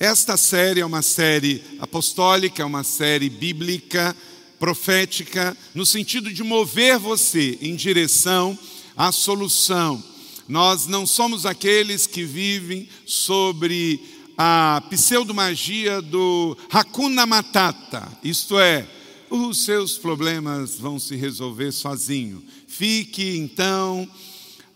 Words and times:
Esta 0.00 0.36
série 0.36 0.78
é 0.78 0.86
uma 0.86 1.02
série 1.02 1.60
apostólica, 1.80 2.62
é 2.62 2.64
uma 2.64 2.84
série 2.84 3.28
bíblica, 3.28 4.14
profética, 4.56 5.56
no 5.74 5.84
sentido 5.84 6.32
de 6.32 6.44
mover 6.44 7.00
você 7.00 7.58
em 7.60 7.74
direção 7.74 8.56
à 8.96 9.10
solução. 9.10 10.00
Nós 10.46 10.86
não 10.86 11.04
somos 11.04 11.44
aqueles 11.44 12.06
que 12.06 12.22
vivem 12.22 12.88
sobre 13.04 14.00
a 14.36 14.80
pseudomagia 14.88 16.00
do 16.00 16.56
Hakuna 16.70 17.26
Matata, 17.26 18.08
isto 18.22 18.56
é, 18.56 18.86
os 19.28 19.64
seus 19.64 19.98
problemas 19.98 20.76
vão 20.76 21.00
se 21.00 21.16
resolver 21.16 21.72
sozinho. 21.72 22.40
Fique 22.68 23.36
então 23.36 24.08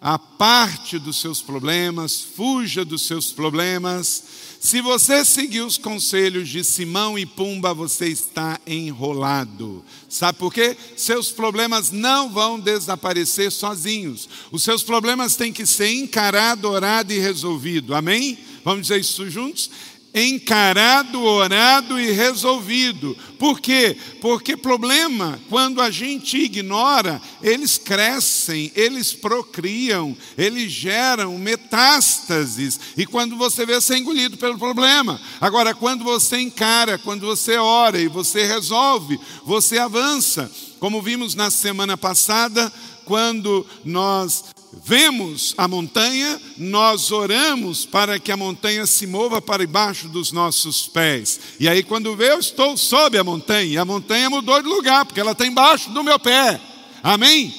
a 0.00 0.18
parte 0.18 0.98
dos 0.98 1.20
seus 1.20 1.40
problemas, 1.40 2.20
fuja 2.20 2.84
dos 2.84 3.02
seus 3.02 3.30
problemas. 3.30 4.24
Se 4.62 4.80
você 4.80 5.24
seguir 5.24 5.62
os 5.62 5.76
conselhos 5.76 6.48
de 6.48 6.62
Simão 6.62 7.18
e 7.18 7.26
Pumba, 7.26 7.74
você 7.74 8.06
está 8.06 8.60
enrolado. 8.64 9.84
Sabe 10.08 10.38
por 10.38 10.54
quê? 10.54 10.76
Seus 10.96 11.32
problemas 11.32 11.90
não 11.90 12.30
vão 12.30 12.60
desaparecer 12.60 13.50
sozinhos. 13.50 14.28
Os 14.52 14.62
seus 14.62 14.84
problemas 14.84 15.34
têm 15.34 15.52
que 15.52 15.66
ser 15.66 15.92
encarado, 15.92 16.70
orado 16.70 17.12
e 17.12 17.18
resolvido. 17.18 17.92
Amém? 17.92 18.38
Vamos 18.64 18.82
dizer 18.82 19.00
isso 19.00 19.28
juntos? 19.28 19.68
Encarado, 20.14 21.22
orado 21.22 21.98
e 21.98 22.10
resolvido. 22.10 23.16
Por 23.38 23.60
quê? 23.60 23.96
Porque 24.20 24.56
problema, 24.56 25.40
quando 25.48 25.80
a 25.80 25.90
gente 25.90 26.36
ignora, 26.36 27.20
eles 27.42 27.78
crescem, 27.78 28.70
eles 28.74 29.12
procriam, 29.12 30.16
eles 30.36 30.70
geram 30.70 31.38
metástases. 31.38 32.78
E 32.96 33.06
quando 33.06 33.36
você 33.36 33.64
vê, 33.64 33.74
você 33.74 33.94
é 33.94 33.98
engolido 33.98 34.36
pelo 34.36 34.58
problema. 34.58 35.20
Agora, 35.40 35.74
quando 35.74 36.04
você 36.04 36.38
encara, 36.38 36.98
quando 36.98 37.26
você 37.26 37.56
ora 37.56 37.98
e 37.98 38.08
você 38.08 38.44
resolve, 38.44 39.18
você 39.44 39.78
avança. 39.78 40.50
Como 40.78 41.00
vimos 41.00 41.34
na 41.34 41.50
semana 41.50 41.96
passada, 41.96 42.72
quando 43.04 43.66
nós 43.84 44.44
vemos 44.84 45.54
a 45.58 45.68
montanha, 45.68 46.40
nós 46.56 47.10
oramos 47.10 47.84
para 47.84 48.18
que 48.18 48.32
a 48.32 48.36
montanha 48.36 48.86
se 48.86 49.06
mova 49.06 49.40
para 49.40 49.66
debaixo 49.66 50.08
dos 50.08 50.32
nossos 50.32 50.88
pés. 50.88 51.38
E 51.60 51.68
aí, 51.68 51.82
quando 51.82 52.16
vê, 52.16 52.30
eu 52.30 52.38
estou 52.38 52.76
sob 52.76 53.18
a 53.18 53.24
montanha, 53.24 53.74
e 53.74 53.78
a 53.78 53.84
montanha 53.84 54.30
mudou 54.30 54.60
de 54.62 54.68
lugar, 54.68 55.04
porque 55.04 55.20
ela 55.20 55.32
está 55.32 55.46
embaixo 55.46 55.90
do 55.90 56.02
meu 56.02 56.18
pé. 56.18 56.60
Amém? 57.02 57.54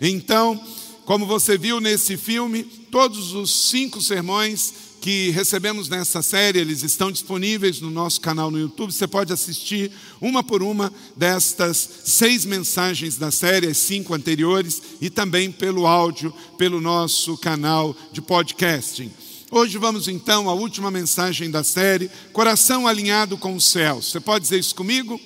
Então, 0.00 0.60
como 1.04 1.26
você 1.26 1.56
viu 1.56 1.80
nesse 1.80 2.16
filme, 2.16 2.62
todos 2.62 3.32
os 3.32 3.68
cinco 3.68 4.00
sermões 4.00 4.89
que 5.00 5.30
recebemos 5.30 5.88
nessa 5.88 6.20
série, 6.20 6.58
eles 6.58 6.82
estão 6.82 7.10
disponíveis 7.10 7.80
no 7.80 7.90
nosso 7.90 8.20
canal 8.20 8.50
no 8.50 8.58
YouTube. 8.58 8.92
Você 8.92 9.06
pode 9.06 9.32
assistir 9.32 9.90
uma 10.20 10.44
por 10.44 10.62
uma 10.62 10.92
destas 11.16 11.88
seis 12.04 12.44
mensagens 12.44 13.16
da 13.16 13.30
série, 13.30 13.68
as 13.68 13.78
cinco 13.78 14.12
anteriores, 14.12 14.82
e 15.00 15.08
também 15.08 15.50
pelo 15.50 15.86
áudio, 15.86 16.32
pelo 16.58 16.80
nosso 16.80 17.36
canal 17.38 17.96
de 18.12 18.20
podcasting. 18.20 19.10
Hoje 19.50 19.78
vamos 19.78 20.06
então 20.06 20.48
à 20.50 20.54
última 20.54 20.90
mensagem 20.90 21.50
da 21.50 21.64
série, 21.64 22.10
Coração 22.32 22.86
Alinhado 22.86 23.38
com 23.38 23.56
o 23.56 23.60
Céu. 23.60 24.02
Você 24.02 24.20
pode 24.20 24.42
dizer 24.42 24.60
isso 24.60 24.74
comigo? 24.74 25.18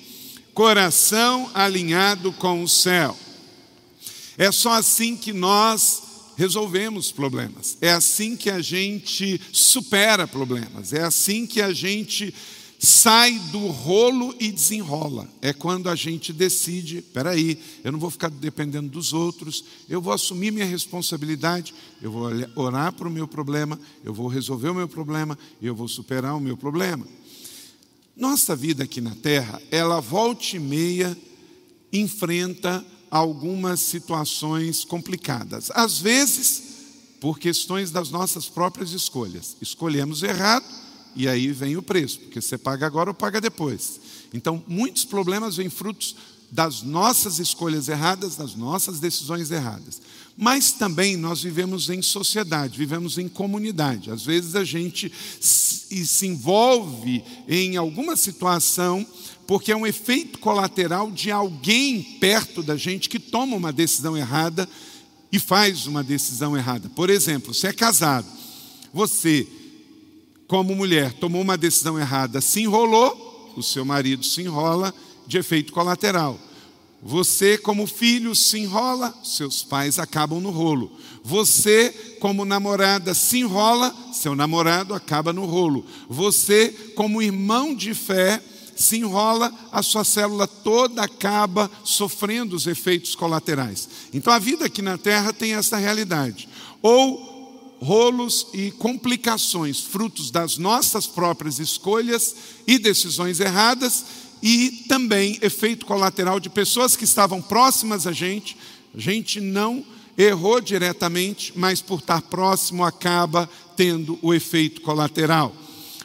Coração 0.53 1.51
alinhado 1.53 2.31
com 2.31 2.63
o 2.63 2.67
céu. 2.67 3.15
É 4.37 4.51
só 4.53 4.71
assim 4.71 5.17
que 5.17 5.33
nós 5.33 6.04
resolvemos 6.37 7.11
problemas. 7.11 7.77
É 7.81 7.91
assim 7.91 8.35
que 8.35 8.49
a 8.49 8.61
gente 8.61 9.39
supera 9.51 10.27
problemas. 10.27 10.93
É 10.93 11.03
assim 11.03 11.45
que 11.45 11.61
a 11.61 11.73
gente 11.73 12.33
sai 12.79 13.39
do 13.51 13.67
rolo 13.67 14.35
e 14.39 14.51
desenrola. 14.51 15.27
É 15.41 15.53
quando 15.53 15.89
a 15.89 15.95
gente 15.95 16.31
decide, 16.33 17.01
peraí, 17.01 17.59
eu 17.83 17.91
não 17.91 17.99
vou 17.99 18.11
ficar 18.11 18.29
dependendo 18.29 18.89
dos 18.89 19.13
outros, 19.13 19.63
eu 19.89 20.01
vou 20.01 20.13
assumir 20.13 20.51
minha 20.51 20.65
responsabilidade, 20.65 21.73
eu 22.01 22.11
vou 22.11 22.29
orar 22.55 22.93
para 22.93 23.07
o 23.07 23.11
meu 23.11 23.27
problema, 23.27 23.79
eu 24.03 24.13
vou 24.13 24.27
resolver 24.27 24.69
o 24.69 24.75
meu 24.75 24.87
problema, 24.87 25.37
eu 25.61 25.75
vou 25.75 25.87
superar 25.87 26.35
o 26.35 26.39
meu 26.39 26.57
problema. 26.57 27.07
Nossa 28.15 28.55
vida 28.55 28.83
aqui 28.83 29.01
na 29.01 29.15
Terra, 29.15 29.61
ela 29.71 29.99
volta 29.99 30.55
e 30.55 30.59
meia 30.59 31.17
enfrenta 31.91 32.85
algumas 33.15 33.79
situações 33.79 34.83
complicadas. 34.83 35.71
Às 35.73 35.99
vezes, 35.99 36.63
por 37.21 37.39
questões 37.39 37.89
das 37.89 38.09
nossas 38.09 38.49
próprias 38.49 38.91
escolhas. 38.91 39.55
Escolhemos 39.61 40.21
errado 40.21 40.65
e 41.15 41.25
aí 41.25 41.49
vem 41.53 41.77
o 41.77 41.81
preço, 41.81 42.19
porque 42.19 42.41
você 42.41 42.57
paga 42.57 42.85
agora 42.85 43.11
ou 43.11 43.13
paga 43.13 43.39
depois. 43.39 44.01
Então, 44.33 44.61
muitos 44.67 45.05
problemas 45.05 45.55
vêm 45.55 45.69
frutos 45.69 46.13
das 46.51 46.81
nossas 46.81 47.39
escolhas 47.39 47.87
erradas, 47.87 48.35
das 48.35 48.53
nossas 48.53 48.99
decisões 48.99 49.49
erradas. 49.49 50.01
Mas 50.35 50.73
também 50.73 51.15
nós 51.15 51.41
vivemos 51.41 51.89
em 51.89 52.01
sociedade, 52.01 52.77
vivemos 52.77 53.17
em 53.17 53.29
comunidade. 53.29 54.11
Às 54.11 54.25
vezes 54.25 54.55
a 54.55 54.65
gente 54.65 55.09
se 55.39 56.27
envolve 56.27 57.23
em 57.47 57.77
alguma 57.77 58.17
situação 58.17 59.07
porque 59.47 59.71
é 59.71 59.75
um 59.75 59.85
efeito 59.85 60.39
colateral 60.39 61.11
de 61.11 61.31
alguém 61.31 62.01
perto 62.19 62.63
da 62.63 62.75
gente 62.75 63.09
que 63.09 63.19
toma 63.19 63.55
uma 63.55 63.71
decisão 63.71 64.17
errada 64.17 64.67
e 65.31 65.39
faz 65.39 65.85
uma 65.85 66.03
decisão 66.03 66.57
errada. 66.57 66.89
Por 66.89 67.09
exemplo, 67.09 67.53
você 67.53 67.67
é 67.67 67.73
casado, 67.73 68.27
você, 68.93 69.47
como 70.47 70.75
mulher, 70.75 71.13
tomou 71.13 71.41
uma 71.41 71.57
decisão 71.57 71.99
errada, 71.99 72.41
se 72.41 72.61
enrolou, 72.61 73.53
o 73.55 73.61
seu 73.63 73.85
marido 73.85 74.25
se 74.25 74.41
enrola 74.41 74.93
de 75.27 75.37
efeito 75.37 75.73
colateral. 75.73 76.39
Você, 77.01 77.57
como 77.57 77.85
filho, 77.85 78.33
se 78.33 78.57
enrola, 78.57 79.13
seus 79.23 79.61
pais 79.61 79.99
acabam 79.99 80.41
no 80.41 80.49
rolo. 80.49 80.91
Você, 81.23 81.89
como 82.19 82.45
namorada, 82.45 83.13
se 83.13 83.39
enrola, 83.39 83.95
seu 84.11 84.35
namorado 84.35 84.93
acaba 84.93 85.31
no 85.31 85.45
rolo. 85.45 85.85
Você, 86.09 86.69
como 86.95 87.21
irmão 87.21 87.75
de 87.75 87.93
fé, 87.93 88.41
se 88.75 88.97
enrola, 88.97 89.53
a 89.71 89.81
sua 89.81 90.03
célula 90.03 90.47
toda 90.47 91.01
acaba 91.01 91.71
sofrendo 91.83 92.55
os 92.55 92.67
efeitos 92.67 93.15
colaterais. 93.15 93.87
Então 94.13 94.33
a 94.33 94.39
vida 94.39 94.65
aqui 94.65 94.81
na 94.81 94.97
Terra 94.97 95.31
tem 95.31 95.53
essa 95.53 95.77
realidade. 95.77 96.49
Ou 96.81 97.35
rolos 97.81 98.47
e 98.53 98.71
complicações, 98.71 99.79
frutos 99.79 100.31
das 100.31 100.57
nossas 100.57 101.07
próprias 101.07 101.59
escolhas 101.59 102.35
e 102.67 102.77
decisões 102.77 103.39
erradas, 103.39 104.05
e 104.41 104.83
também 104.87 105.39
efeito 105.41 105.85
colateral 105.85 106.39
de 106.39 106.49
pessoas 106.49 106.95
que 106.95 107.03
estavam 107.03 107.41
próximas 107.41 108.05
a 108.05 108.11
gente, 108.11 108.57
a 108.93 108.99
gente 108.99 109.41
não 109.41 109.83
errou 110.17 110.61
diretamente, 110.61 111.53
mas 111.55 111.81
por 111.81 111.99
estar 111.99 112.21
próximo 112.21 112.83
acaba 112.83 113.49
tendo 113.75 114.19
o 114.21 114.33
efeito 114.33 114.81
colateral. 114.81 115.53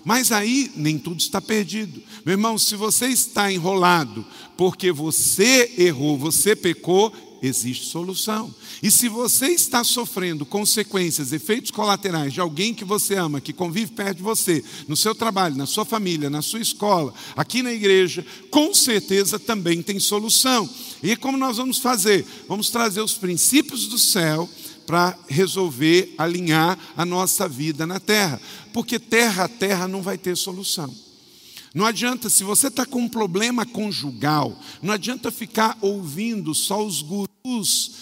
Mas 0.04 0.32
aí 0.32 0.70
nem 0.74 0.98
tudo 0.98 1.20
está 1.20 1.40
perdido. 1.40 2.02
Meu 2.24 2.32
irmão, 2.32 2.56
se 2.58 2.74
você 2.76 3.06
está 3.06 3.52
enrolado 3.52 4.24
porque 4.56 4.92
você 4.92 5.72
errou, 5.78 6.18
você 6.18 6.54
pecou, 6.54 7.12
existe 7.42 7.86
solução. 7.86 8.54
E 8.82 8.90
se 8.90 9.08
você 9.08 9.48
está 9.48 9.82
sofrendo 9.84 10.44
consequências, 10.44 11.32
efeitos 11.32 11.70
colaterais 11.70 12.32
de 12.32 12.40
alguém 12.40 12.74
que 12.74 12.84
você 12.84 13.14
ama, 13.14 13.40
que 13.40 13.52
convive 13.52 13.92
perto 13.92 14.18
de 14.18 14.22
você, 14.22 14.62
no 14.88 14.96
seu 14.96 15.14
trabalho, 15.14 15.56
na 15.56 15.66
sua 15.66 15.84
família, 15.84 16.30
na 16.30 16.42
sua 16.42 16.60
escola, 16.60 17.12
aqui 17.36 17.62
na 17.62 17.72
igreja, 17.72 18.24
com 18.50 18.74
certeza 18.74 19.38
também 19.38 19.82
tem 19.82 19.98
solução. 19.98 20.68
E 21.02 21.16
como 21.16 21.38
nós 21.38 21.56
vamos 21.56 21.78
fazer? 21.78 22.26
Vamos 22.48 22.70
trazer 22.70 23.00
os 23.00 23.14
princípios 23.14 23.86
do 23.86 23.98
céu 23.98 24.48
para 24.90 25.16
resolver, 25.28 26.16
alinhar 26.18 26.76
a 26.96 27.04
nossa 27.04 27.48
vida 27.48 27.86
na 27.86 28.00
terra. 28.00 28.40
Porque 28.72 28.98
terra 28.98 29.44
a 29.44 29.48
terra 29.48 29.86
não 29.86 30.02
vai 30.02 30.18
ter 30.18 30.36
solução. 30.36 30.92
Não 31.72 31.86
adianta, 31.86 32.28
se 32.28 32.42
você 32.42 32.66
está 32.66 32.84
com 32.84 33.02
um 33.02 33.08
problema 33.08 33.64
conjugal, 33.64 34.60
não 34.82 34.92
adianta 34.92 35.30
ficar 35.30 35.78
ouvindo 35.80 36.52
só 36.56 36.84
os 36.84 37.02
gurus 37.02 37.92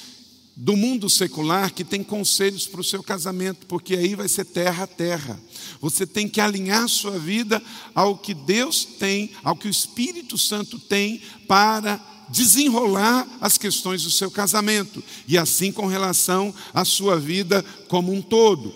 do 0.57 0.79
mundo 0.79 1.11
secular 1.11 1.75
que 1.75 1.85
tem 1.85 2.03
conselhos 2.03 2.67
para 2.67 2.81
o 2.81 2.85
seu 2.85 3.03
casamento, 3.03 3.67
porque 3.67 3.95
aí 3.95 4.15
vai 4.15 4.27
ser 4.27 4.47
terra 4.47 4.85
a 4.85 4.87
terra. 4.87 5.39
Você 5.83 6.07
tem 6.07 6.27
que 6.27 6.41
alinhar 6.41 6.89
sua 6.89 7.19
vida 7.19 7.62
ao 7.95 8.17
que 8.17 8.33
Deus 8.33 8.87
tem, 8.87 9.33
ao 9.45 9.55
que 9.55 9.69
o 9.69 9.71
Espírito 9.71 10.39
Santo 10.39 10.79
tem 10.79 11.21
para 11.47 12.01
desenrolar 12.29 13.27
as 13.41 13.57
questões 13.59 14.03
do 14.03 14.11
seu 14.11 14.31
casamento 14.31 15.03
e 15.27 15.39
assim 15.39 15.73
com 15.73 15.87
relação 15.87 16.55
à 16.73 16.85
sua 16.85 17.19
vida 17.19 17.65
como 17.89 18.13
um 18.13 18.23
todo. 18.23 18.75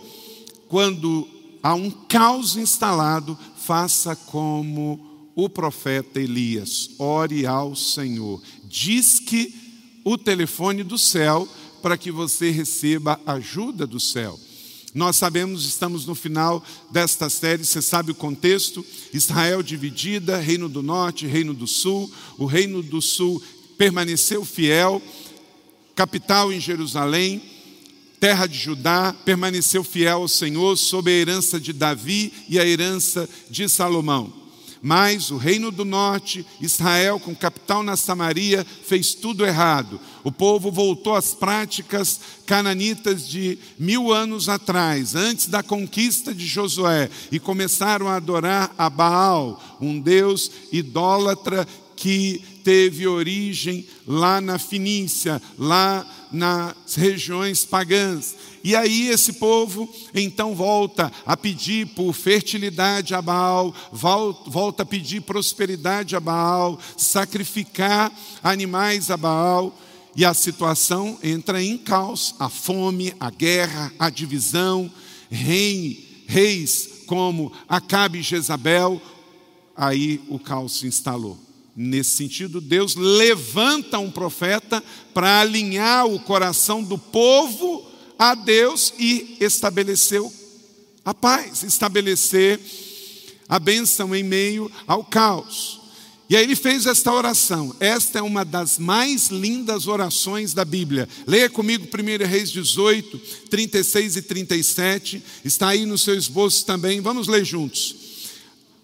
Quando 0.68 1.28
há 1.62 1.74
um 1.74 1.90
caos 1.90 2.56
instalado, 2.56 3.38
faça 3.56 4.16
como 4.16 5.30
o 5.34 5.48
profeta 5.48 6.20
Elias, 6.20 6.90
ore 6.98 7.46
ao 7.46 7.74
Senhor. 7.74 8.40
Diz 8.64 9.18
que 9.20 9.54
o 10.04 10.18
telefone 10.18 10.82
do 10.82 10.98
céu 10.98 11.48
para 11.82 11.96
que 11.96 12.10
você 12.10 12.50
receba 12.50 13.20
ajuda 13.26 13.86
do 13.86 13.98
céu. 13.98 14.38
Nós 14.94 15.16
sabemos, 15.16 15.64
estamos 15.64 16.04
no 16.04 16.14
final 16.14 16.62
desta 16.90 17.30
série, 17.30 17.64
você 17.64 17.80
sabe 17.80 18.10
o 18.10 18.14
contexto: 18.14 18.84
Israel 19.12 19.62
dividida, 19.62 20.38
Reino 20.38 20.68
do 20.68 20.82
Norte, 20.82 21.26
Reino 21.26 21.54
do 21.54 21.66
Sul. 21.66 22.12
O 22.36 22.44
Reino 22.44 22.82
do 22.82 23.00
Sul 23.00 23.42
permaneceu 23.78 24.44
fiel, 24.44 25.00
capital 25.94 26.52
em 26.52 26.60
Jerusalém, 26.60 27.42
terra 28.20 28.46
de 28.46 28.58
Judá, 28.58 29.14
permaneceu 29.24 29.82
fiel 29.82 30.20
ao 30.20 30.28
Senhor 30.28 30.76
sob 30.76 31.10
a 31.10 31.14
herança 31.14 31.58
de 31.58 31.72
Davi 31.72 32.32
e 32.48 32.58
a 32.58 32.66
herança 32.66 33.28
de 33.48 33.68
Salomão. 33.68 34.41
Mas 34.84 35.30
o 35.30 35.36
reino 35.36 35.70
do 35.70 35.84
norte, 35.84 36.44
Israel, 36.60 37.20
com 37.20 37.36
capital 37.36 37.84
na 37.84 37.96
Samaria, 37.96 38.66
fez 38.84 39.14
tudo 39.14 39.46
errado. 39.46 40.00
O 40.24 40.32
povo 40.32 40.72
voltou 40.72 41.14
às 41.14 41.32
práticas 41.32 42.20
cananitas 42.44 43.28
de 43.28 43.56
mil 43.78 44.12
anos 44.12 44.48
atrás, 44.48 45.14
antes 45.14 45.46
da 45.46 45.62
conquista 45.62 46.34
de 46.34 46.44
Josué, 46.44 47.08
e 47.30 47.38
começaram 47.38 48.08
a 48.08 48.16
adorar 48.16 48.74
a 48.76 48.90
Baal, 48.90 49.78
um 49.80 50.00
deus 50.00 50.50
idólatra 50.72 51.64
que 51.94 52.42
teve 52.64 53.06
origem 53.06 53.86
lá 54.04 54.40
na 54.40 54.58
Fenícia, 54.58 55.40
lá 55.56 56.04
nas 56.32 56.94
regiões 56.94 57.64
pagãs. 57.64 58.34
E 58.64 58.76
aí 58.76 59.08
esse 59.08 59.34
povo 59.34 59.92
então 60.14 60.54
volta 60.54 61.10
a 61.26 61.36
pedir 61.36 61.88
por 61.88 62.12
fertilidade 62.12 63.14
a 63.14 63.20
Baal, 63.20 63.74
volta 63.92 64.82
a 64.82 64.86
pedir 64.86 65.20
prosperidade 65.22 66.14
a 66.14 66.20
Baal, 66.20 66.78
sacrificar 66.96 68.12
animais 68.42 69.10
a 69.10 69.16
Baal. 69.16 69.76
E 70.14 70.26
a 70.26 70.34
situação 70.34 71.18
entra 71.22 71.62
em 71.62 71.78
caos, 71.78 72.34
a 72.38 72.50
fome, 72.50 73.14
a 73.18 73.30
guerra, 73.30 73.90
a 73.98 74.10
divisão, 74.10 74.90
rei, 75.30 76.24
reis 76.26 77.04
como 77.06 77.52
Acabe 77.68 78.20
e 78.20 78.22
Jezabel, 78.22 79.00
aí 79.76 80.20
o 80.28 80.38
caos 80.38 80.78
se 80.78 80.86
instalou. 80.86 81.38
Nesse 81.74 82.10
sentido, 82.10 82.60
Deus 82.60 82.94
levanta 82.94 83.98
um 83.98 84.10
profeta 84.10 84.82
para 85.14 85.40
alinhar 85.40 86.06
o 86.06 86.20
coração 86.20 86.82
do 86.82 86.98
povo 86.98 87.86
a 88.18 88.34
Deus 88.34 88.92
e 88.98 89.36
estabeleceu 89.40 90.32
a 91.04 91.14
paz, 91.14 91.62
estabelecer 91.62 92.60
a 93.48 93.58
bênção 93.58 94.14
em 94.14 94.22
meio 94.22 94.70
ao 94.86 95.02
caos. 95.02 95.80
E 96.28 96.36
aí 96.36 96.44
ele 96.44 96.56
fez 96.56 96.86
esta 96.86 97.12
oração. 97.12 97.74
Esta 97.78 98.18
é 98.18 98.22
uma 98.22 98.44
das 98.44 98.78
mais 98.78 99.28
lindas 99.28 99.86
orações 99.86 100.54
da 100.54 100.64
Bíblia. 100.64 101.08
Leia 101.26 101.50
comigo 101.50 101.86
1 101.86 102.26
Reis 102.26 102.50
18, 102.50 103.18
36 103.50 104.16
e 104.16 104.22
37. 104.22 105.22
Está 105.44 105.68
aí 105.68 105.84
no 105.84 105.98
seu 105.98 106.14
esboço 106.14 106.64
também. 106.64 107.00
Vamos 107.00 107.28
ler 107.28 107.44
juntos. 107.44 107.96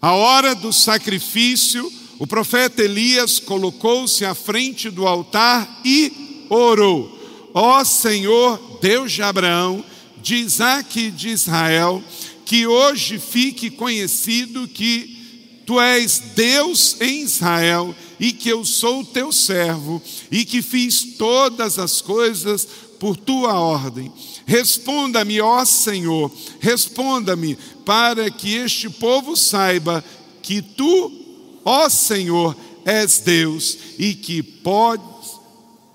A 0.01 0.13
hora 0.13 0.53
do 0.53 0.71
sacrifício 0.71 1.91
o 2.19 2.27
profeta 2.27 2.83
Elias 2.83 3.39
colocou-se 3.39 4.25
à 4.25 4.35
frente 4.35 4.89
do 4.89 5.07
altar 5.07 5.81
e 5.85 6.45
orou: 6.49 7.17
Ó 7.53 7.81
Senhor, 7.85 8.79
Deus 8.81 9.13
de 9.13 9.23
Abraão, 9.23 9.83
de 10.21 10.35
Isaac 10.35 10.99
e 10.99 11.11
de 11.11 11.29
Israel, 11.29 12.03
que 12.45 12.67
hoje 12.67 13.17
fique 13.17 13.69
conhecido 13.69 14.67
que 14.67 15.17
tu 15.65 15.79
és 15.79 16.19
Deus 16.35 16.99
em 16.99 17.21
Israel 17.21 17.95
e 18.19 18.33
que 18.33 18.49
eu 18.49 18.65
sou 18.65 19.05
teu 19.05 19.31
servo 19.31 20.01
e 20.29 20.43
que 20.43 20.61
fiz 20.61 21.15
todas 21.17 21.79
as 21.79 22.01
coisas 22.01 22.67
por 22.99 23.15
tua 23.15 23.53
ordem. 23.53 24.11
Responda-me, 24.45 25.39
ó 25.39 25.63
Senhor, 25.63 26.29
responda-me, 26.59 27.57
para 27.85 28.29
que 28.29 28.55
este 28.55 28.89
povo 28.89 29.37
saiba 29.37 30.03
que 30.41 30.61
tu 30.61 31.18
Ó 31.63 31.89
Senhor, 31.89 32.55
és 32.85 33.19
Deus 33.19 33.77
e 33.97 34.13
que 34.13 34.41
podes, 34.41 35.05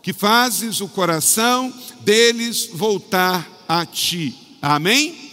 que 0.03 0.13
fazes 0.13 0.81
o 0.81 0.89
coração 0.89 1.73
deles 2.01 2.69
voltar 2.73 3.65
a 3.69 3.85
ti. 3.87 4.35
Amém? 4.61 5.25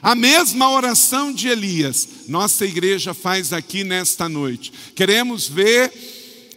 A 0.00 0.14
mesma 0.14 0.70
oração 0.70 1.32
de 1.32 1.48
Elias, 1.48 2.08
nossa 2.28 2.66
igreja 2.66 3.14
faz 3.14 3.52
aqui 3.52 3.84
nesta 3.84 4.28
noite. 4.28 4.72
Queremos 4.94 5.48
ver 5.48 5.90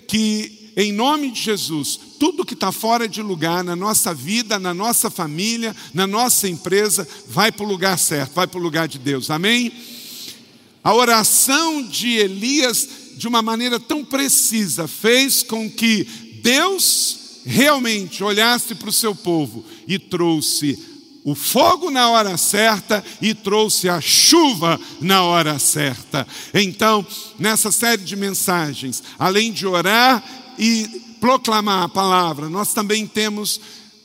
que, 0.07 0.71
em 0.75 0.91
nome 0.91 1.31
de 1.31 1.41
Jesus, 1.41 1.97
tudo 2.19 2.45
que 2.45 2.53
está 2.53 2.71
fora 2.71 3.07
de 3.07 3.21
lugar 3.21 3.63
na 3.63 3.75
nossa 3.75 4.13
vida, 4.13 4.59
na 4.59 4.73
nossa 4.73 5.09
família, 5.09 5.75
na 5.93 6.05
nossa 6.05 6.47
empresa, 6.47 7.07
vai 7.27 7.51
para 7.51 7.65
o 7.65 7.69
lugar 7.69 7.97
certo, 7.97 8.33
vai 8.33 8.47
para 8.47 8.59
o 8.59 8.63
lugar 8.63 8.87
de 8.87 8.99
Deus. 8.99 9.29
Amém? 9.29 9.71
A 10.83 10.93
oração 10.93 11.83
de 11.83 12.15
Elias 12.15 13.06
de 13.17 13.27
uma 13.27 13.41
maneira 13.41 13.79
tão 13.79 14.05
precisa, 14.05 14.87
fez 14.87 15.43
com 15.43 15.69
que 15.69 16.03
Deus 16.43 17.41
realmente 17.45 18.23
olhasse 18.23 18.75
para 18.75 18.89
o 18.89 18.93
seu 18.93 19.15
povo 19.15 19.65
e 19.87 19.97
trouxe 19.97 20.77
o 21.23 21.35
fogo 21.35 21.91
na 21.91 22.09
hora 22.09 22.37
certa 22.37 23.03
e 23.21 23.33
trouxe 23.33 23.89
a 23.89 23.99
chuva 23.99 24.79
na 25.01 25.23
hora 25.23 25.59
certa. 25.59 26.25
Então, 26.53 27.05
nessa 27.37 27.69
série 27.69 28.01
de 28.01 28.15
mensagens, 28.15 29.03
além 29.19 29.51
de 29.51 29.67
orar 29.67 30.23
e 30.57 30.87
proclamar 31.19 31.83
a 31.83 31.89
palavra, 31.89 32.47
nós 32.47 32.73
também 32.73 33.05
temos 33.05 33.59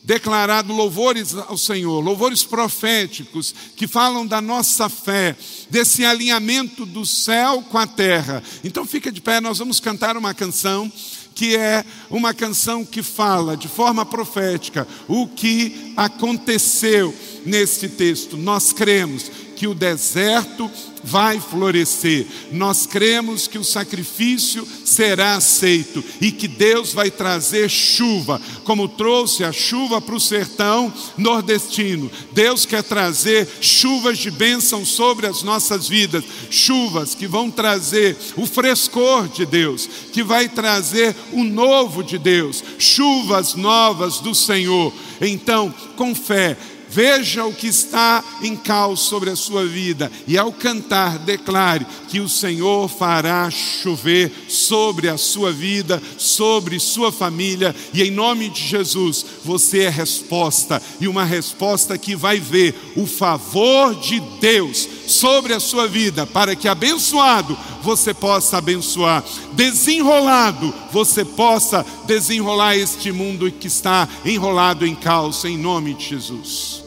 declarado 0.05 0.73
louvores 0.73 1.35
ao 1.35 1.57
Senhor, 1.57 2.01
louvores 2.01 2.43
proféticos 2.43 3.55
que 3.77 3.87
falam 3.87 4.27
da 4.27 4.41
nossa 4.41 4.89
fé, 4.89 5.37
desse 5.71 6.05
alinhamento 6.05 6.85
do 6.85 7.07
céu 7.07 7.63
com 7.63 7.79
a 7.79 7.87
terra. 7.87 8.43
Então 8.65 8.85
fica 8.85 9.13
de 9.13 9.21
pé, 9.21 9.41
nós 9.41 9.59
vamos 9.59 9.79
cantar 9.79 10.17
uma 10.17 10.35
canção 10.35 10.91
que 11.35 11.57
é 11.57 11.85
uma 12.11 12.35
canção 12.35 12.85
que 12.85 13.03
fala 13.03 13.57
de 13.57 13.67
forma 13.67 14.05
profética 14.05 14.87
o 15.09 15.27
que 15.27 15.95
aconteceu 15.97 17.15
nesse 17.47 17.89
texto. 17.89 18.37
Nós 18.37 18.73
cremos 18.73 19.31
que 19.57 19.67
o 19.67 19.75
deserto 19.75 20.71
vai 21.03 21.41
florescer. 21.41 22.27
Nós 22.51 22.87
cremos 22.87 23.47
que 23.47 23.59
o 23.59 23.65
sacrifício 23.65 24.67
será 24.85 25.37
aceito 25.37 26.03
e 26.21 26.31
que 26.31 26.49
Deus 26.49 26.93
vai 26.93 27.11
trazer 27.11 27.69
chuva, 27.69 28.41
como 28.65 28.89
trouxe 28.89 29.45
a 29.45 29.53
chuva 29.53 30.01
para 30.01 30.15
o 30.15 30.21
sertão 30.21 30.93
nordestino. 31.17 32.11
Deus 32.33 32.65
quer 32.65 32.83
trazer 32.83 33.49
chuvas 33.61 34.19
de 34.19 34.31
bênção 34.31 34.85
sobre 34.85 35.27
as 35.27 35.43
nossas 35.43 35.89
vidas, 35.89 36.25
chuvas 36.51 37.15
que 37.15 37.27
vão 37.27 37.51
trazer 37.51 38.17
o 38.37 38.47
frescor 38.47 39.29
de 39.29 39.45
Deus, 39.45 39.89
que 40.13 40.23
vai 40.23 40.49
trazer 40.49 41.15
o 41.33 41.45
novo 41.45 42.03
de 42.03 42.19
Deus, 42.19 42.63
chuvas 42.79 43.55
novas 43.55 44.19
do 44.21 44.35
Senhor. 44.35 44.93
Então, 45.21 45.73
com 45.97 46.15
fé, 46.15 46.57
Veja 46.93 47.47
o 47.47 47.55
que 47.55 47.69
está 47.69 48.23
em 48.43 48.55
caos 48.55 49.01
sobre 49.01 49.31
a 49.31 49.37
sua 49.37 49.65
vida 49.65 50.13
e 50.29 50.37
ao 50.37 50.53
cantar, 50.53 51.19
declare 51.21 51.87
que 52.09 52.21
o 52.21 52.29
Senhor 52.29 52.87
fará 52.87 53.51
chover 53.51 54.31
sobre 54.47 55.09
a 55.09 55.17
sua 55.17 55.51
vida, 55.51 56.03
sobre 56.19 56.79
sua 56.79 57.11
família 57.11 57.75
e 57.95 58.03
em 58.03 58.11
nome 58.11 58.51
de 58.51 58.61
Jesus, 58.61 59.25
você 59.43 59.85
é 59.85 59.89
resposta 59.89 60.83
e 61.01 61.09
uma 61.09 61.25
resposta 61.25 61.97
que 61.97 62.15
vai 62.15 62.39
ver 62.39 62.75
o 62.95 63.07
favor 63.07 63.95
de 63.95 64.21
Deus 64.39 64.87
sobre 65.07 65.55
a 65.55 65.61
sua 65.61 65.87
vida, 65.87 66.27
para 66.27 66.55
que 66.55 66.69
abençoado 66.69 67.57
você 67.83 68.15
possa 68.15 68.59
abençoar, 68.59 69.25
desenrolado 69.53 70.73
você 70.93 71.25
possa 71.25 71.85
desenrolar 72.07 72.77
este 72.77 73.11
mundo 73.11 73.51
que 73.51 73.67
está 73.67 74.09
enrolado 74.25 74.87
em 74.87 74.95
caos, 74.95 75.45
em 75.45 75.59
nome 75.59 75.95
de 75.95 76.11
Jesus. 76.11 76.83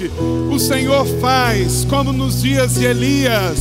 Hoje. 0.00 0.10
O 0.50 0.58
Senhor 0.58 1.06
faz 1.20 1.84
como 1.84 2.12
nos 2.12 2.40
dias 2.42 2.74
de 2.74 2.84
Elias. 2.86 3.58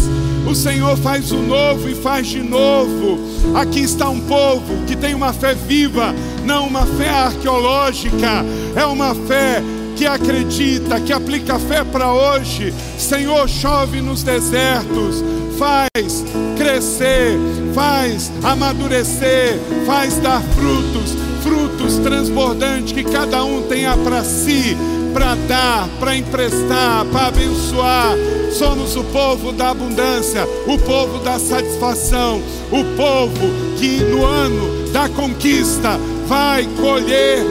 O 0.49 0.55
Senhor 0.55 0.97
faz 0.97 1.31
o 1.31 1.37
novo 1.37 1.89
e 1.89 1.95
faz 1.95 2.27
de 2.27 2.41
novo. 2.41 3.19
Aqui 3.55 3.81
está 3.81 4.09
um 4.09 4.21
povo 4.21 4.85
que 4.87 4.95
tem 4.95 5.13
uma 5.13 5.33
fé 5.33 5.53
viva, 5.53 6.13
não 6.45 6.67
uma 6.67 6.85
fé 6.85 7.09
arqueológica, 7.09 8.45
é 8.75 8.85
uma 8.85 9.13
fé 9.13 9.61
que 9.95 10.05
acredita, 10.05 10.99
que 11.01 11.11
aplica 11.11 11.59
fé 11.59 11.83
para 11.83 12.11
hoje. 12.11 12.73
Senhor, 12.97 13.47
chove 13.49 14.01
nos 14.01 14.23
desertos, 14.23 15.23
faz 15.57 16.23
crescer, 16.57 17.37
faz 17.73 18.31
amadurecer, 18.43 19.59
faz 19.85 20.17
dar 20.19 20.41
frutos, 20.41 21.15
frutos 21.49 21.97
transbordantes 21.97 22.93
que 22.93 23.03
cada 23.03 23.43
um 23.43 23.63
tenha 23.63 23.97
para 23.97 24.23
si, 24.23 24.77
para 25.11 25.33
dar, 25.47 25.89
para 25.99 26.15
emprestar, 26.15 27.05
para 27.05 27.27
abençoar. 27.27 28.15
Somos 28.51 28.95
o 28.95 29.03
povo 29.05 29.51
da 29.51 29.71
abundância, 29.71 30.47
o 30.67 30.77
povo 30.77 31.17
da 31.23 31.39
satisfação, 31.39 32.39
o 32.71 32.83
povo 32.95 33.49
que 33.79 33.97
no 34.03 34.23
ano 34.23 34.91
da 34.91 35.09
conquista 35.09 35.99
vai 36.27 36.67
colher 36.79 37.43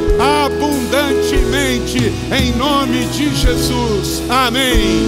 abundantemente, 0.46 2.12
em 2.38 2.52
nome 2.56 3.04
de 3.06 3.34
Jesus. 3.34 4.22
Amém. 4.28 5.06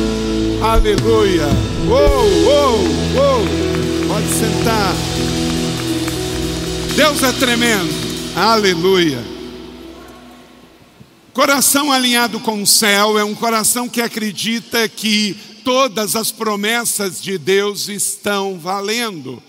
Aleluia. 0.60 1.46
Uou, 1.86 2.26
uou, 2.44 2.78
uou. 3.14 3.44
Pode 4.08 4.26
sentar. 4.26 4.94
Deus 6.96 7.22
é 7.22 7.32
tremendo. 7.32 7.99
Aleluia. 8.40 9.22
Coração 11.34 11.92
alinhado 11.92 12.40
com 12.40 12.62
o 12.62 12.66
céu 12.66 13.18
é 13.18 13.22
um 13.22 13.34
coração 13.34 13.86
que 13.86 14.00
acredita 14.00 14.88
que 14.88 15.36
todas 15.62 16.16
as 16.16 16.30
promessas 16.30 17.20
de 17.20 17.36
Deus 17.36 17.90
estão 17.90 18.58
valendo. 18.58 19.42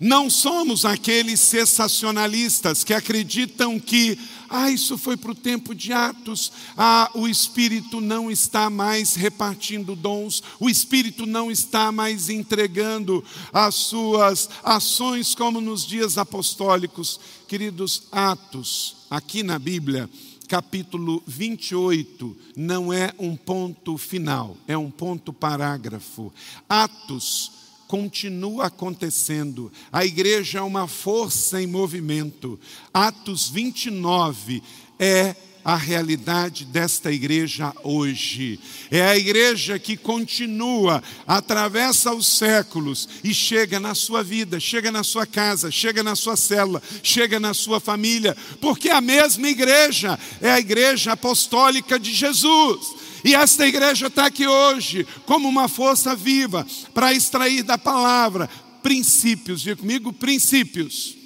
Não 0.00 0.30
somos 0.30 0.86
aqueles 0.86 1.40
sensacionalistas 1.40 2.82
que 2.82 2.94
acreditam 2.94 3.78
que, 3.78 4.18
ah, 4.48 4.70
isso 4.70 4.96
foi 4.96 5.14
para 5.14 5.32
o 5.32 5.34
tempo 5.34 5.74
de 5.74 5.92
Atos, 5.92 6.50
ah, 6.78 7.10
o 7.12 7.28
Espírito 7.28 8.00
não 8.00 8.30
está 8.30 8.70
mais 8.70 9.14
repartindo 9.14 9.94
dons, 9.94 10.42
o 10.58 10.70
Espírito 10.70 11.26
não 11.26 11.50
está 11.50 11.92
mais 11.92 12.30
entregando 12.30 13.22
as 13.52 13.74
suas 13.74 14.48
ações 14.64 15.34
como 15.34 15.60
nos 15.60 15.86
dias 15.86 16.16
apostólicos. 16.16 17.20
Queridos, 17.50 18.04
Atos, 18.12 18.98
aqui 19.10 19.42
na 19.42 19.58
Bíblia, 19.58 20.08
capítulo 20.46 21.20
28, 21.26 22.36
não 22.54 22.92
é 22.92 23.12
um 23.18 23.34
ponto 23.34 23.98
final, 23.98 24.56
é 24.68 24.78
um 24.78 24.88
ponto 24.88 25.32
parágrafo. 25.32 26.32
Atos 26.68 27.50
continua 27.88 28.66
acontecendo. 28.66 29.72
A 29.90 30.04
igreja 30.04 30.60
é 30.60 30.62
uma 30.62 30.86
força 30.86 31.60
em 31.60 31.66
movimento. 31.66 32.56
Atos 32.94 33.48
29 33.48 34.62
é 34.96 35.34
a 35.64 35.76
realidade 35.76 36.64
desta 36.64 37.12
igreja 37.12 37.72
hoje. 37.82 38.58
É 38.90 39.02
a 39.02 39.16
igreja 39.16 39.78
que 39.78 39.96
continua, 39.96 41.02
atravessa 41.26 42.12
os 42.12 42.26
séculos 42.26 43.08
e 43.22 43.34
chega 43.34 43.78
na 43.78 43.94
sua 43.94 44.22
vida, 44.22 44.58
chega 44.58 44.90
na 44.90 45.02
sua 45.02 45.26
casa, 45.26 45.70
chega 45.70 46.02
na 46.02 46.16
sua 46.16 46.36
célula, 46.36 46.82
chega 47.02 47.38
na 47.38 47.54
sua 47.54 47.80
família, 47.80 48.36
porque 48.60 48.88
a 48.88 49.00
mesma 49.00 49.48
igreja 49.48 50.18
é 50.40 50.50
a 50.50 50.60
igreja 50.60 51.12
apostólica 51.12 51.98
de 51.98 52.12
Jesus. 52.12 52.94
E 53.24 53.34
esta 53.34 53.66
igreja 53.66 54.06
está 54.06 54.26
aqui 54.26 54.46
hoje 54.46 55.06
como 55.26 55.48
uma 55.48 55.68
força 55.68 56.16
viva 56.16 56.66
para 56.94 57.12
extrair 57.12 57.62
da 57.62 57.76
palavra 57.76 58.48
princípios, 58.82 59.60
diga 59.60 59.76
comigo, 59.76 60.12
princípios 60.12 61.16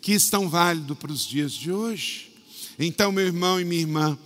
que 0.00 0.12
estão 0.12 0.48
válidos 0.48 0.96
para 0.98 1.12
os 1.12 1.26
dias 1.26 1.52
de 1.52 1.70
hoje. 1.70 2.29
Então, 2.82 3.12
meu 3.12 3.26
irmão 3.26 3.60
e 3.60 3.64
minha 3.64 3.82
irmã, 3.82 4.18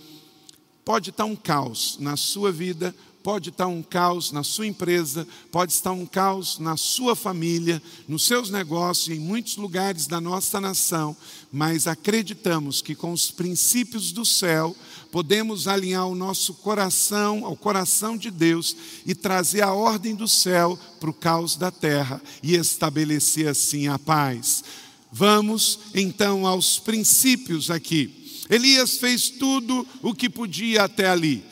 pode 0.85 1.09
estar 1.09 1.25
um 1.25 1.35
caos 1.35 1.97
na 1.99 2.15
sua 2.15 2.53
vida, 2.53 2.95
pode 3.21 3.49
estar 3.49 3.67
um 3.67 3.83
caos 3.83 4.31
na 4.31 4.43
sua 4.43 4.65
empresa, 4.65 5.27
pode 5.51 5.73
estar 5.73 5.91
um 5.91 6.05
caos 6.05 6.57
na 6.57 6.77
sua 6.77 7.17
família, 7.17 7.83
nos 8.07 8.23
seus 8.23 8.49
negócios, 8.49 9.09
em 9.09 9.19
muitos 9.19 9.57
lugares 9.57 10.07
da 10.07 10.21
nossa 10.21 10.61
nação, 10.61 11.17
mas 11.51 11.85
acreditamos 11.85 12.81
que 12.81 12.95
com 12.95 13.11
os 13.11 13.29
princípios 13.29 14.13
do 14.13 14.23
céu 14.23 14.73
podemos 15.11 15.67
alinhar 15.67 16.07
o 16.07 16.15
nosso 16.15 16.53
coração 16.53 17.45
ao 17.45 17.57
coração 17.57 18.15
de 18.15 18.31
Deus 18.31 18.73
e 19.05 19.13
trazer 19.13 19.63
a 19.63 19.73
ordem 19.73 20.15
do 20.15 20.29
céu 20.29 20.79
para 20.97 21.09
o 21.09 21.13
caos 21.13 21.57
da 21.57 21.71
terra 21.71 22.21
e 22.41 22.55
estabelecer 22.55 23.49
assim 23.49 23.89
a 23.89 23.99
paz. 23.99 24.63
Vamos 25.11 25.79
então 25.93 26.47
aos 26.47 26.79
princípios 26.79 27.69
aqui. 27.69 28.24
Elias 28.49 28.97
fez 28.97 29.29
tudo 29.29 29.87
o 30.01 30.13
que 30.13 30.29
podia 30.29 30.83
até 30.83 31.07
ali. 31.07 31.43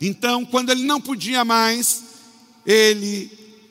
Então, 0.00 0.44
quando 0.44 0.70
ele 0.70 0.82
não 0.84 1.00
podia 1.00 1.44
mais, 1.44 2.02
ele 2.66 3.30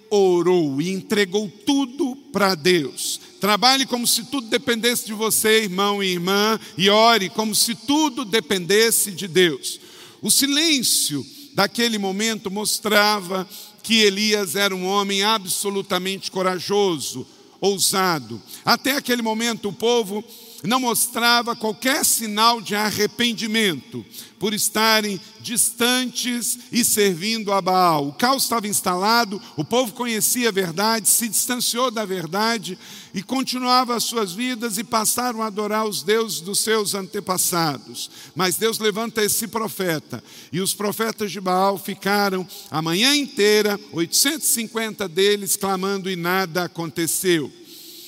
orou 0.10 0.82
e 0.82 0.90
entregou 0.90 1.50
tudo 1.66 2.16
para 2.34 2.56
Deus. 2.56 3.20
Trabalhe 3.40 3.86
como 3.86 4.06
se 4.06 4.26
tudo 4.26 4.48
dependesse 4.48 5.06
de 5.06 5.14
você, 5.14 5.64
irmão 5.64 6.04
e 6.04 6.08
irmã, 6.08 6.60
e 6.78 6.90
ore 6.90 7.30
como 7.30 7.56
se 7.56 7.76
tudo 7.76 8.26
dependesse 8.26 9.12
de 9.12 9.28
Deus. 9.28 9.80
O 10.22 10.30
silêncio 10.30 11.26
daquele 11.54 11.98
momento 11.98 12.52
mostrava 12.52 13.48
que 13.82 14.02
Elias 14.02 14.56
era 14.56 14.76
um 14.76 14.86
homem 14.86 15.24
absolutamente 15.24 16.30
corajoso, 16.30 17.26
ousado. 17.60 18.42
Até 18.64 18.92
aquele 18.92 19.22
momento, 19.22 19.70
o 19.70 19.74
povo 19.74 20.24
não 20.64 20.80
mostrava 20.80 21.56
qualquer 21.56 22.06
sinal 22.06 22.62
de 22.62 22.76
arrependimento 22.76 24.06
por 24.40 24.54
estarem 24.54 25.20
distantes 25.40 26.58
e 26.72 26.84
servindo 26.84 27.52
a 27.52 27.62
Baal. 27.62 28.08
O 28.08 28.14
caos 28.14 28.44
estava 28.44 28.68
instalado, 28.68 29.42
o 29.58 29.64
povo 29.64 29.94
conhecia 29.94 30.50
a 30.50 30.52
verdade, 30.52 31.10
se 31.10 31.28
distanciou 31.28 31.92
da 31.92 32.06
verdade 32.06 32.78
e 33.14 33.22
continuava 33.22 33.96
as 33.96 34.04
suas 34.04 34.34
vidas 34.34 34.78
e 34.78 34.84
passaram 34.84 35.42
a 35.42 35.48
adorar 35.48 35.86
os 35.86 36.04
deuses 36.04 36.42
dos 36.42 36.60
seus 36.60 36.96
antepassados. 36.96 38.10
Mas 38.36 38.56
Deus 38.56 38.80
levanta 38.80 39.24
esse 39.24 39.48
profeta 39.48 40.24
e 40.52 40.62
os 40.62 40.74
profetas 40.74 41.32
de 41.32 41.42
Baal 41.42 41.78
ficaram 41.78 42.48
a 42.70 42.82
manhã 42.82 43.16
inteira, 43.16 43.80
850 43.92 45.08
deles 45.08 45.56
clamando 45.56 46.10
e 46.10 46.16
nada 46.16 46.64
aconteceu. 46.64 47.52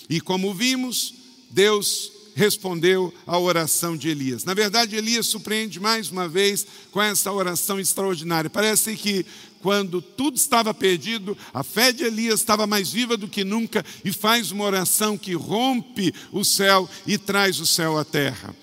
E 0.10 0.22
como 0.22 0.54
vimos, 0.54 1.14
Deus 1.50 2.13
respondeu 2.36 3.14
à 3.26 3.38
oração 3.38 3.96
de 3.96 4.10
Elias. 4.10 4.44
Na 4.44 4.54
verdade, 4.54 4.96
Elias 4.96 5.28
surpreende 5.28 5.80
mais 5.80 6.10
uma 6.10 6.28
vez 6.28 6.66
com 6.92 7.02
essa 7.02 7.32
oração 7.32 7.80
extraordinária. 7.80 8.50
Parece 8.50 8.96
que 8.96 9.26
quando 9.62 10.02
tudo 10.02 10.36
estava 10.36 10.74
perdido, 10.74 11.38
a 11.54 11.64
fé 11.64 11.94
de 11.94 12.04
Elias 12.04 12.42
estava 12.42 12.68
mais 12.68 12.92
viva 12.92 13.16
do 13.16 13.30
que 13.30 13.46
nunca 13.46 13.84
e 14.04 14.12
faz 14.12 14.52
uma 14.52 14.66
oração 14.66 15.18
que 15.18 15.34
rompe 15.34 16.14
o 16.32 16.44
céu 16.44 16.90
e 17.08 17.18
traz 17.18 17.60
o 17.60 17.66
céu 17.66 17.98
à 17.98 18.04
terra. 18.04 18.54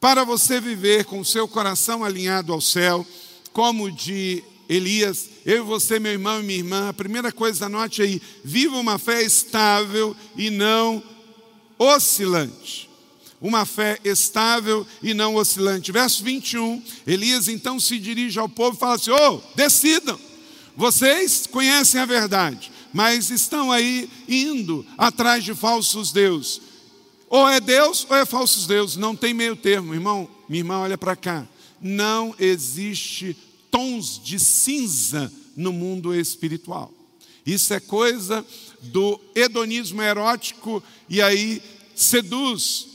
Para 0.00 0.24
você 0.24 0.60
viver 0.60 1.04
com 1.04 1.20
o 1.20 1.24
seu 1.24 1.46
coração 1.46 2.02
alinhado 2.02 2.52
ao 2.52 2.60
céu, 2.60 3.06
como 3.52 3.90
de 3.90 4.42
Elias, 4.68 5.28
eu 5.46 5.58
e 5.58 5.66
você, 5.66 5.98
meu 5.98 6.12
irmão 6.12 6.40
e 6.40 6.42
minha 6.42 6.58
irmã, 6.58 6.88
a 6.88 6.92
primeira 6.92 7.32
coisa, 7.32 7.66
anote 7.66 8.02
aí: 8.02 8.20
viva 8.44 8.76
uma 8.76 8.98
fé 8.98 9.22
estável 9.22 10.14
e 10.36 10.50
não 10.50 11.02
oscilante. 11.78 12.88
Uma 13.40 13.64
fé 13.64 13.98
estável 14.04 14.84
e 15.02 15.14
não 15.14 15.36
oscilante. 15.36 15.92
Verso 15.92 16.24
21, 16.24 16.82
Elias 17.06 17.46
então 17.46 17.78
se 17.78 17.98
dirige 17.98 18.38
ao 18.38 18.48
povo 18.48 18.76
e 18.76 18.80
fala 18.80 18.94
assim: 18.94 19.12
oh, 19.12 19.40
decidam, 19.54 20.18
vocês 20.76 21.46
conhecem 21.46 22.00
a 22.00 22.04
verdade, 22.04 22.72
mas 22.92 23.30
estão 23.30 23.70
aí 23.70 24.10
indo 24.28 24.84
atrás 24.96 25.44
de 25.44 25.54
falsos 25.54 26.10
deuses. 26.10 26.60
Ou 27.28 27.48
é 27.48 27.60
Deus 27.60 28.06
ou 28.08 28.16
é 28.16 28.24
falsos 28.24 28.66
deuses, 28.66 28.96
não 28.96 29.14
tem 29.14 29.34
meio 29.34 29.54
termo, 29.54 29.94
irmão. 29.94 30.28
Minha 30.48 30.60
irmã, 30.60 30.78
olha 30.78 30.96
para 30.96 31.14
cá. 31.14 31.46
Não 31.80 32.34
existe 32.38 33.36
tons 33.70 34.20
de 34.22 34.38
cinza 34.38 35.32
no 35.56 35.72
mundo 35.72 36.14
espiritual. 36.14 36.92
Isso 37.44 37.72
é 37.72 37.80
coisa 37.80 38.44
do 38.82 39.20
hedonismo 39.34 40.02
erótico 40.02 40.82
e 41.08 41.20
aí 41.20 41.62
seduz 41.94 42.86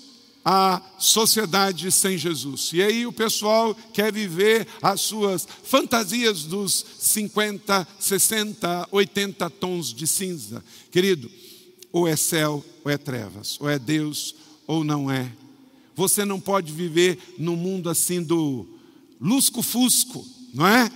a 0.46 0.82
sociedade 1.00 1.90
sem 1.92 2.18
Jesus. 2.18 2.72
E 2.74 2.82
aí 2.82 3.06
o 3.06 3.14
pessoal 3.14 3.76
quer 3.94 4.12
viver 4.12 4.68
as 4.82 5.02
suas 5.02 5.48
fantasias 5.64 6.44
dos 6.44 6.86
50, 7.00 7.88
60, 8.00 8.90
80 8.92 9.50
tons 9.52 9.94
de 9.94 10.06
cinza. 10.06 10.64
Querido, 10.92 11.32
ou 11.92 12.08
é 12.08 12.16
céu 12.16 12.64
ou 12.84 12.92
é 12.92 12.98
trevas, 12.98 13.58
ou 13.60 13.70
é 13.70 13.80
Deus 13.80 14.36
ou 14.68 14.84
não 14.84 15.10
é. 15.10 15.32
Você 15.96 16.26
não 16.26 16.40
pode 16.40 16.74
viver 16.74 17.18
num 17.38 17.56
mundo 17.56 17.90
assim 17.90 18.22
do 18.22 18.68
lusco-fusco, 19.22 20.26
não 20.54 20.68
é? 20.68 20.92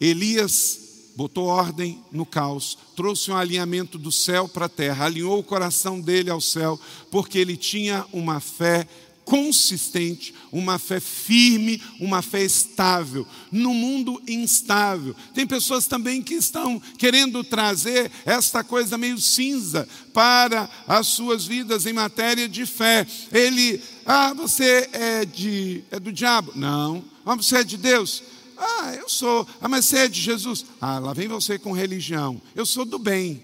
Elias 0.00 0.89
botou 1.20 1.44
ordem 1.44 2.02
no 2.10 2.24
caos, 2.24 2.78
trouxe 2.96 3.30
um 3.30 3.36
alinhamento 3.36 3.98
do 3.98 4.10
céu 4.10 4.48
para 4.48 4.64
a 4.64 4.70
terra, 4.70 5.04
alinhou 5.04 5.38
o 5.38 5.44
coração 5.44 6.00
dele 6.00 6.30
ao 6.30 6.40
céu, 6.40 6.80
porque 7.10 7.36
ele 7.36 7.58
tinha 7.58 8.06
uma 8.10 8.40
fé 8.40 8.88
consistente, 9.22 10.34
uma 10.50 10.78
fé 10.78 10.98
firme, 10.98 11.80
uma 12.00 12.22
fé 12.22 12.42
estável, 12.42 13.26
no 13.52 13.74
mundo 13.74 14.20
instável. 14.26 15.14
Tem 15.34 15.46
pessoas 15.46 15.86
também 15.86 16.22
que 16.22 16.32
estão 16.32 16.80
querendo 16.96 17.44
trazer 17.44 18.10
esta 18.24 18.64
coisa 18.64 18.96
meio 18.96 19.20
cinza 19.20 19.86
para 20.14 20.70
as 20.88 21.08
suas 21.08 21.44
vidas 21.44 21.84
em 21.84 21.92
matéria 21.92 22.48
de 22.48 22.64
fé. 22.64 23.06
Ele, 23.30 23.78
ah, 24.06 24.32
você 24.32 24.88
é 24.90 25.26
de 25.26 25.84
é 25.90 26.00
do 26.00 26.10
diabo? 26.10 26.52
Não. 26.56 27.04
Ah, 27.26 27.36
você 27.36 27.58
é 27.58 27.62
de 27.62 27.76
Deus? 27.76 28.22
Ah, 28.60 28.94
eu 28.94 29.08
sou. 29.08 29.48
Ah, 29.58 29.68
mas 29.68 29.86
você 29.86 29.98
é 30.00 30.08
de 30.08 30.20
Jesus? 30.20 30.66
Ah, 30.80 30.98
lá 30.98 31.14
vem 31.14 31.26
você 31.26 31.58
com 31.58 31.72
religião. 31.72 32.40
Eu 32.54 32.66
sou 32.66 32.84
do 32.84 32.98
bem. 32.98 33.42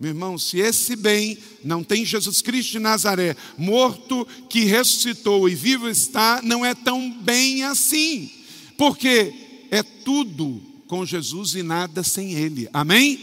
Meu 0.00 0.10
irmão, 0.10 0.38
se 0.38 0.58
esse 0.58 0.96
bem 0.96 1.38
não 1.62 1.84
tem 1.84 2.04
Jesus 2.04 2.40
Cristo 2.40 2.72
de 2.72 2.78
Nazaré, 2.78 3.36
morto, 3.58 4.26
que 4.48 4.64
ressuscitou 4.64 5.48
e 5.48 5.54
vivo 5.54 5.88
está, 5.88 6.40
não 6.42 6.64
é 6.64 6.74
tão 6.74 7.10
bem 7.10 7.62
assim. 7.62 8.30
Porque 8.78 9.34
é 9.70 9.82
tudo 9.82 10.62
com 10.86 11.04
Jesus 11.04 11.54
e 11.54 11.62
nada 11.62 12.02
sem 12.02 12.32
Ele. 12.32 12.68
Amém? 12.72 13.18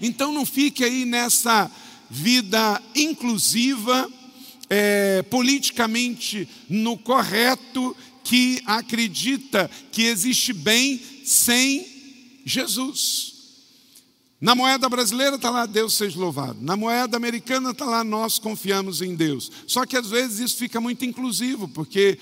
Então 0.00 0.32
não 0.32 0.44
fique 0.46 0.82
aí 0.82 1.04
nessa 1.04 1.70
vida 2.10 2.82
inclusiva, 2.94 4.10
é, 4.68 5.22
politicamente 5.22 6.48
no 6.68 6.98
correto, 6.98 7.96
que 8.32 8.62
acredita 8.64 9.70
que 9.90 10.04
existe 10.04 10.54
bem 10.54 10.98
sem 11.22 11.86
Jesus. 12.46 13.34
Na 14.40 14.54
moeda 14.54 14.88
brasileira 14.88 15.36
está 15.36 15.50
lá, 15.50 15.66
Deus 15.66 15.92
seja 15.92 16.18
louvado. 16.18 16.58
Na 16.62 16.74
moeda 16.74 17.14
americana 17.14 17.72
está 17.72 17.84
lá, 17.84 18.02
nós 18.02 18.38
confiamos 18.38 19.02
em 19.02 19.14
Deus. 19.14 19.52
Só 19.66 19.84
que 19.84 19.98
às 19.98 20.08
vezes 20.08 20.38
isso 20.38 20.56
fica 20.56 20.80
muito 20.80 21.04
inclusivo, 21.04 21.68
porque 21.68 22.18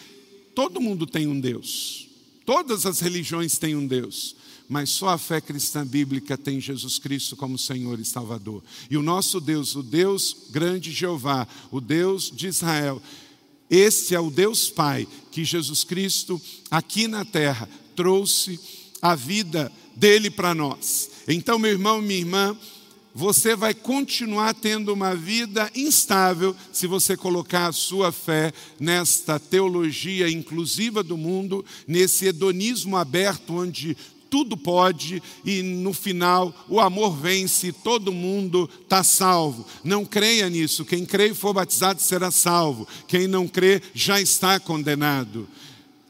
todo 0.53 0.81
mundo 0.81 1.07
tem 1.07 1.29
um 1.29 1.38
Deus. 1.38 2.09
Todas 2.44 2.87
as 2.87 2.99
religiões 2.99 3.57
têm 3.57 3.77
um 3.77 3.87
Deus. 3.87 4.35
Mas 4.68 4.90
só 4.90 5.11
a 5.11 5.18
fé 5.18 5.40
cristã 5.40 5.87
bíblica 5.87 6.37
tem 6.37 6.61
Jesus 6.61 6.99
Cristo 6.99 7.37
como 7.37 7.57
Senhor 7.57 8.01
e 8.01 8.05
Salvador. 8.05 8.64
E 8.90 8.96
o 8.96 9.03
nosso 9.03 9.40
Deus, 9.40 9.77
o 9.77 9.83
Deus 9.85 10.49
grande 10.51 10.90
Jeová, 10.90 11.46
o 11.70 11.81
Deus 11.81 12.33
de 12.35 12.49
Israel, 12.49 13.01
esse 13.70 14.14
é 14.14 14.20
o 14.20 14.30
Deus 14.30 14.68
Pai 14.68 15.06
que 15.30 15.44
Jesus 15.44 15.85
Cristo, 15.85 16.40
aqui 16.70 17.06
na 17.06 17.24
terra, 17.24 17.68
trouxe 17.94 18.59
a 19.00 19.14
vida 19.14 19.70
dele 19.94 20.30
para 20.30 20.54
nós. 20.54 21.11
Então, 21.28 21.59
meu 21.59 21.70
irmão, 21.70 22.02
minha 22.02 22.18
irmã, 22.18 22.59
você 23.14 23.56
vai 23.56 23.74
continuar 23.74 24.54
tendo 24.54 24.92
uma 24.92 25.14
vida 25.14 25.70
instável 25.74 26.54
se 26.72 26.87
você 26.87 27.16
colocar 27.16 27.68
a 27.68 27.72
sua 27.72 28.12
fé 28.12 28.52
nesta 28.78 29.38
teologia 29.38 30.30
inclusiva 30.30 31.02
do 31.02 31.16
mundo, 31.16 31.64
nesse 31.87 32.26
hedonismo 32.26 32.96
aberto 32.96 33.54
onde 33.54 33.96
tudo 34.30 34.56
pode 34.56 35.22
e 35.44 35.60
no 35.62 35.92
final 35.92 36.54
o 36.68 36.78
amor 36.78 37.16
vence, 37.16 37.72
todo 37.72 38.12
mundo 38.12 38.70
está 38.82 39.02
salvo. 39.02 39.66
Não 39.82 40.04
creia 40.04 40.48
nisso. 40.48 40.84
Quem 40.84 41.04
crê 41.04 41.28
e 41.28 41.34
for 41.34 41.52
batizado 41.52 42.00
será 42.00 42.30
salvo. 42.30 42.86
Quem 43.08 43.26
não 43.26 43.48
crê 43.48 43.82
já 43.92 44.20
está 44.20 44.60
condenado. 44.60 45.48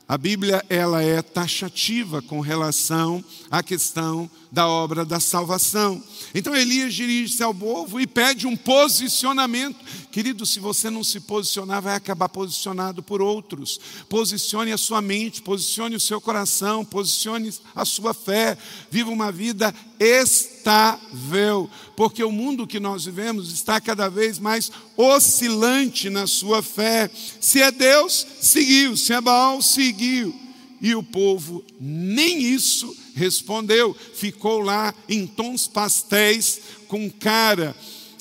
A 0.06 0.18
Bíblia 0.18 0.64
ela 0.68 1.02
é 1.02 1.22
taxativa 1.22 2.20
com 2.20 2.40
relação 2.40 3.24
à 3.50 3.62
questão 3.62 4.28
da 4.50 4.66
obra 4.66 5.04
da 5.04 5.20
salvação. 5.20 6.02
Então 6.34 6.54
Elias 6.54 6.94
dirige-se 6.94 7.42
ao 7.42 7.54
povo 7.54 8.00
e 8.00 8.06
pede 8.06 8.46
um 8.46 8.56
posicionamento. 8.56 9.76
Querido, 10.10 10.44
se 10.44 10.58
você 10.58 10.90
não 10.90 11.04
se 11.04 11.20
posicionar, 11.20 11.80
vai 11.80 11.94
acabar 11.94 12.28
posicionado 12.28 13.02
por 13.02 13.22
outros. 13.22 13.80
Posicione 14.08 14.72
a 14.72 14.78
sua 14.78 15.00
mente, 15.00 15.42
posicione 15.42 15.94
o 15.94 16.00
seu 16.00 16.20
coração, 16.20 16.84
posicione 16.84 17.52
a 17.74 17.84
sua 17.84 18.12
fé. 18.12 18.58
Viva 18.90 19.10
uma 19.10 19.30
vida 19.30 19.72
estável, 20.00 21.70
porque 21.96 22.24
o 22.24 22.32
mundo 22.32 22.66
que 22.66 22.80
nós 22.80 23.04
vivemos 23.04 23.52
está 23.52 23.80
cada 23.80 24.08
vez 24.08 24.38
mais 24.38 24.72
oscilante 24.96 26.10
na 26.10 26.26
sua 26.26 26.62
fé. 26.62 27.08
Se 27.40 27.62
é 27.62 27.70
Deus, 27.70 28.26
seguiu, 28.40 28.96
se 28.96 29.12
é 29.12 29.20
Baal, 29.20 29.62
seguiu. 29.62 30.34
E 30.80 30.94
o 30.94 31.02
povo 31.02 31.62
nem 31.78 32.42
isso 32.42 32.96
respondeu, 33.14 33.94
ficou 34.14 34.60
lá 34.60 34.94
em 35.08 35.26
tons 35.26 35.66
pastéis, 35.66 36.60
com 36.88 37.10
cara 37.10 37.76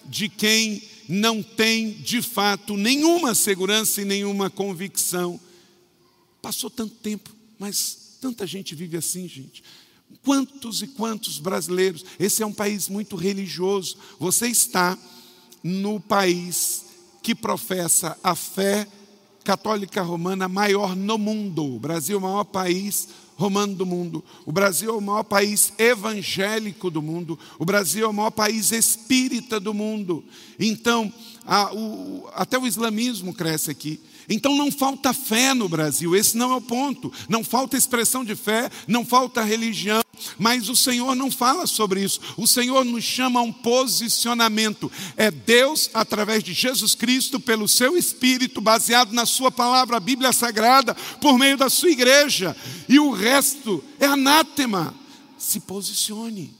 de 0.05 0.29
quem 0.29 0.81
não 1.07 1.41
tem 1.41 1.91
de 1.91 2.21
fato 2.21 2.77
nenhuma 2.77 3.33
segurança 3.33 4.01
e 4.01 4.05
nenhuma 4.05 4.49
convicção. 4.49 5.39
Passou 6.41 6.69
tanto 6.69 6.95
tempo, 6.95 7.31
mas 7.57 8.17
tanta 8.21 8.45
gente 8.45 8.75
vive 8.75 8.97
assim, 8.97 9.27
gente. 9.27 9.63
Quantos 10.23 10.81
e 10.81 10.87
quantos 10.87 11.39
brasileiros? 11.39 12.05
Esse 12.19 12.43
é 12.43 12.45
um 12.45 12.53
país 12.53 12.87
muito 12.89 13.15
religioso. 13.15 13.97
Você 14.19 14.47
está 14.47 14.97
no 15.63 15.99
país 15.99 16.85
que 17.21 17.33
professa 17.33 18.17
a 18.23 18.35
fé 18.35 18.87
católica 19.43 20.01
romana 20.01 20.47
maior 20.47 20.95
no 20.95 21.17
mundo. 21.17 21.75
O 21.75 21.79
Brasil 21.79 22.17
é 22.17 22.19
o 22.19 22.23
maior 22.23 22.43
país 22.43 23.07
romano 23.39 23.73
do 23.73 23.85
mundo. 23.85 24.21
O 24.45 24.51
Brasil 24.51 24.89
é 24.89 24.93
o 24.93 24.99
maior 24.99 25.23
país 25.23 25.71
evangélico 25.77 26.91
do 26.91 27.01
mundo. 27.01 27.39
O 27.57 27.63
Brasil 27.63 28.05
é 28.05 28.09
o 28.09 28.13
maior 28.13 28.31
país 28.31 28.73
espírita 28.73 29.61
do 29.61 29.73
mundo. 29.73 30.21
Então, 30.59 31.11
a, 31.45 31.73
o, 31.73 32.27
até 32.33 32.59
o 32.59 32.67
islamismo 32.67 33.33
cresce 33.33 33.71
aqui. 33.71 33.97
Então 34.27 34.57
não 34.57 34.69
falta 34.69 35.13
fé 35.13 35.53
no 35.53 35.69
Brasil, 35.69 36.15
esse 36.15 36.37
não 36.37 36.51
é 36.51 36.57
o 36.57 36.61
ponto. 36.61 37.11
Não 37.29 37.41
falta 37.41 37.77
expressão 37.77 38.25
de 38.25 38.35
fé, 38.35 38.69
não 38.85 39.05
falta 39.05 39.41
religião, 39.41 40.01
mas 40.37 40.69
o 40.69 40.75
Senhor 40.75 41.15
não 41.15 41.31
fala 41.31 41.67
sobre 41.67 42.03
isso. 42.03 42.19
O 42.37 42.47
Senhor 42.47 42.83
nos 42.83 43.03
chama 43.03 43.39
a 43.39 43.43
um 43.43 43.51
posicionamento. 43.51 44.91
É 45.15 45.29
Deus, 45.31 45.89
através 45.93 46.43
de 46.43 46.53
Jesus 46.53 46.95
Cristo, 46.95 47.39
pelo 47.39 47.67
seu 47.67 47.97
Espírito, 47.97 48.61
baseado 48.61 49.11
na 49.13 49.25
Sua 49.25 49.51
palavra, 49.51 49.97
a 49.97 49.99
Bíblia 49.99 50.31
Sagrada, 50.31 50.95
por 51.21 51.37
meio 51.37 51.57
da 51.57 51.69
Sua 51.69 51.89
igreja. 51.89 52.55
E 52.87 52.99
o 52.99 53.11
resto 53.11 53.83
é 53.99 54.05
anátema. 54.05 54.93
Se 55.37 55.59
posicione. 55.61 56.59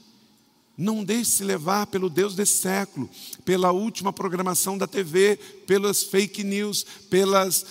Não 0.80 1.04
deixe 1.04 1.32
se 1.32 1.44
levar 1.44 1.86
pelo 1.88 2.08
Deus 2.08 2.34
desse 2.34 2.54
século, 2.54 3.10
pela 3.44 3.70
última 3.70 4.14
programação 4.14 4.78
da 4.78 4.86
TV, 4.86 5.36
pelas 5.66 6.02
fake 6.02 6.42
news, 6.42 6.86
pelas 7.10 7.66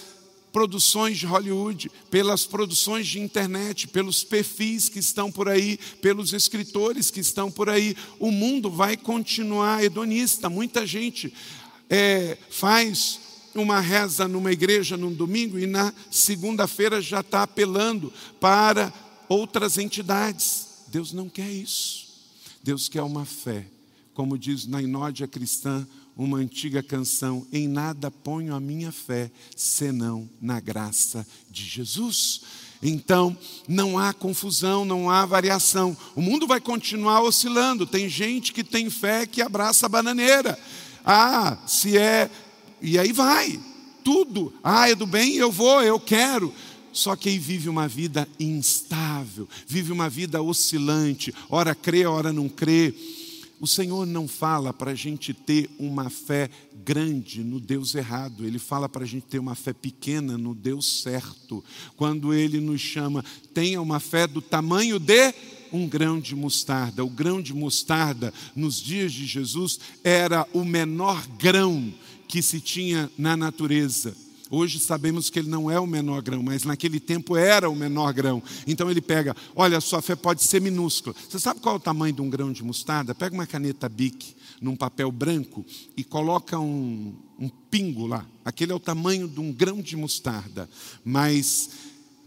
produções 0.52 1.18
de 1.18 1.26
Hollywood, 1.26 1.92
pelas 2.10 2.46
produções 2.46 3.08
de 3.08 3.20
internet, 3.20 3.88
pelos 3.88 4.24
perfis 4.24 4.90
que 4.90 5.00
estão 5.00 5.32
por 5.32 5.48
aí, 5.48 5.78
pelos 6.02 6.34
escritores 6.34 7.12
que 7.12 7.20
estão 7.20 7.52
por 7.52 7.70
aí. 7.70 7.96
O 8.20 8.32
mundo 8.32 8.70
vai 8.70 8.98
continuar 8.98 9.84
hedonista. 9.84 10.50
Muita 10.50 10.86
gente 10.86 11.34
é, 11.90 12.38
faz 12.50 13.20
uma 13.56 13.80
reza 13.80 14.28
numa 14.28 14.52
igreja 14.52 14.96
num 14.96 15.14
domingo 15.14 15.58
e 15.58 15.66
na 15.66 15.94
segunda-feira 16.12 17.02
já 17.02 17.22
está 17.22 17.44
apelando 17.44 18.12
para 18.40 18.94
outras 19.28 19.78
entidades. 19.78 20.68
Deus 20.88 21.14
não 21.14 21.30
quer 21.30 21.50
isso. 21.50 22.08
Deus 22.62 22.90
quer 22.90 23.02
uma 23.02 23.26
fé, 23.26 23.66
como 24.14 24.38
diz 24.38 24.66
na 24.66 24.82
Inódia 24.82 25.28
Cristã, 25.28 25.88
uma 26.23 26.38
antiga 26.38 26.84
canção: 26.84 27.47
Em 27.51 27.67
nada 27.67 28.12
ponho 28.12 28.53
a 28.53 28.60
minha 28.60 28.91
fé, 28.91 29.32
senão 29.55 30.29
na 30.41 30.60
graça 30.60 31.25
de 31.49 31.63
Jesus. 31.63 32.41
Então, 32.82 33.36
não 33.67 33.97
há 33.97 34.13
confusão, 34.13 34.86
não 34.86 35.10
há 35.10 35.25
variação. 35.25 35.95
O 36.15 36.21
mundo 36.21 36.45
vai 36.45 36.60
continuar 36.60 37.21
oscilando. 37.21 37.86
Tem 37.86 38.08
gente 38.08 38.53
que 38.53 38.63
tem 38.63 38.89
fé 38.89 39.25
que 39.25 39.41
abraça 39.41 39.86
a 39.86 39.89
bananeira. 39.89 40.60
Ah, 41.05 41.58
se 41.65 41.97
é. 41.97 42.29
E 42.82 42.99
aí 42.99 43.12
vai. 43.12 43.60
Tudo. 44.03 44.53
Ah, 44.63 44.89
é 44.89 44.95
do 44.95 45.05
bem, 45.05 45.36
eu 45.36 45.51
vou, 45.51 45.82
eu 45.82 45.99
quero. 45.99 46.53
Só 46.91 47.15
que 47.15 47.29
aí 47.29 47.38
vive 47.38 47.69
uma 47.69 47.88
vida 47.88 48.27
instável, 48.39 49.47
vive 49.67 49.91
uma 49.91 50.10
vida 50.10 50.41
oscilante, 50.41 51.34
ora 51.49 51.75
crê, 51.75 52.05
ora 52.05 52.34
não 52.34 52.49
crê 52.49 52.93
o 53.60 53.67
Senhor 53.67 54.06
não 54.06 54.28
fala 54.28 54.74
para 54.74 54.91
a 54.91 54.95
gente 54.95 55.34
ter 55.34 55.69
uma 55.78 56.10
fé 56.10 56.50
grande 56.84 57.43
no 57.43 57.60
Deus 57.60 57.93
errado, 57.93 58.45
Ele 58.45 58.58
fala 58.58 58.88
para 58.88 59.04
a 59.04 59.08
gente 59.08 59.26
ter 59.26 59.39
uma 59.39 59.56
fé 59.56 59.74
pequena 59.74 60.38
no 60.38 60.56
Deus 60.56 61.02
certo. 61.02 61.63
Quando 61.98 62.34
Ele 62.34 62.60
nos 62.60 62.80
chama, 62.80 63.24
tenha 63.54 63.82
uma 63.82 64.00
fé 64.00 64.26
do 64.26 64.41
tamanho 64.41 64.98
de 64.98 65.34
um 65.72 65.88
grão 65.88 66.19
de 66.19 66.36
mostarda. 66.36 67.04
O 67.04 67.10
grão 67.10 67.41
de 67.41 67.54
mostarda, 67.54 68.34
nos 68.56 68.82
dias 68.82 69.12
de 69.12 69.26
Jesus, 69.26 69.80
era 70.04 70.48
o 70.54 70.63
menor 70.63 71.28
grão 71.38 71.93
que 72.28 72.41
se 72.41 72.60
tinha 72.60 73.12
na 73.17 73.36
natureza. 73.36 74.15
Hoje 74.50 74.80
sabemos 74.80 75.30
que 75.30 75.40
ele 75.40 75.50
não 75.50 75.70
é 75.70 75.80
o 75.80 75.86
menor 75.86 76.22
grão, 76.22 76.42
mas 76.42 76.64
naquele 76.64 77.00
tempo 77.00 77.38
era 77.38 77.70
o 77.70 77.76
menor 77.76 78.12
grão. 78.14 78.42
Então 78.66 78.90
ele 78.90 79.02
pega, 79.02 79.36
olha, 79.56 79.80
sua 79.80 80.02
fé 80.02 80.16
pode 80.16 80.44
ser 80.44 80.60
minúscula. 80.62 81.16
Você 81.30 81.40
sabe 81.40 81.60
qual 81.60 81.76
é 81.76 81.78
o 81.78 81.82
tamanho 81.82 82.14
de 82.14 82.22
um 82.22 82.30
grão 82.30 82.52
de 82.52 82.64
mostarda? 82.64 83.14
Pega 83.14 83.36
uma 83.36 83.46
caneta 83.46 83.88
Bic 83.88 84.36
num 84.60 84.76
papel 84.76 85.12
branco 85.12 85.66
e 85.96 86.04
coloca 86.04 86.60
um, 86.60 87.14
um 87.40 87.50
pingo 87.70 88.08
lá. 88.08 88.26
Aquele 88.44 88.72
é 88.72 88.76
o 88.76 88.80
tamanho 88.80 89.28
de 89.28 89.40
um 89.40 89.52
grão 89.52 89.82
de 89.82 89.96
mostarda. 89.96 90.70
Mas 91.06 91.70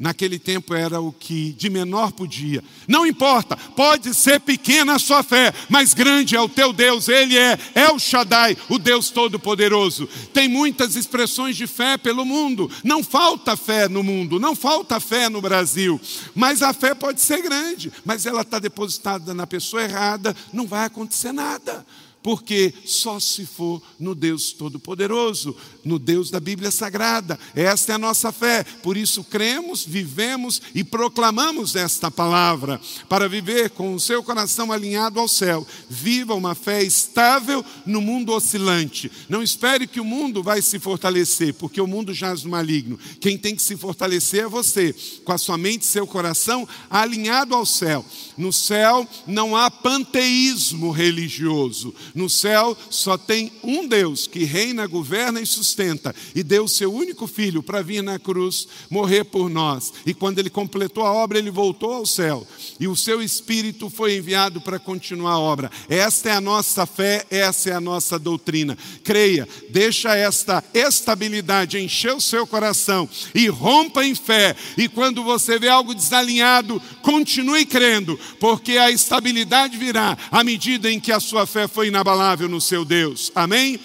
Naquele 0.02 0.36
tempo 0.36 0.74
era 0.74 1.00
o 1.00 1.12
que 1.12 1.52
de 1.52 1.70
menor 1.70 2.10
podia. 2.10 2.60
Não 2.88 3.06
importa, 3.06 3.56
pode 3.56 4.12
ser 4.14 4.40
pequena 4.40 4.96
a 4.96 4.98
sua 4.98 5.22
fé, 5.22 5.54
mas 5.68 5.94
grande 5.94 6.34
é 6.34 6.40
o 6.40 6.48
teu 6.48 6.72
Deus, 6.72 7.06
ele 7.06 7.38
é 7.38 7.56
El 7.72 8.00
Shaddai, 8.00 8.58
o 8.68 8.80
Deus 8.80 9.10
Todo-Poderoso. 9.10 10.08
Tem 10.34 10.48
muitas 10.48 10.96
expressões 10.96 11.56
de 11.56 11.68
fé 11.68 11.96
pelo 11.96 12.24
mundo, 12.24 12.68
não 12.82 13.00
falta 13.00 13.56
fé 13.56 13.88
no 13.88 14.02
mundo, 14.02 14.40
não 14.40 14.56
falta 14.56 14.98
fé 14.98 15.28
no 15.28 15.40
Brasil, 15.40 16.00
mas 16.34 16.62
a 16.62 16.72
fé 16.72 16.96
pode 16.96 17.20
ser 17.20 17.40
grande, 17.40 17.92
mas 18.04 18.26
ela 18.26 18.42
está 18.42 18.58
depositada 18.58 19.32
na 19.32 19.46
pessoa 19.46 19.84
errada, 19.84 20.34
não 20.52 20.66
vai 20.66 20.84
acontecer 20.84 21.30
nada 21.30 21.86
porque 22.22 22.72
só 22.84 23.18
se 23.18 23.44
for 23.44 23.82
no 23.98 24.14
Deus 24.14 24.52
Todo-Poderoso, 24.52 25.56
no 25.84 25.98
Deus 25.98 26.30
da 26.30 26.38
Bíblia 26.38 26.70
Sagrada. 26.70 27.38
Esta 27.54 27.92
é 27.92 27.94
a 27.94 27.98
nossa 27.98 28.30
fé. 28.30 28.64
Por 28.82 28.96
isso 28.96 29.24
cremos, 29.24 29.84
vivemos 29.84 30.62
e 30.74 30.84
proclamamos 30.84 31.74
esta 31.74 32.10
palavra. 32.10 32.80
Para 33.08 33.28
viver 33.28 33.70
com 33.70 33.94
o 33.94 34.00
seu 34.00 34.22
coração 34.22 34.70
alinhado 34.70 35.18
ao 35.18 35.28
céu, 35.28 35.66
viva 35.88 36.34
uma 36.34 36.54
fé 36.54 36.82
estável 36.82 37.64
no 37.84 38.00
mundo 38.00 38.32
oscilante. 38.32 39.10
Não 39.28 39.42
espere 39.42 39.86
que 39.86 40.00
o 40.00 40.04
mundo 40.04 40.42
vai 40.42 40.62
se 40.62 40.78
fortalecer, 40.78 41.54
porque 41.54 41.80
o 41.80 41.86
mundo 41.86 42.14
jaz 42.14 42.44
no 42.44 42.50
maligno. 42.50 42.98
Quem 43.20 43.36
tem 43.36 43.56
que 43.56 43.62
se 43.62 43.76
fortalecer 43.76 44.44
é 44.44 44.48
você, 44.48 44.94
com 45.24 45.32
a 45.32 45.38
sua 45.38 45.58
mente 45.58 45.82
e 45.82 45.86
seu 45.86 46.06
coração 46.06 46.68
alinhado 46.88 47.54
ao 47.54 47.66
céu. 47.66 48.04
No 48.36 48.52
céu 48.52 49.08
não 49.26 49.56
há 49.56 49.70
panteísmo 49.70 50.90
religioso. 50.90 51.94
No 52.14 52.28
céu 52.28 52.76
só 52.90 53.16
tem 53.16 53.52
um 53.62 53.86
Deus 53.86 54.26
que 54.26 54.44
reina, 54.44 54.86
governa 54.86 55.40
e 55.40 55.46
sustenta, 55.46 56.14
e 56.34 56.42
deu 56.42 56.64
o 56.64 56.68
seu 56.68 56.92
único 56.92 57.26
filho 57.26 57.62
para 57.62 57.82
vir 57.82 58.02
na 58.02 58.18
cruz 58.18 58.68
morrer 58.90 59.24
por 59.24 59.48
nós. 59.48 59.92
E 60.04 60.12
quando 60.12 60.38
ele 60.38 60.50
completou 60.50 61.04
a 61.04 61.12
obra, 61.12 61.38
ele 61.38 61.50
voltou 61.50 61.92
ao 61.92 62.06
céu, 62.06 62.46
e 62.78 62.86
o 62.86 62.96
seu 62.96 63.22
espírito 63.22 63.88
foi 63.88 64.16
enviado 64.16 64.60
para 64.60 64.78
continuar 64.78 65.32
a 65.32 65.38
obra. 65.38 65.70
Esta 65.88 66.30
é 66.30 66.32
a 66.32 66.40
nossa 66.40 66.86
fé, 66.86 67.24
essa 67.30 67.70
é 67.70 67.72
a 67.72 67.80
nossa 67.80 68.18
doutrina. 68.18 68.76
Creia, 69.02 69.48
deixa 69.70 70.14
esta 70.14 70.62
estabilidade 70.74 71.78
encher 71.78 72.14
o 72.14 72.20
seu 72.20 72.46
coração 72.46 73.08
e 73.34 73.48
rompa 73.48 74.04
em 74.04 74.14
fé. 74.14 74.54
E 74.76 74.88
quando 74.88 75.22
você 75.22 75.58
vê 75.58 75.68
algo 75.68 75.94
desalinhado, 75.94 76.80
continue 77.02 77.64
crendo, 77.64 78.18
porque 78.38 78.76
a 78.76 78.90
estabilidade 78.90 79.76
virá 79.78 80.16
à 80.30 80.44
medida 80.44 80.90
em 80.90 81.00
que 81.00 81.12
a 81.12 81.20
sua 81.20 81.46
fé 81.46 81.66
foi 81.66 81.88
inabalável 81.88 82.01
inabalável 82.02 82.48
no 82.48 82.60
seu 82.60 82.84
Deus. 82.84 83.30
Amém? 83.34 83.78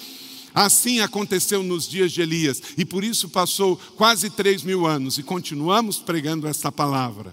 Assim 0.54 1.00
aconteceu 1.02 1.62
nos 1.62 1.88
dias 1.88 2.12
de 2.12 2.22
Elias, 2.22 2.60
e 2.76 2.84
por 2.84 3.04
isso 3.04 3.30
passou 3.30 3.80
quase 3.96 4.30
três 4.32 4.64
mil 4.64 4.88
anos, 4.88 5.20
e 5.20 5.24
continuamos 5.24 6.00
pregando 6.00 6.48
essa 6.48 6.72
palavra. 6.72 7.32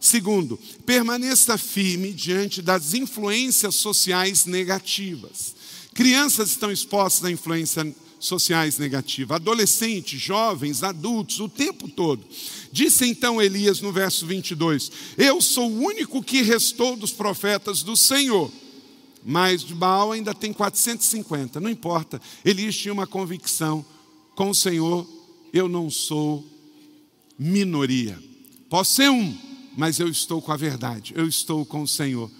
Segundo, 0.00 0.58
permaneça 0.86 1.58
firme 1.58 2.12
diante 2.12 2.62
das 2.62 2.94
influências 2.94 3.74
sociais 3.74 4.46
negativas. 4.46 5.54
Crianças 5.92 6.50
estão 6.50 6.72
expostas 6.72 7.26
a 7.26 7.30
influências 7.30 7.94
sociais 8.18 8.78
negativas, 8.78 9.36
adolescentes, 9.36 10.18
jovens, 10.18 10.82
adultos, 10.82 11.40
o 11.40 11.48
tempo 11.48 11.88
todo. 11.88 12.24
Disse 12.72 13.06
então 13.06 13.42
Elias 13.42 13.82
no 13.82 13.92
verso 13.92 14.26
22: 14.26 14.90
Eu 15.18 15.42
sou 15.42 15.70
o 15.70 15.84
único 15.84 16.22
que 16.22 16.40
restou 16.40 16.96
dos 16.96 17.12
profetas 17.12 17.82
do 17.82 17.96
Senhor 17.96 18.50
mas 19.24 19.62
Baal 19.62 20.12
ainda 20.12 20.34
tem 20.34 20.52
450, 20.52 21.60
não 21.60 21.70
importa. 21.70 22.20
Elias 22.44 22.76
tinha 22.76 22.92
uma 22.92 23.06
convicção: 23.06 23.84
com 24.34 24.50
o 24.50 24.54
Senhor 24.54 25.06
eu 25.52 25.68
não 25.68 25.90
sou 25.90 26.44
minoria. 27.38 28.18
Posso 28.68 28.94
ser 28.94 29.10
um, 29.10 29.36
mas 29.76 29.98
eu 30.00 30.08
estou 30.08 30.40
com 30.40 30.50
a 30.52 30.56
verdade, 30.56 31.12
eu 31.16 31.26
estou 31.26 31.64
com 31.64 31.82
o 31.82 31.88
Senhor. 31.88 32.30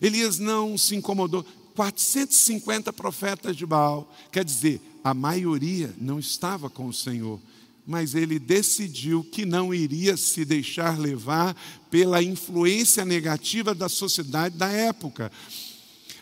Elias 0.00 0.38
não 0.38 0.76
se 0.76 0.94
incomodou. 0.94 1.44
450 1.74 2.90
profetas 2.94 3.54
de 3.54 3.66
Baal, 3.66 4.10
quer 4.32 4.42
dizer, 4.42 4.80
a 5.04 5.12
maioria 5.12 5.94
não 6.00 6.18
estava 6.18 6.70
com 6.70 6.86
o 6.86 6.92
Senhor, 6.92 7.38
mas 7.86 8.14
ele 8.14 8.38
decidiu 8.38 9.22
que 9.22 9.44
não 9.44 9.74
iria 9.74 10.16
se 10.16 10.44
deixar 10.44 10.98
levar 10.98 11.54
pela 11.90 12.22
influência 12.22 13.04
negativa 13.04 13.74
da 13.74 13.90
sociedade 13.90 14.56
da 14.56 14.68
época. 14.68 15.30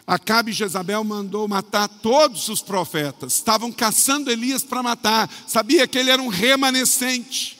Acabe 0.06 0.50
e 0.50 0.54
Jezabel 0.54 1.02
mandou 1.02 1.48
matar 1.48 1.88
todos 1.88 2.48
os 2.48 2.60
profetas. 2.60 3.34
Estavam 3.34 3.72
caçando 3.72 4.30
Elias 4.30 4.62
para 4.62 4.82
matar. 4.82 5.30
Sabia 5.46 5.86
que 5.86 5.96
ele 5.96 6.10
era 6.10 6.20
um 6.20 6.28
remanescente. 6.28 7.58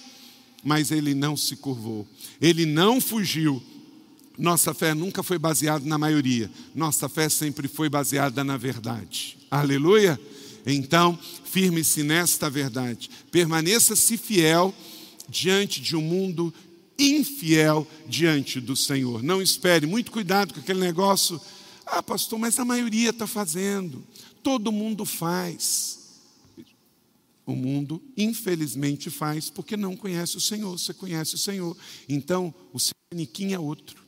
Mas 0.62 0.90
ele 0.90 1.14
não 1.14 1.37
se 1.37 1.57
curvou. 1.57 2.07
Ele 2.40 2.66
não 2.66 3.00
fugiu. 3.00 3.62
Nossa 4.37 4.74
fé 4.74 4.92
nunca 4.92 5.22
foi 5.22 5.38
baseada 5.38 5.87
na 5.87 5.96
maioria. 5.96 6.50
Nossa 6.74 7.09
fé 7.09 7.28
sempre 7.28 7.66
foi 7.66 7.88
baseada 7.88 8.44
na 8.44 8.57
verdade. 8.57 9.38
Aleluia? 9.50 10.20
Então, 10.66 11.18
firme-se 11.44 12.02
nesta 12.02 12.50
verdade. 12.50 13.09
Permaneça-se 13.30 14.16
fiel 14.16 14.74
diante 15.28 15.80
de 15.80 15.96
um 15.96 16.02
mundo 16.02 16.52
infiel 16.98 17.87
diante 18.07 18.61
do 18.61 18.76
Senhor. 18.76 19.22
Não 19.22 19.40
espere, 19.40 19.87
muito 19.87 20.11
cuidado 20.11 20.54
com 20.54 20.61
aquele 20.61 20.80
negócio 20.80 21.40
ah, 21.87 22.03
pastor, 22.03 22.38
mas 22.38 22.59
a 22.59 22.64
maioria 22.64 23.11
está 23.11 23.27
fazendo. 23.27 24.05
Todo 24.42 24.73
mundo 24.73 25.05
faz. 25.05 26.01
O 27.47 27.55
mundo, 27.55 28.03
infelizmente, 28.16 29.11
faz 29.11 29.51
porque 29.51 29.77
não 29.77 29.97
conhece 29.97 30.37
o 30.37 30.40
Senhor. 30.40 30.79
Você 30.79 30.94
conhece 30.94 31.35
o 31.35 31.38
Senhor. 31.38 31.77
Então, 32.09 32.55
o 32.73 32.81
seu 32.81 32.94
aniquim 33.12 33.53
é 33.53 33.59
outro. 33.59 34.03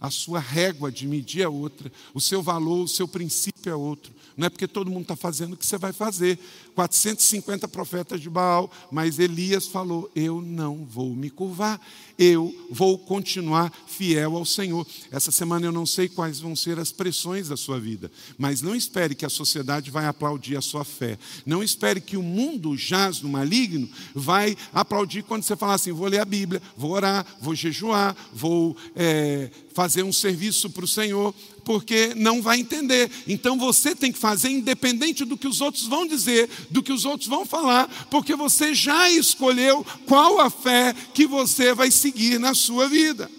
A 0.00 0.10
sua 0.10 0.40
régua 0.40 0.90
de 0.90 1.06
medir 1.06 1.42
é 1.42 1.48
outra. 1.48 1.92
O 2.14 2.20
seu 2.20 2.42
valor, 2.42 2.84
o 2.84 2.88
seu 2.88 3.06
princípio 3.06 3.70
é 3.70 3.74
outro. 3.76 4.12
Não 4.40 4.46
é 4.46 4.48
porque 4.48 4.66
todo 4.66 4.90
mundo 4.90 5.02
está 5.02 5.14
fazendo 5.14 5.54
que 5.54 5.66
você 5.66 5.76
vai 5.76 5.92
fazer. 5.92 6.38
450 6.74 7.68
profetas 7.68 8.22
de 8.22 8.30
Baal, 8.30 8.70
mas 8.90 9.18
Elias 9.18 9.66
falou: 9.66 10.10
Eu 10.16 10.40
não 10.40 10.82
vou 10.82 11.10
me 11.10 11.28
curvar, 11.28 11.78
eu 12.18 12.54
vou 12.70 12.98
continuar 12.98 13.70
fiel 13.86 14.34
ao 14.38 14.46
Senhor. 14.46 14.86
Essa 15.10 15.30
semana 15.30 15.66
eu 15.66 15.72
não 15.72 15.84
sei 15.84 16.08
quais 16.08 16.40
vão 16.40 16.56
ser 16.56 16.78
as 16.78 16.90
pressões 16.90 17.48
da 17.48 17.56
sua 17.56 17.78
vida, 17.78 18.10
mas 18.38 18.62
não 18.62 18.74
espere 18.74 19.14
que 19.14 19.26
a 19.26 19.28
sociedade 19.28 19.90
vai 19.90 20.06
aplaudir 20.06 20.56
a 20.56 20.62
sua 20.62 20.86
fé. 20.86 21.18
Não 21.44 21.62
espere 21.62 22.00
que 22.00 22.16
o 22.16 22.22
mundo 22.22 22.74
jaz 22.78 23.20
no 23.20 23.28
maligno 23.28 23.90
vai 24.14 24.56
aplaudir 24.72 25.22
quando 25.22 25.42
você 25.42 25.54
falar 25.54 25.74
assim: 25.74 25.92
vou 25.92 26.08
ler 26.08 26.20
a 26.20 26.24
Bíblia, 26.24 26.62
vou 26.78 26.92
orar, 26.92 27.26
vou 27.42 27.54
jejuar, 27.54 28.16
vou 28.32 28.74
é, 28.96 29.50
fazer 29.74 30.02
um 30.02 30.14
serviço 30.14 30.70
para 30.70 30.86
o 30.86 30.88
Senhor 30.88 31.34
porque 31.70 32.16
não 32.16 32.42
vai 32.42 32.58
entender. 32.58 33.08
Então 33.28 33.56
você 33.56 33.94
tem 33.94 34.10
que 34.10 34.18
fazer 34.18 34.50
independente 34.50 35.24
do 35.24 35.36
que 35.36 35.46
os 35.46 35.60
outros 35.60 35.86
vão 35.86 36.04
dizer, 36.04 36.50
do 36.68 36.82
que 36.82 36.92
os 36.92 37.04
outros 37.04 37.28
vão 37.28 37.46
falar, 37.46 38.08
porque 38.10 38.34
você 38.34 38.74
já 38.74 39.08
escolheu 39.08 39.86
qual 40.04 40.40
a 40.40 40.50
fé 40.50 40.92
que 41.14 41.28
você 41.28 41.72
vai 41.72 41.88
seguir 41.92 42.40
na 42.40 42.54
sua 42.54 42.88
vida. 42.88 43.30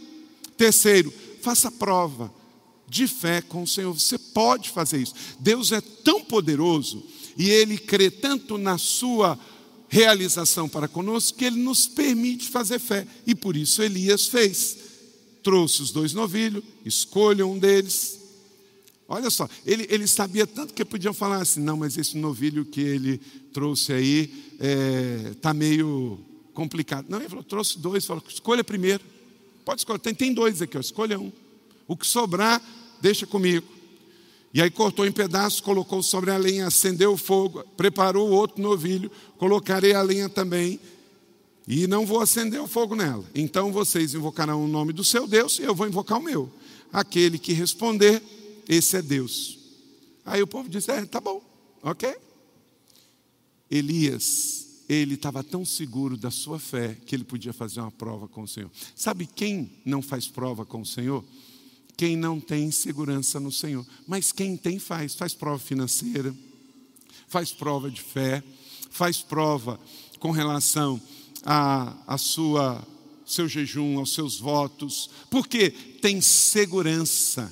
Terceiro, 0.56 1.13
faça 1.41 1.70
prova 1.70 2.34
de 2.88 3.06
fé 3.06 3.41
com 3.41 3.63
o 3.63 3.67
Senhor. 3.67 3.91
Você 3.94 4.17
pode 4.17 4.70
fazer 4.70 5.02
isso. 5.02 5.13
Deus 5.38 5.74
é 5.74 5.82
tão 5.82 6.24
poderoso 6.24 7.06
e 7.38 7.50
ele 7.50 7.78
crê 7.78 8.10
tanto 8.10 8.58
na 8.58 8.78
sua 8.78 9.38
realização 9.89 10.70
para 10.70 10.88
conosco 10.88 11.38
que 11.38 11.44
ele 11.44 11.60
nos 11.60 11.86
permite 11.86 12.48
fazer 12.48 12.80
fé. 12.80 13.06
E 13.28 13.36
por 13.36 13.58
isso 13.58 13.84
Elias 13.84 14.28
fez 14.28 14.78
trouxe 15.41 15.82
os 15.82 15.91
dois 15.91 16.13
novilhos, 16.13 16.63
escolha 16.86 17.46
um 17.46 17.58
deles. 17.58 18.20
Olha 19.13 19.30
só, 19.30 19.45
ele, 19.65 19.86
ele 19.89 20.08
sabia 20.08 20.47
tanto 20.47 20.74
que 20.74 20.86
podiam 20.86 21.13
falar 21.13 21.41
assim: 21.41 21.60
não, 21.60 21.76
mas 21.76 21.97
esse 21.97 22.17
novilho 22.17 22.63
que 22.63 22.80
ele 22.80 23.17
trouxe 23.52 23.91
aí 23.91 24.34
está 25.36 25.50
é, 25.50 25.54
meio 25.54 26.17
complicado. 26.54 27.08
Não, 27.10 27.19
ele 27.19 27.28
falou: 27.28 27.43
trouxe 27.43 27.78
dois, 27.78 28.06
falou: 28.06 28.24
escolha 28.30 28.63
primeiro. 28.63 29.04
Pode 29.65 29.82
escolher, 29.82 30.00
tem, 30.00 30.15
tem 30.15 30.34
dois 30.34 30.62
aqui, 30.62 30.78
ó, 30.78 30.80
escolha 30.80 31.19
um. 31.19 31.30
O 31.89 31.97
que 31.97 32.08
sobrar, 32.08 32.62
deixa 33.02 33.28
comigo. 33.28 33.67
E 34.54 34.62
aí 34.62 34.71
cortou 34.71 35.06
em 35.06 35.12
pedaços, 35.12 35.60
colocou 35.60 36.02
sobre 36.02 36.32
a 36.32 36.38
lenha, 36.38 36.67
acendeu 36.67 37.12
o 37.12 37.17
fogo, 37.17 37.65
preparou 37.76 38.30
outro 38.30 38.62
novilho, 38.62 39.12
colocarei 39.38 39.93
a 39.93 40.02
lenha 40.02 40.30
também, 40.30 40.80
e 41.67 41.86
não 41.86 42.06
vou 42.06 42.21
acender 42.21 42.62
o 42.62 42.67
fogo 42.67 42.95
nela. 42.95 43.26
Então 43.36 43.74
vocês 43.74 44.13
invocarão 44.13 44.63
o 44.63 44.69
nome 44.69 44.93
do 44.93 45.04
seu 45.04 45.28
Deus 45.28 45.60
e 45.60 45.63
eu 45.63 45.76
vou 45.76 45.86
invocar 45.86 46.17
o 46.17 46.24
meu. 46.24 46.50
Aquele 46.93 47.38
que 47.38 47.52
responder, 47.52 48.21
esse 48.67 48.97
é 48.97 49.02
Deus. 49.02 49.60
Aí 50.26 50.41
o 50.41 50.47
povo 50.47 50.69
disse: 50.69 50.91
É, 50.91 51.06
tá 51.06 51.19
bom, 51.19 51.41
ok. 51.82 52.15
Elias, 53.69 54.84
ele 54.89 55.15
estava 55.15 55.43
tão 55.43 55.63
seguro 55.63 56.17
da 56.17 56.30
sua 56.30 56.60
fé 56.60 56.97
que 57.06 57.15
ele 57.15 57.24
podia 57.24 57.54
fazer 57.54 57.80
uma 57.80 57.91
prova 57.91 58.28
com 58.28 58.43
o 58.43 58.47
Senhor. 58.47 58.69
Sabe 58.95 59.26
quem 59.26 59.71
não 59.86 60.02
faz 60.02 60.28
prova 60.28 60.65
com 60.65 60.82
o 60.82 60.86
Senhor? 60.86 61.24
Quem 61.95 62.17
não 62.17 62.39
tem 62.39 62.71
segurança 62.71 63.39
no 63.39 63.52
Senhor. 63.52 63.86
Mas 64.08 64.32
quem 64.32 64.58
tem, 64.58 64.80
faz. 64.80 65.15
Faz 65.15 65.34
prova 65.34 65.60
financeira, 65.60 66.36
faz 67.28 67.54
prova 67.54 67.89
de 67.89 68.02
fé, 68.02 68.43
faz 68.89 69.21
prova 69.21 69.80
com 70.19 70.32
relação 70.32 71.02
a, 71.43 71.95
a 72.06 72.17
sua 72.17 72.86
seu 73.26 73.47
jejum, 73.47 73.97
aos 73.97 74.13
seus 74.13 74.39
votos, 74.39 75.10
porque 75.30 75.69
tem 75.69 76.19
segurança. 76.19 77.52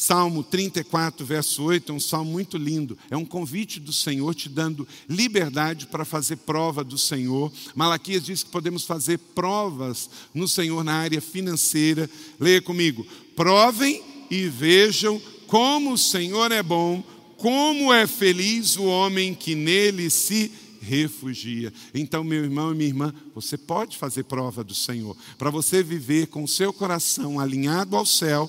Salmo 0.00 0.44
34, 0.44 1.26
verso 1.26 1.60
8, 1.64 1.90
é 1.90 1.94
um 1.96 1.98
salmo 1.98 2.30
muito 2.30 2.56
lindo. 2.56 2.96
É 3.10 3.16
um 3.16 3.24
convite 3.24 3.80
do 3.80 3.92
Senhor 3.92 4.32
te 4.32 4.48
dando 4.48 4.86
liberdade 5.08 5.88
para 5.88 6.04
fazer 6.04 6.36
prova 6.36 6.84
do 6.84 6.96
Senhor. 6.96 7.52
Malaquias 7.74 8.22
diz 8.22 8.44
que 8.44 8.50
podemos 8.50 8.84
fazer 8.84 9.18
provas 9.18 10.08
no 10.32 10.46
Senhor 10.46 10.84
na 10.84 10.94
área 10.94 11.20
financeira. 11.20 12.08
Leia 12.38 12.62
comigo. 12.62 13.04
Provem 13.34 14.00
e 14.30 14.46
vejam 14.46 15.20
como 15.48 15.94
o 15.94 15.98
Senhor 15.98 16.52
é 16.52 16.62
bom, 16.62 17.02
como 17.36 17.92
é 17.92 18.06
feliz 18.06 18.76
o 18.76 18.84
homem 18.84 19.34
que 19.34 19.56
nele 19.56 20.10
se 20.10 20.52
refugia. 20.80 21.72
Então, 21.92 22.22
meu 22.22 22.44
irmão 22.44 22.70
e 22.72 22.76
minha 22.76 22.88
irmã, 22.88 23.12
você 23.34 23.58
pode 23.58 23.96
fazer 23.96 24.22
prova 24.22 24.62
do 24.62 24.76
Senhor. 24.76 25.16
Para 25.36 25.50
você 25.50 25.82
viver 25.82 26.28
com 26.28 26.44
o 26.44 26.48
seu 26.48 26.72
coração 26.72 27.40
alinhado 27.40 27.96
ao 27.96 28.06
céu, 28.06 28.48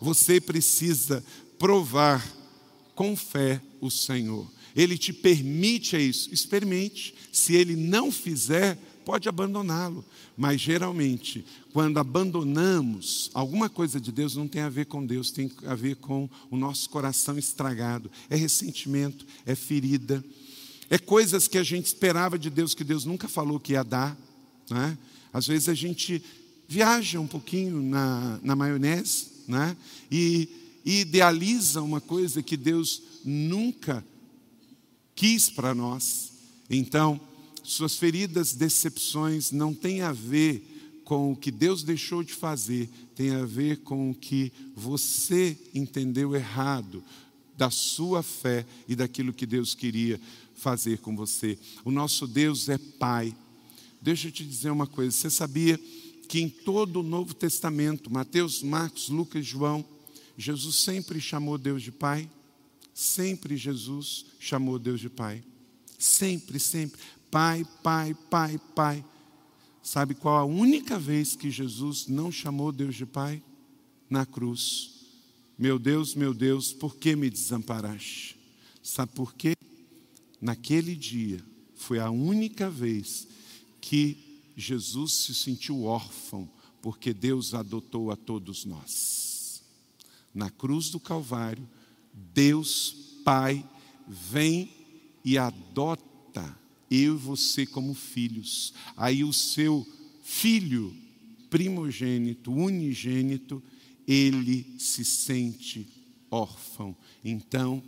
você 0.00 0.40
precisa 0.40 1.24
provar 1.58 2.26
com 2.94 3.16
fé 3.16 3.60
o 3.80 3.90
Senhor. 3.90 4.50
Ele 4.74 4.96
te 4.98 5.12
permite 5.12 5.96
isso. 5.96 6.32
Experimente. 6.32 7.14
Se 7.32 7.54
ele 7.54 7.74
não 7.76 8.10
fizer, 8.10 8.76
pode 9.04 9.28
abandoná-lo. 9.28 10.04
Mas 10.36 10.60
geralmente, 10.60 11.44
quando 11.72 11.98
abandonamos, 11.98 13.30
alguma 13.34 13.68
coisa 13.68 14.00
de 14.00 14.12
Deus 14.12 14.36
não 14.36 14.46
tem 14.46 14.62
a 14.62 14.68
ver 14.68 14.86
com 14.86 15.04
Deus, 15.04 15.30
tem 15.30 15.50
a 15.66 15.74
ver 15.74 15.96
com 15.96 16.28
o 16.50 16.56
nosso 16.56 16.90
coração 16.90 17.38
estragado. 17.38 18.10
É 18.30 18.36
ressentimento, 18.36 19.26
é 19.46 19.54
ferida, 19.54 20.24
é 20.90 20.98
coisas 20.98 21.48
que 21.48 21.58
a 21.58 21.62
gente 21.62 21.86
esperava 21.86 22.38
de 22.38 22.50
Deus 22.50 22.74
que 22.74 22.84
Deus 22.84 23.04
nunca 23.04 23.28
falou 23.28 23.58
que 23.58 23.72
ia 23.72 23.82
dar. 23.82 24.16
Né? 24.70 24.96
Às 25.32 25.46
vezes 25.46 25.68
a 25.68 25.74
gente 25.74 26.22
viaja 26.68 27.18
um 27.18 27.26
pouquinho 27.26 27.82
na, 27.82 28.38
na 28.42 28.54
maionese 28.54 29.37
né? 29.48 29.76
e, 30.10 30.48
e 30.84 31.00
idealiza 31.00 31.82
uma 31.82 32.00
coisa 32.00 32.42
que 32.42 32.56
Deus 32.56 33.02
nunca 33.24 34.04
quis 35.14 35.50
para 35.50 35.74
nós. 35.74 36.32
Então, 36.70 37.20
suas 37.64 37.96
feridas, 37.96 38.54
decepções 38.54 39.50
não 39.50 39.74
têm 39.74 40.02
a 40.02 40.12
ver 40.12 40.62
com 41.04 41.32
o 41.32 41.36
que 41.36 41.50
Deus 41.50 41.82
deixou 41.82 42.22
de 42.22 42.34
fazer, 42.34 42.88
tem 43.14 43.30
a 43.30 43.44
ver 43.44 43.78
com 43.78 44.10
o 44.10 44.14
que 44.14 44.52
você 44.76 45.56
entendeu 45.74 46.36
errado 46.36 47.02
da 47.56 47.70
sua 47.70 48.22
fé 48.22 48.64
e 48.86 48.94
daquilo 48.94 49.32
que 49.32 49.46
Deus 49.46 49.74
queria 49.74 50.20
fazer 50.54 50.98
com 50.98 51.16
você. 51.16 51.58
O 51.84 51.90
nosso 51.90 52.26
Deus 52.26 52.68
é 52.68 52.78
Pai. 52.78 53.34
Deixa 54.00 54.28
eu 54.28 54.32
te 54.32 54.44
dizer 54.44 54.70
uma 54.70 54.86
coisa: 54.86 55.10
você 55.10 55.30
sabia 55.30 55.80
que 56.28 56.40
em 56.40 56.48
todo 56.48 57.00
o 57.00 57.02
Novo 57.02 57.34
Testamento, 57.34 58.12
Mateus, 58.12 58.62
Marcos, 58.62 59.08
Lucas, 59.08 59.44
João, 59.44 59.84
Jesus 60.36 60.76
sempre 60.76 61.20
chamou 61.20 61.58
Deus 61.58 61.82
de 61.82 61.90
Pai? 61.90 62.30
Sempre 62.94 63.56
Jesus 63.56 64.26
chamou 64.38 64.78
Deus 64.78 65.00
de 65.00 65.08
Pai. 65.08 65.42
Sempre, 65.98 66.60
sempre. 66.60 67.00
Pai, 67.30 67.66
Pai, 67.82 68.14
Pai, 68.30 68.60
Pai. 68.74 69.04
Sabe 69.82 70.14
qual 70.14 70.36
a 70.36 70.44
única 70.44 70.98
vez 70.98 71.34
que 71.34 71.50
Jesus 71.50 72.06
não 72.06 72.30
chamou 72.30 72.70
Deus 72.70 72.94
de 72.94 73.06
Pai? 73.06 73.42
Na 74.08 74.26
cruz. 74.26 75.06
Meu 75.58 75.78
Deus, 75.78 76.14
meu 76.14 76.34
Deus, 76.34 76.72
por 76.72 76.96
que 76.96 77.16
me 77.16 77.30
desamparaste? 77.30 78.36
Sabe 78.82 79.12
por 79.12 79.34
quê? 79.34 79.58
naquele 80.40 80.94
dia, 80.94 81.42
foi 81.74 81.98
a 81.98 82.10
única 82.10 82.70
vez 82.70 83.26
que 83.80 84.27
Jesus 84.60 85.12
se 85.12 85.34
sentiu 85.34 85.84
órfão, 85.84 86.50
porque 86.82 87.14
Deus 87.14 87.54
adotou 87.54 88.10
a 88.10 88.16
todos 88.16 88.64
nós. 88.64 89.62
Na 90.34 90.50
cruz 90.50 90.90
do 90.90 90.98
Calvário, 90.98 91.66
Deus 92.12 92.94
Pai 93.24 93.64
vem 94.06 94.68
e 95.24 95.38
adota 95.38 96.58
eu 96.90 97.14
e 97.14 97.18
você 97.18 97.66
como 97.66 97.94
filhos. 97.94 98.74
Aí 98.96 99.22
o 99.22 99.32
seu 99.32 99.86
filho 100.24 100.92
primogênito, 101.48 102.52
unigênito, 102.52 103.62
ele 104.06 104.66
se 104.78 105.04
sente 105.04 105.86
órfão. 106.30 106.96
Então, 107.24 107.82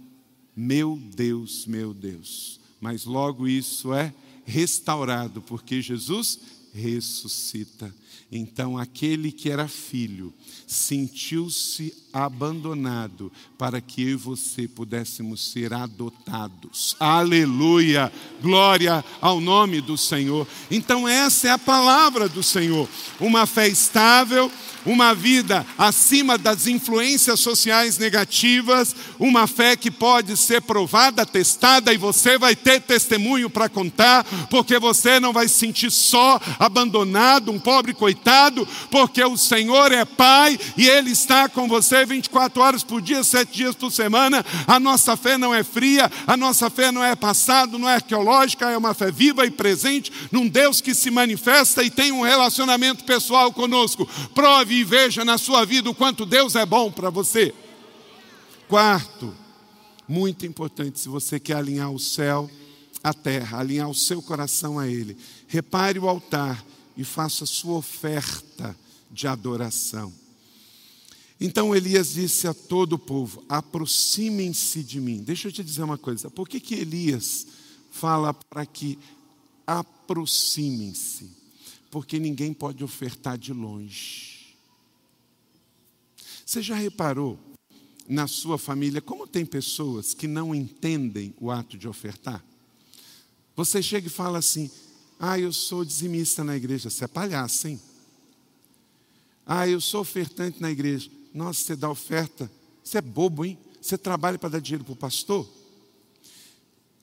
meu 0.55 0.97
Deus, 1.17 1.67
meu 1.67 1.93
Deus. 1.93 2.61
Mas 2.81 3.05
logo 3.05 3.49
isso 3.49 3.93
é 3.93 4.15
restaurado, 4.45 5.43
porque 5.43 5.81
Jesus 5.81 6.60
ressuscita. 6.75 7.93
Então, 8.33 8.79
aquele 8.79 9.33
que 9.33 9.51
era 9.51 9.67
filho 9.67 10.33
sentiu-se 10.67 11.93
abandonado 12.13 13.33
para 13.59 13.81
que 13.81 14.03
eu 14.03 14.09
e 14.11 14.15
você 14.15 14.69
pudéssemos 14.69 15.51
ser 15.51 15.73
adotados. 15.73 16.97
Aleluia! 17.01 18.13
Glória 18.41 19.05
ao 19.21 19.41
nome 19.41 19.81
do 19.81 19.97
Senhor. 19.97 20.47
Então, 20.71 21.09
essa 21.09 21.49
é 21.49 21.51
a 21.51 21.59
palavra 21.59 22.29
do 22.29 22.43
Senhor. 22.43 22.89
Uma 23.19 23.47
fé 23.47 23.69
estável 23.69 24.51
uma 24.85 25.15
vida 25.15 25.67
acima 25.77 26.39
das 26.39 26.67
influências 26.67 27.41
sociais 27.41 27.99
negativas, 27.99 28.95
uma 29.19 29.47
fé 29.47 29.77
que 29.77 29.91
pode 29.91 30.37
ser 30.37 30.63
provada, 30.63 31.27
testada, 31.27 31.93
e 31.93 31.99
você 31.99 32.39
vai 32.39 32.57
ter 32.57 32.81
testemunho 32.81 33.51
para 33.51 33.69
contar, 33.69 34.25
porque 34.49 34.79
você 34.79 35.21
não 35.21 35.33
vai 35.33 35.49
se 35.49 35.55
sentir 35.55 35.91
só, 35.91 36.41
abandonado, 36.59 37.51
um 37.51 37.59
pobre 37.59 37.93
coitado, 38.01 38.67
porque 38.91 39.23
o 39.23 39.37
Senhor 39.37 39.93
é 39.93 40.07
Pai 40.07 40.59
e 40.75 40.89
Ele 40.89 41.11
está 41.11 41.51
com 41.51 41.69
você 41.69 42.07
24 42.07 42.63
horas 42.63 42.83
por 42.83 43.03
dia, 43.03 43.23
sete 43.23 43.59
dias 43.59 43.77
por 43.77 43.93
semana. 43.93 44.43
A 44.67 44.81
nossa 44.81 45.19
fé 45.19 45.37
não 45.37 45.55
é 45.55 45.63
fria, 45.63 46.11
a 46.27 46.35
nossa 46.35 46.71
fé 46.71 46.91
não 46.91 47.05
é 47.05 47.15
passado, 47.15 47.79
não 47.79 47.87
é 47.87 47.97
arqueológica, 47.97 48.71
é 48.71 48.79
uma 48.79 48.95
fé 48.95 49.13
viva 49.13 49.45
e 49.45 49.51
presente 49.51 50.11
num 50.33 50.49
Deus 50.49 50.81
que 50.81 50.95
se 50.95 51.11
manifesta 51.11 51.85
e 51.85 51.91
tem 51.91 52.11
um 52.11 52.23
relacionamento 52.23 53.05
pessoal 53.05 53.53
conosco. 53.53 54.09
Prove 54.35 54.77
e 54.77 54.85
veja 54.85 55.23
na 55.23 55.37
sua 55.37 55.67
vida 55.67 55.91
o 55.91 55.95
quanto 55.95 56.25
Deus 56.25 56.57
é 56.57 56.65
bom 56.65 56.91
para 56.91 57.11
você. 57.11 57.53
Quarto, 58.67 59.35
muito 60.09 60.47
importante, 60.47 60.99
se 60.99 61.09
você 61.09 61.39
quer 61.39 61.57
alinhar 61.57 61.91
o 61.91 61.99
céu 61.99 62.51
à 63.05 63.13
terra, 63.13 63.59
alinhar 63.59 63.91
o 63.91 63.95
seu 63.95 64.23
coração 64.23 64.79
a 64.79 64.89
Ele, 64.89 65.19
repare 65.47 65.99
o 65.99 66.09
altar 66.09 66.65
e 67.01 67.05
faça 67.05 67.45
a 67.45 67.47
sua 67.47 67.79
oferta 67.79 68.77
de 69.11 69.27
adoração. 69.27 70.13
Então 71.41 71.75
Elias 71.75 72.13
disse 72.13 72.47
a 72.47 72.53
todo 72.53 72.93
o 72.93 72.99
povo: 72.99 73.43
aproximem-se 73.49 74.85
de 74.85 75.01
mim. 75.01 75.23
Deixa 75.23 75.49
eu 75.49 75.53
te 75.53 75.65
dizer 75.65 75.83
uma 75.83 75.97
coisa: 75.97 76.31
por 76.31 76.47
que, 76.47 76.61
que 76.61 76.75
Elias 76.75 77.47
fala 77.91 78.35
para 78.35 78.67
que 78.67 78.99
aproximem-se? 79.67 81.31
Porque 81.91 82.19
ninguém 82.19 82.53
pode 82.53 82.85
ofertar 82.85 83.39
de 83.39 83.55
longe. 83.55 84.55
Você 86.45 86.61
já 86.61 86.75
reparou 86.75 87.39
na 88.07 88.27
sua 88.27 88.59
família 88.59 89.01
como 89.01 89.27
tem 89.27 89.47
pessoas 89.47 90.13
que 90.13 90.29
não 90.29 90.55
entendem 90.55 91.35
o 91.41 91.51
ato 91.51 91.79
de 91.79 91.89
ofertar? 91.89 92.45
Você 93.57 93.83
chega 93.83 94.07
e 94.07 94.11
fala 94.11 94.37
assim: 94.37 94.71
Ah, 95.23 95.39
eu 95.39 95.53
sou 95.53 95.85
dizimista 95.85 96.43
na 96.43 96.57
igreja. 96.57 96.89
Você 96.89 97.05
é 97.05 97.07
palhaço, 97.07 97.69
hein? 97.69 97.79
Ah, 99.45 99.69
eu 99.69 99.79
sou 99.79 100.01
ofertante 100.01 100.63
na 100.63 100.71
igreja. 100.71 101.11
Nossa, 101.35 101.61
você 101.61 101.77
dá 101.77 101.91
oferta. 101.91 102.51
Você 102.83 102.97
é 102.97 103.03
bobo, 103.03 103.45
hein? 103.45 103.59
Você 103.83 103.99
trabalha 103.99 104.39
para 104.39 104.49
dar 104.49 104.61
dinheiro 104.61 104.83
para 104.83 104.95
o 104.95 104.97
pastor? 104.97 105.47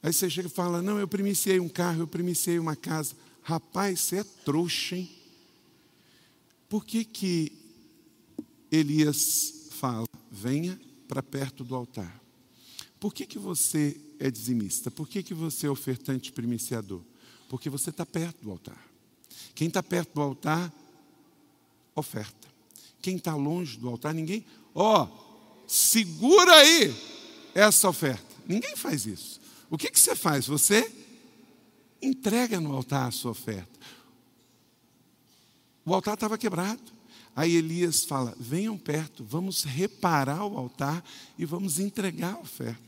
Aí 0.01 0.11
você 0.11 0.27
chega 0.27 0.47
e 0.47 0.51
fala: 0.51 0.81
Não, 0.81 0.97
eu 0.97 1.07
primiciei 1.07 1.59
um 1.59 1.69
carro, 1.69 2.01
eu 2.01 2.07
primiciei 2.07 2.57
uma 2.57 2.75
casa. 2.75 3.15
Rapaz, 3.43 3.99
você 3.99 4.17
é 4.17 4.23
trouxa, 4.23 4.95
hein? 4.95 5.09
Por 6.67 6.83
que, 6.83 7.05
que 7.05 7.51
Elias 8.71 9.67
fala: 9.69 10.07
venha 10.31 10.79
para 11.07 11.23
perto 11.23 11.63
do 11.63 11.75
altar. 11.75 12.21
Por 12.99 13.13
que, 13.13 13.25
que 13.25 13.37
você 13.37 13.95
é 14.19 14.29
dizimista? 14.29 14.89
Por 14.89 15.07
que, 15.07 15.21
que 15.21 15.33
você 15.33 15.67
é 15.67 15.69
ofertante 15.69 16.31
primiciador? 16.31 17.01
Porque 17.47 17.69
você 17.69 17.89
está 17.89 18.05
perto 18.05 18.43
do 18.43 18.51
altar. 18.51 18.77
Quem 19.55 19.67
está 19.67 19.81
perto 19.81 20.13
do 20.13 20.21
altar, 20.21 20.71
oferta. 21.95 22.47
Quem 23.01 23.15
está 23.15 23.35
longe 23.35 23.77
do 23.77 23.89
altar, 23.89 24.13
ninguém. 24.13 24.45
Ó, 24.73 25.03
oh, 25.03 25.67
segura 25.67 26.53
aí 26.53 26.95
essa 27.53 27.89
oferta. 27.89 28.35
Ninguém 28.47 28.75
faz 28.75 29.05
isso. 29.05 29.39
O 29.69 29.77
que, 29.77 29.89
que 29.89 29.99
você 29.99 30.15
faz? 30.15 30.47
Você 30.47 30.91
entrega 32.01 32.59
no 32.59 32.73
altar 32.73 33.07
a 33.07 33.11
sua 33.11 33.31
oferta. 33.31 33.77
O 35.85 35.93
altar 35.93 36.13
estava 36.15 36.37
quebrado. 36.37 36.81
Aí 37.35 37.55
Elias 37.55 38.03
fala: 38.03 38.35
venham 38.39 38.77
perto, 38.77 39.23
vamos 39.23 39.63
reparar 39.63 40.45
o 40.45 40.57
altar 40.57 41.03
e 41.37 41.45
vamos 41.45 41.79
entregar 41.79 42.33
a 42.33 42.39
oferta. 42.39 42.86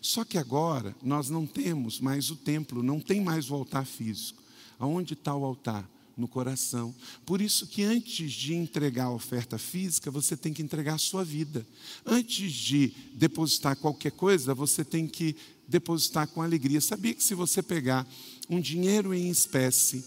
Só 0.00 0.24
que 0.24 0.38
agora 0.38 0.96
nós 1.02 1.28
não 1.28 1.46
temos 1.46 2.00
mais 2.00 2.30
o 2.30 2.36
templo, 2.36 2.82
não 2.82 3.00
tem 3.00 3.20
mais 3.20 3.50
o 3.50 3.54
altar 3.54 3.84
físico. 3.84 4.42
Aonde 4.78 5.12
está 5.12 5.34
o 5.34 5.44
altar? 5.44 5.88
No 6.16 6.28
coração. 6.28 6.94
Por 7.24 7.40
isso 7.40 7.66
que 7.66 7.82
antes 7.82 8.32
de 8.32 8.54
entregar 8.54 9.04
a 9.04 9.12
oferta 9.12 9.56
física, 9.56 10.10
você 10.10 10.36
tem 10.36 10.52
que 10.52 10.60
entregar 10.60 10.94
a 10.94 10.98
sua 10.98 11.24
vida. 11.24 11.66
Antes 12.04 12.52
de 12.52 12.92
depositar 13.14 13.76
qualquer 13.76 14.12
coisa, 14.12 14.54
você 14.54 14.84
tem 14.84 15.06
que 15.06 15.34
depositar 15.66 16.26
com 16.28 16.42
alegria. 16.42 16.80
Sabia 16.80 17.14
que 17.14 17.24
se 17.24 17.34
você 17.34 17.62
pegar 17.62 18.06
um 18.50 18.60
dinheiro 18.60 19.14
em 19.14 19.30
espécie 19.30 20.04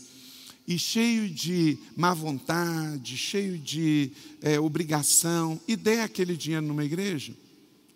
e 0.67 0.78
cheio 0.78 1.28
de 1.30 1.80
má 1.95 2.13
vontade, 2.13 3.17
cheio 3.17 3.57
de 3.57 4.11
é, 4.41 4.59
obrigação, 4.59 5.59
e 5.67 5.76
der 5.76 6.03
aquele 6.03 6.38
dinheiro 6.38 6.65
numa 6.65 6.86
igreja, 6.86 7.36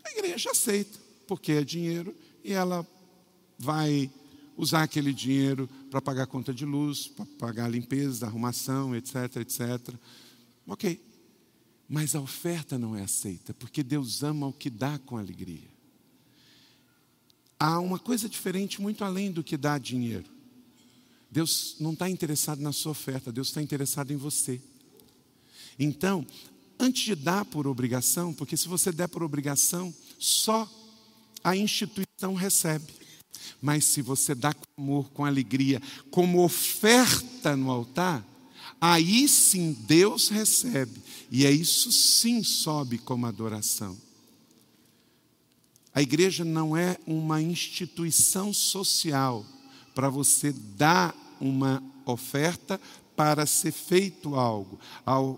a 0.03 0.11
igreja 0.11 0.49
aceita 0.51 1.06
porque 1.27 1.51
é 1.51 1.63
dinheiro, 1.63 2.15
e 2.43 2.53
ela 2.53 2.87
vai 3.59 4.09
usar 4.55 4.83
aquele 4.83 5.13
dinheiro 5.13 5.69
para 5.89 6.01
pagar 6.01 6.23
a 6.23 6.27
conta 6.27 6.53
de 6.53 6.65
luz, 6.65 7.07
para 7.07 7.25
pagar 7.37 7.65
a 7.65 7.69
limpeza, 7.69 8.25
arrumação, 8.25 8.95
etc, 8.95 9.37
etc. 9.37 9.93
Ok. 10.65 10.99
Mas 11.87 12.15
a 12.15 12.19
oferta 12.19 12.77
não 12.77 12.95
é 12.95 13.03
aceita, 13.03 13.53
porque 13.53 13.83
Deus 13.83 14.23
ama 14.23 14.47
o 14.47 14.53
que 14.53 14.69
dá 14.69 14.99
com 14.99 15.17
alegria. 15.17 15.69
Há 17.59 17.79
uma 17.79 17.97
coisa 17.97 18.27
diferente 18.27 18.81
muito 18.81 19.03
além 19.03 19.31
do 19.31 19.43
que 19.43 19.55
dar 19.55 19.79
dinheiro. 19.79 20.29
Deus 21.31 21.75
não 21.79 21.93
está 21.93 22.09
interessado 22.09 22.61
na 22.61 22.71
sua 22.71 22.91
oferta, 22.91 23.31
Deus 23.31 23.47
está 23.47 23.61
interessado 23.61 24.11
em 24.11 24.17
você. 24.17 24.61
Então, 25.79 26.25
antes 26.79 27.03
de 27.03 27.15
dar 27.15 27.45
por 27.45 27.67
obrigação, 27.67 28.33
porque 28.33 28.57
se 28.57 28.67
você 28.67 28.91
der 28.91 29.07
por 29.07 29.23
obrigação, 29.23 29.93
só 30.19 30.69
a 31.47 31.55
instituição 31.55 32.33
recebe. 32.33 32.91
Mas 33.61 33.85
se 33.85 34.01
você 34.01 34.35
dá 34.35 34.53
com 34.53 34.65
amor, 34.77 35.09
com 35.11 35.23
alegria, 35.23 35.81
como 36.11 36.43
oferta 36.43 37.55
no 37.55 37.71
altar, 37.71 38.25
aí 38.81 39.29
sim 39.29 39.71
Deus 39.87 40.27
recebe. 40.27 41.01
E 41.31 41.45
é 41.45 41.51
isso 41.51 41.89
sim 41.89 42.43
sobe 42.43 42.97
como 42.97 43.25
adoração. 43.25 43.97
A 45.93 46.01
igreja 46.01 46.43
não 46.43 46.75
é 46.75 46.97
uma 47.07 47.41
instituição 47.41 48.53
social 48.53 49.45
para 49.95 50.09
você 50.09 50.51
dar 50.51 51.15
uma 51.39 51.81
oferta 52.05 52.79
para 53.15 53.45
ser 53.45 53.71
feito 53.71 54.35
algo. 54.35 54.77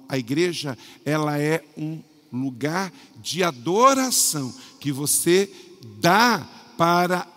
A 0.10 0.18
igreja, 0.18 0.76
ela 1.06 1.38
é 1.38 1.64
um 1.78 2.02
lugar 2.34 2.92
de 3.22 3.44
adoração 3.44 4.54
que 4.80 4.92
você 4.92 5.69
dá 6.00 6.48
para 6.78 7.28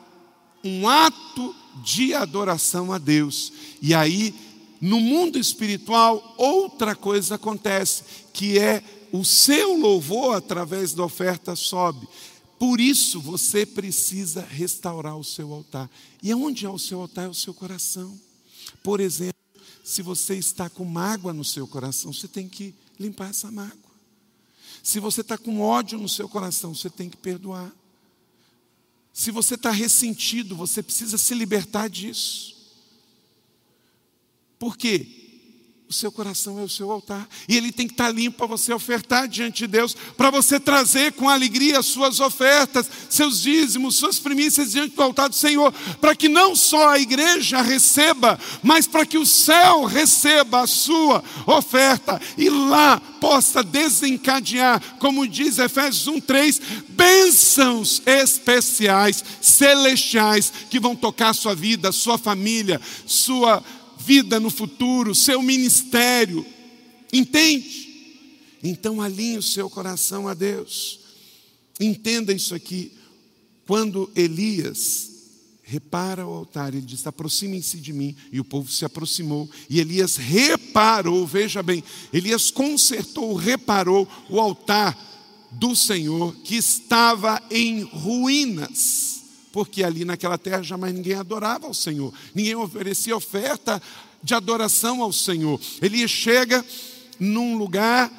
um 0.65 0.89
ato 0.89 1.55
de 1.83 2.15
adoração 2.15 2.93
a 2.93 2.99
Deus. 2.99 3.53
E 3.81 3.95
aí, 3.95 4.35
no 4.81 5.01
mundo 5.01 5.39
espiritual, 5.39 6.35
outra 6.37 6.95
coisa 6.95 7.37
acontece, 7.37 8.05
que 8.33 8.59
é 8.59 8.83
o 9.13 9.25
seu 9.25 9.77
louvor 9.77 10.37
através 10.37 10.93
da 10.93 11.05
oferta 11.05 11.55
sobe. 11.55 12.09
Por 12.59 12.81
isso 12.81 13.21
você 13.21 13.67
precisa 13.67 14.41
restaurar 14.41 15.17
o 15.17 15.25
seu 15.25 15.53
altar. 15.53 15.91
E 16.23 16.33
onde 16.33 16.65
é 16.65 16.71
o 16.71 16.79
seu 16.79 17.01
altar? 17.01 17.27
É 17.27 17.29
o 17.29 17.35
seu 17.35 17.53
coração. 17.53 18.19
Por 18.83 19.01
exemplo, 19.01 19.33
se 19.83 20.01
você 20.01 20.37
está 20.37 20.71
com 20.71 20.85
mágoa 20.85 21.33
no 21.33 21.45
seu 21.45 21.67
coração, 21.67 22.13
você 22.13 22.29
tem 22.29 22.49
que 22.49 22.75
limpar 22.99 23.31
essa 23.31 23.51
mágoa. 23.51 23.93
Se 24.83 25.01
você 25.01 25.21
está 25.21 25.37
com 25.37 25.61
ódio 25.61 25.99
no 25.99 26.09
seu 26.09 26.29
coração, 26.29 26.75
você 26.75 26.89
tem 26.89 27.11
que 27.11 27.17
perdoar. 27.17 27.73
Se 29.13 29.31
você 29.31 29.55
está 29.55 29.71
ressentido, 29.71 30.57
você 30.57 30.83
precisa 30.83 31.19
se 31.19 31.35
libertar 31.35 31.89
disso. 31.89 32.57
Por 34.59 34.77
quê? 34.77 35.22
O 35.93 35.95
seu 35.95 36.11
coração 36.11 36.59
é 36.59 36.63
o 36.63 36.71
seu 36.71 36.91
altar. 36.91 37.29
E 37.47 37.55
ele 37.55 37.71
tem 37.71 37.87
que 37.87 37.93
estar 37.93 38.09
limpo 38.09 38.39
para 38.39 38.47
você 38.47 38.73
ofertar 38.73 39.29
diante 39.29 39.59
de 39.59 39.67
Deus, 39.67 39.95
para 40.17 40.31
você 40.31 40.59
trazer 40.59 41.13
com 41.13 41.29
alegria 41.29 41.79
as 41.79 41.85
suas 41.85 42.19
ofertas, 42.19 42.89
seus 43.11 43.43
dízimos, 43.43 43.97
suas 43.97 44.19
primícias 44.19 44.73
diante 44.73 44.97
do 44.97 45.03
altar 45.03 45.29
do 45.29 45.35
Senhor, 45.35 45.71
para 46.01 46.17
que 46.17 46.31
não 46.31 46.57
só 46.57 46.89
a 46.89 46.99
igreja 46.99 47.61
receba, 47.61 48.41
mas 48.63 48.87
para 48.87 49.05
que 49.05 49.19
o 49.19 49.27
céu 49.27 49.85
receba 49.85 50.63
a 50.63 50.67
sua 50.67 51.23
oferta 51.47 52.19
e 52.39 52.49
lá 52.49 52.99
possa 53.21 53.63
desencadear, 53.63 54.97
como 54.99 55.29
diz 55.29 55.59
Efésios 55.59 56.09
1:3, 56.09 56.59
bênçãos 56.89 58.01
especiais, 58.07 59.23
celestiais 59.43 60.51
que 60.71 60.81
vão 60.81 60.97
tocar 60.97 61.35
sua 61.35 61.55
vida, 61.55 61.93
sua 61.93 62.17
família, 62.17 62.81
sua 63.05 63.63
vida 64.05 64.41
no 64.41 64.51
futuro, 64.51 65.15
seu 65.15 65.43
ministério. 65.43 66.45
Entende? 67.13 67.89
Então 68.63 69.01
alinhe 69.01 69.39
o 69.39 69.43
seu 69.43 69.69
coração 69.69 70.29
a 70.29 70.35
Deus. 70.35 71.01
Entenda 71.81 72.33
isso 72.33 72.55
aqui. 72.55 72.93
Quando 73.67 74.11
Elias 74.15 75.11
repara 75.63 76.27
o 76.27 76.33
altar, 76.33 76.75
ele 76.75 76.85
diz: 76.85 77.07
aproximem-se 77.07 77.79
de 77.79 77.93
mim. 77.93 78.17
E 78.31 78.41
o 78.41 78.45
povo 78.45 78.71
se 78.71 78.85
aproximou. 78.85 79.49
E 79.69 79.81
Elias 79.81 80.17
reparou, 80.17 81.27
veja 81.27 81.63
bem, 81.63 81.83
Elias 82.13 82.51
consertou, 82.51 83.35
reparou 83.35 84.09
o 84.29 84.41
altar 84.41 84.97
do 85.53 85.77
Senhor 85.77 86.35
que 86.37 86.57
estava 86.57 87.43
em 87.51 87.83
ruínas 87.83 89.12
porque 89.53 89.85
ali 89.85 90.05
naquela 90.05 90.39
terra 90.39 90.63
jamais 90.63 90.95
ninguém 90.95 91.15
adorava 91.15 91.67
ao 91.67 91.75
Senhor, 91.75 92.13
ninguém 92.35 92.57
oferecia 92.57 93.17
oferta 93.17 93.81
de 94.23 94.35
adoração 94.35 95.03
ao 95.03 95.13
Senhor. 95.13 95.61
Ele 95.81 96.07
chega 96.09 96.65
num 97.19 97.57
lugar 97.57 98.11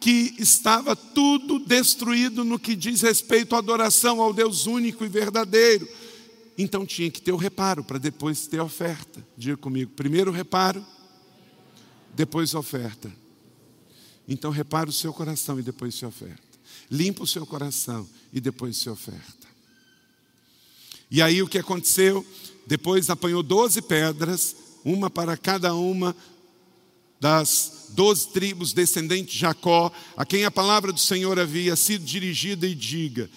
que 0.00 0.34
estava 0.38 0.96
tudo 0.96 1.58
destruído 1.58 2.44
no 2.44 2.58
que 2.58 2.74
diz 2.74 3.02
respeito 3.02 3.54
à 3.54 3.58
adoração 3.58 4.20
ao 4.20 4.32
Deus 4.32 4.66
único 4.66 5.04
e 5.04 5.08
verdadeiro. 5.08 5.86
Então 6.56 6.86
tinha 6.86 7.10
que 7.10 7.20
ter 7.20 7.32
o 7.32 7.36
reparo 7.36 7.84
para 7.84 7.98
depois 7.98 8.46
ter 8.46 8.58
a 8.58 8.64
oferta. 8.64 9.26
Diga 9.36 9.56
comigo: 9.56 9.92
primeiro 9.92 10.30
o 10.30 10.34
reparo, 10.34 10.84
depois 12.14 12.54
a 12.54 12.58
oferta. 12.58 13.12
Então 14.26 14.50
repara 14.50 14.88
o 14.88 14.92
seu 14.92 15.12
coração 15.12 15.58
e 15.58 15.62
depois 15.62 15.94
se 15.94 16.06
oferta. 16.06 16.42
Limpa 16.90 17.22
o 17.22 17.26
seu 17.26 17.44
coração 17.46 18.08
e 18.32 18.40
depois 18.40 18.76
se 18.76 18.88
oferta. 18.88 19.39
E 21.10 21.20
aí 21.20 21.42
o 21.42 21.48
que 21.48 21.58
aconteceu? 21.58 22.24
Depois 22.66 23.10
apanhou 23.10 23.42
doze 23.42 23.82
pedras, 23.82 24.54
uma 24.84 25.10
para 25.10 25.36
cada 25.36 25.74
uma 25.74 26.14
das 27.18 27.88
doze 27.90 28.28
tribos 28.28 28.72
descendentes 28.72 29.34
de 29.34 29.40
Jacó, 29.40 29.92
a 30.16 30.24
quem 30.24 30.44
a 30.44 30.50
palavra 30.50 30.92
do 30.92 31.00
Senhor 31.00 31.38
havia 31.38 31.76
sido 31.76 32.04
dirigida, 32.04 32.66
e 32.66 32.74
diga: 32.74 33.28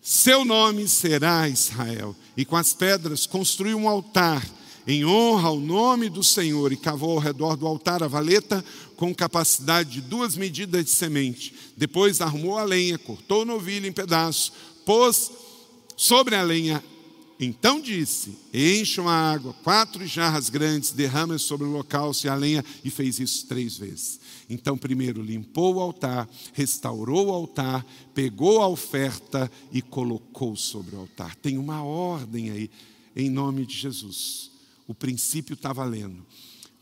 Seu 0.00 0.44
nome 0.44 0.88
será 0.88 1.48
Israel. 1.48 2.16
E 2.36 2.44
com 2.44 2.56
as 2.56 2.72
pedras 2.72 3.26
construiu 3.26 3.76
um 3.76 3.88
altar 3.88 4.46
em 4.86 5.04
honra 5.04 5.48
ao 5.48 5.60
nome 5.60 6.08
do 6.08 6.24
Senhor 6.24 6.72
e 6.72 6.76
cavou 6.76 7.10
ao 7.10 7.18
redor 7.18 7.56
do 7.56 7.66
altar 7.66 8.02
a 8.02 8.08
valeta 8.08 8.64
com 8.96 9.14
capacidade 9.14 9.90
de 9.90 10.00
duas 10.00 10.34
medidas 10.34 10.84
de 10.84 10.90
semente. 10.90 11.54
Depois 11.76 12.22
arrumou 12.22 12.56
a 12.56 12.64
lenha, 12.64 12.96
cortou 12.96 13.42
o 13.42 13.44
novilho 13.44 13.86
em 13.86 13.92
pedaços, 13.92 14.50
pôs 14.86 15.30
sobre 15.94 16.34
a 16.34 16.42
lenha 16.42 16.82
então 17.38 17.80
disse: 17.80 18.36
Encham 18.52 19.08
a 19.08 19.12
água, 19.12 19.52
quatro 19.62 20.04
jarras 20.06 20.48
grandes, 20.50 20.90
derramem 20.90 21.38
sobre 21.38 21.66
o 21.66 21.70
local 21.70 22.10
e 22.24 22.28
a 22.28 22.34
lenha, 22.34 22.64
e 22.84 22.90
fez 22.90 23.20
isso 23.20 23.46
três 23.46 23.76
vezes. 23.76 24.18
Então, 24.50 24.76
primeiro 24.76 25.22
limpou 25.22 25.76
o 25.76 25.80
altar, 25.80 26.28
restaurou 26.52 27.26
o 27.26 27.32
altar, 27.32 27.86
pegou 28.14 28.60
a 28.60 28.66
oferta 28.66 29.50
e 29.70 29.80
colocou 29.80 30.56
sobre 30.56 30.96
o 30.96 31.00
altar. 31.00 31.36
Tem 31.36 31.58
uma 31.58 31.82
ordem 31.84 32.50
aí, 32.50 32.70
em 33.14 33.30
nome 33.30 33.66
de 33.66 33.76
Jesus. 33.76 34.50
O 34.86 34.94
princípio 34.94 35.54
está 35.54 35.72
valendo. 35.72 36.26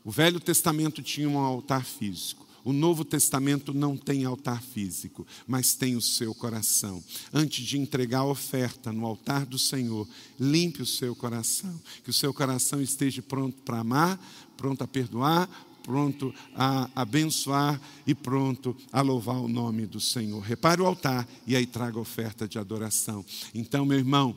O 0.04 0.10
Velho 0.10 0.38
Testamento 0.38 1.02
tinha 1.02 1.28
um 1.28 1.38
altar 1.38 1.84
físico. 1.84 2.45
O 2.66 2.72
Novo 2.72 3.04
Testamento 3.04 3.72
não 3.72 3.96
tem 3.96 4.24
altar 4.24 4.60
físico, 4.60 5.24
mas 5.46 5.76
tem 5.76 5.94
o 5.94 6.02
seu 6.02 6.34
coração. 6.34 7.00
Antes 7.32 7.64
de 7.64 7.78
entregar 7.78 8.18
a 8.18 8.24
oferta 8.24 8.92
no 8.92 9.06
altar 9.06 9.46
do 9.46 9.56
Senhor, 9.56 10.04
limpe 10.36 10.82
o 10.82 10.86
seu 10.86 11.14
coração, 11.14 11.80
que 12.02 12.10
o 12.10 12.12
seu 12.12 12.34
coração 12.34 12.82
esteja 12.82 13.22
pronto 13.22 13.56
para 13.62 13.78
amar, 13.78 14.20
pronto 14.56 14.82
a 14.82 14.88
perdoar, 14.88 15.48
pronto 15.84 16.34
a 16.56 16.90
abençoar 16.96 17.80
e 18.04 18.16
pronto 18.16 18.76
a 18.90 19.00
louvar 19.00 19.36
o 19.36 19.46
nome 19.46 19.86
do 19.86 20.00
Senhor. 20.00 20.40
Repare 20.40 20.82
o 20.82 20.86
altar 20.86 21.24
e 21.46 21.54
aí 21.54 21.66
traga 21.66 21.98
a 21.98 22.02
oferta 22.02 22.48
de 22.48 22.58
adoração. 22.58 23.24
Então, 23.54 23.86
meu 23.86 23.96
irmão, 23.96 24.36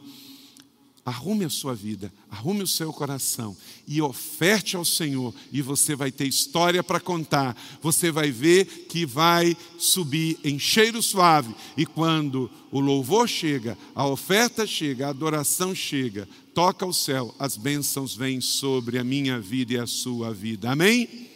arrume 1.10 1.46
a 1.46 1.50
sua 1.50 1.76
vida, 1.76 2.12
arrume 2.30 2.64
o 2.64 2.68
seu 2.68 2.94
coração 2.94 3.56
e 3.88 4.02
oferte 4.02 4.76
ao 4.76 4.86
Senhor, 4.86 5.34
e 5.52 5.62
você 5.62 5.96
vai 5.96 6.12
ter 6.12 6.28
história 6.28 6.84
para 6.84 7.00
contar. 7.00 7.56
Você 7.82 8.12
vai 8.12 8.32
ver 8.32 8.66
que 8.88 9.06
vai 9.06 9.58
subir 9.78 10.38
em 10.44 10.58
cheiro 10.58 11.02
suave, 11.02 11.54
e 11.76 11.86
quando 11.86 12.50
o 12.72 12.80
louvor 12.80 13.28
chega, 13.28 13.78
a 13.94 14.06
oferta 14.08 14.66
chega, 14.66 15.08
a 15.08 15.10
adoração 15.10 15.74
chega, 15.74 16.28
toca 16.54 16.86
o 16.86 16.94
céu, 16.94 17.34
as 17.40 17.58
bênçãos 17.58 18.16
vêm 18.16 18.40
sobre 18.40 18.98
a 18.98 19.04
minha 19.04 19.40
vida 19.40 19.74
e 19.74 19.78
a 19.78 19.88
sua 19.88 20.34
vida. 20.34 20.72
Amém? 20.72 21.30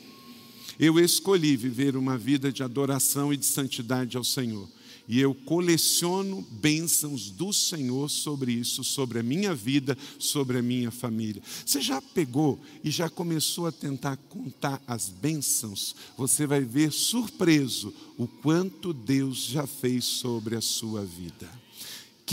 Eu 0.80 1.00
escolhi 1.00 1.56
viver 1.56 1.96
uma 1.96 2.18
vida 2.18 2.52
de 2.52 2.64
adoração 2.64 3.34
e 3.34 3.38
de 3.38 3.46
santidade 3.46 4.18
ao 4.18 4.24
Senhor. 4.24 4.68
E 5.08 5.20
eu 5.20 5.36
coleciono 5.36 6.42
bênçãos 6.50 7.30
do 7.30 7.52
Senhor 7.52 8.10
sobre 8.10 8.54
isso, 8.54 8.84
sobre 8.84 9.20
a 9.20 9.24
minha 9.24 9.54
vida, 9.54 9.98
sobre 10.18 10.58
a 10.58 10.62
minha 10.62 10.92
família. 10.92 11.42
Você 11.66 11.82
já 11.82 12.02
pegou 12.02 12.60
e 12.84 12.90
já 12.90 13.10
começou 13.10 13.68
a 13.68 13.72
tentar 13.72 14.16
contar 14.16 14.82
as 14.88 15.10
bênçãos? 15.10 15.96
Você 16.18 16.48
vai 16.48 16.62
ver 16.62 16.92
surpreso 16.92 17.94
o 18.18 18.28
quanto 18.28 18.94
Deus 18.94 19.46
já 19.46 19.68
fez 19.68 20.06
sobre 20.06 20.56
a 20.56 20.62
sua 20.62 21.04
vida. 21.04 21.63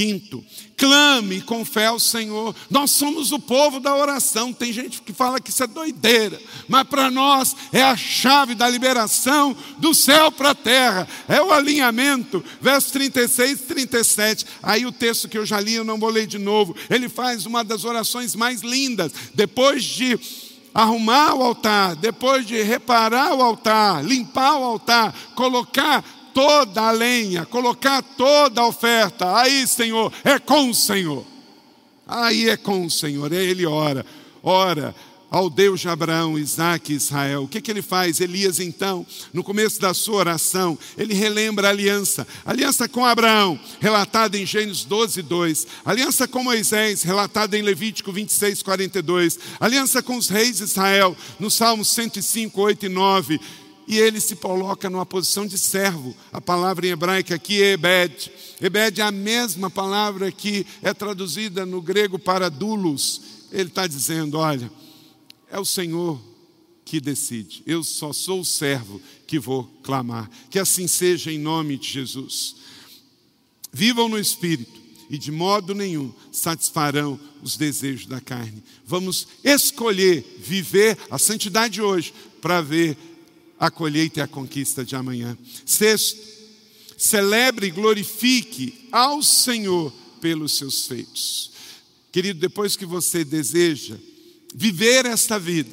Quinto, 0.00 0.42
clame 0.78 1.42
com 1.42 1.62
fé 1.62 1.84
ao 1.84 2.00
Senhor. 2.00 2.56
Nós 2.70 2.90
somos 2.90 3.32
o 3.32 3.38
povo 3.38 3.78
da 3.78 3.94
oração. 3.94 4.50
Tem 4.50 4.72
gente 4.72 5.02
que 5.02 5.12
fala 5.12 5.38
que 5.38 5.50
isso 5.50 5.62
é 5.62 5.66
doideira, 5.66 6.40
mas 6.66 6.84
para 6.84 7.10
nós 7.10 7.54
é 7.70 7.82
a 7.82 7.94
chave 7.94 8.54
da 8.54 8.66
liberação 8.66 9.54
do 9.76 9.92
céu 9.92 10.32
para 10.32 10.52
a 10.52 10.54
terra. 10.54 11.06
É 11.28 11.42
o 11.42 11.52
alinhamento. 11.52 12.42
Verso 12.62 12.94
36 12.94 13.60
e 13.60 13.62
37. 13.64 14.46
Aí 14.62 14.86
o 14.86 14.92
texto 14.92 15.28
que 15.28 15.36
eu 15.36 15.44
já 15.44 15.60
li, 15.60 15.74
eu 15.74 15.84
não 15.84 15.98
vou 15.98 16.08
ler 16.08 16.26
de 16.26 16.38
novo. 16.38 16.74
Ele 16.88 17.10
faz 17.10 17.44
uma 17.44 17.62
das 17.62 17.84
orações 17.84 18.34
mais 18.34 18.62
lindas. 18.62 19.12
Depois 19.34 19.84
de 19.84 20.18
arrumar 20.72 21.34
o 21.34 21.42
altar, 21.42 21.94
depois 21.96 22.46
de 22.46 22.62
reparar 22.62 23.34
o 23.34 23.42
altar, 23.42 24.02
limpar 24.02 24.58
o 24.58 24.64
altar, 24.64 25.14
colocar 25.34 26.02
toda 26.40 26.80
a 26.80 26.90
lenha, 26.90 27.44
colocar 27.44 28.00
toda 28.00 28.62
a 28.62 28.66
oferta. 28.66 29.36
Aí, 29.36 29.66
Senhor, 29.66 30.10
é 30.24 30.38
com 30.38 30.70
o 30.70 30.74
Senhor. 30.74 31.22
Aí 32.08 32.48
é 32.48 32.56
com 32.56 32.86
o 32.86 32.90
Senhor. 32.90 33.30
Ele 33.30 33.66
ora, 33.66 34.06
ora 34.42 34.94
ao 35.30 35.50
Deus 35.50 35.80
de 35.80 35.88
Abraão, 35.90 36.38
Isaac 36.38 36.90
e 36.90 36.96
Israel. 36.96 37.42
O 37.42 37.48
que, 37.48 37.60
que 37.60 37.70
ele 37.70 37.82
faz? 37.82 38.22
Elias, 38.22 38.58
então, 38.58 39.06
no 39.34 39.44
começo 39.44 39.78
da 39.82 39.92
sua 39.92 40.16
oração, 40.16 40.78
ele 40.96 41.12
relembra 41.12 41.68
a 41.68 41.70
aliança. 41.70 42.26
Aliança 42.42 42.88
com 42.88 43.04
Abraão, 43.04 43.60
relatada 43.78 44.38
em 44.38 44.46
Gênesis 44.46 44.84
12, 44.84 45.20
2. 45.20 45.66
Aliança 45.84 46.26
com 46.26 46.42
Moisés, 46.42 47.02
relatada 47.02 47.58
em 47.58 47.60
Levítico 47.60 48.10
26, 48.10 48.62
42. 48.62 49.38
Aliança 49.60 50.02
com 50.02 50.16
os 50.16 50.30
reis 50.30 50.56
de 50.56 50.64
Israel, 50.64 51.14
no 51.38 51.50
Salmo 51.50 51.84
105, 51.84 52.58
8 52.58 52.86
e 52.86 52.88
9 52.88 53.40
e 53.90 53.98
ele 53.98 54.20
se 54.20 54.36
coloca 54.36 54.88
numa 54.88 55.04
posição 55.04 55.44
de 55.44 55.58
servo. 55.58 56.14
A 56.32 56.40
palavra 56.40 56.86
em 56.86 56.90
hebraico 56.90 57.34
aqui 57.34 57.60
é 57.60 57.72
Ebed. 57.72 58.30
Ebed 58.60 59.00
é 59.00 59.02
a 59.02 59.10
mesma 59.10 59.68
palavra 59.68 60.30
que 60.30 60.64
é 60.80 60.94
traduzida 60.94 61.66
no 61.66 61.82
grego 61.82 62.16
para 62.16 62.48
dulos. 62.48 63.20
Ele 63.50 63.68
está 63.68 63.88
dizendo: 63.88 64.38
olha, 64.38 64.70
é 65.50 65.58
o 65.58 65.64
Senhor 65.64 66.22
que 66.84 67.00
decide, 67.00 67.64
eu 67.66 67.82
só 67.82 68.12
sou 68.12 68.40
o 68.40 68.44
servo 68.44 69.02
que 69.26 69.40
vou 69.40 69.64
clamar. 69.82 70.30
Que 70.48 70.60
assim 70.60 70.86
seja 70.86 71.32
em 71.32 71.38
nome 71.38 71.76
de 71.76 71.88
Jesus. 71.88 72.54
Vivam 73.72 74.08
no 74.08 74.20
Espírito 74.20 74.80
e 75.10 75.18
de 75.18 75.32
modo 75.32 75.74
nenhum 75.74 76.14
satisfarão 76.30 77.18
os 77.42 77.56
desejos 77.56 78.06
da 78.06 78.20
carne. 78.20 78.62
Vamos 78.86 79.26
escolher 79.42 80.24
viver 80.38 80.96
a 81.10 81.18
santidade 81.18 81.82
hoje 81.82 82.14
para 82.40 82.60
ver 82.60 82.96
a 83.60 83.70
colheita 83.70 84.20
e 84.20 84.22
a 84.22 84.26
conquista 84.26 84.82
de 84.82 84.96
amanhã. 84.96 85.36
Sexto, 85.66 86.18
celebre 86.96 87.66
e 87.66 87.70
glorifique 87.70 88.88
ao 88.90 89.22
Senhor 89.22 89.92
pelos 90.18 90.56
seus 90.56 90.86
feitos. 90.86 91.52
Querido, 92.10 92.40
depois 92.40 92.74
que 92.74 92.86
você 92.86 93.22
deseja 93.22 93.96
viver 94.54 95.04
esta 95.04 95.38
vida, 95.38 95.70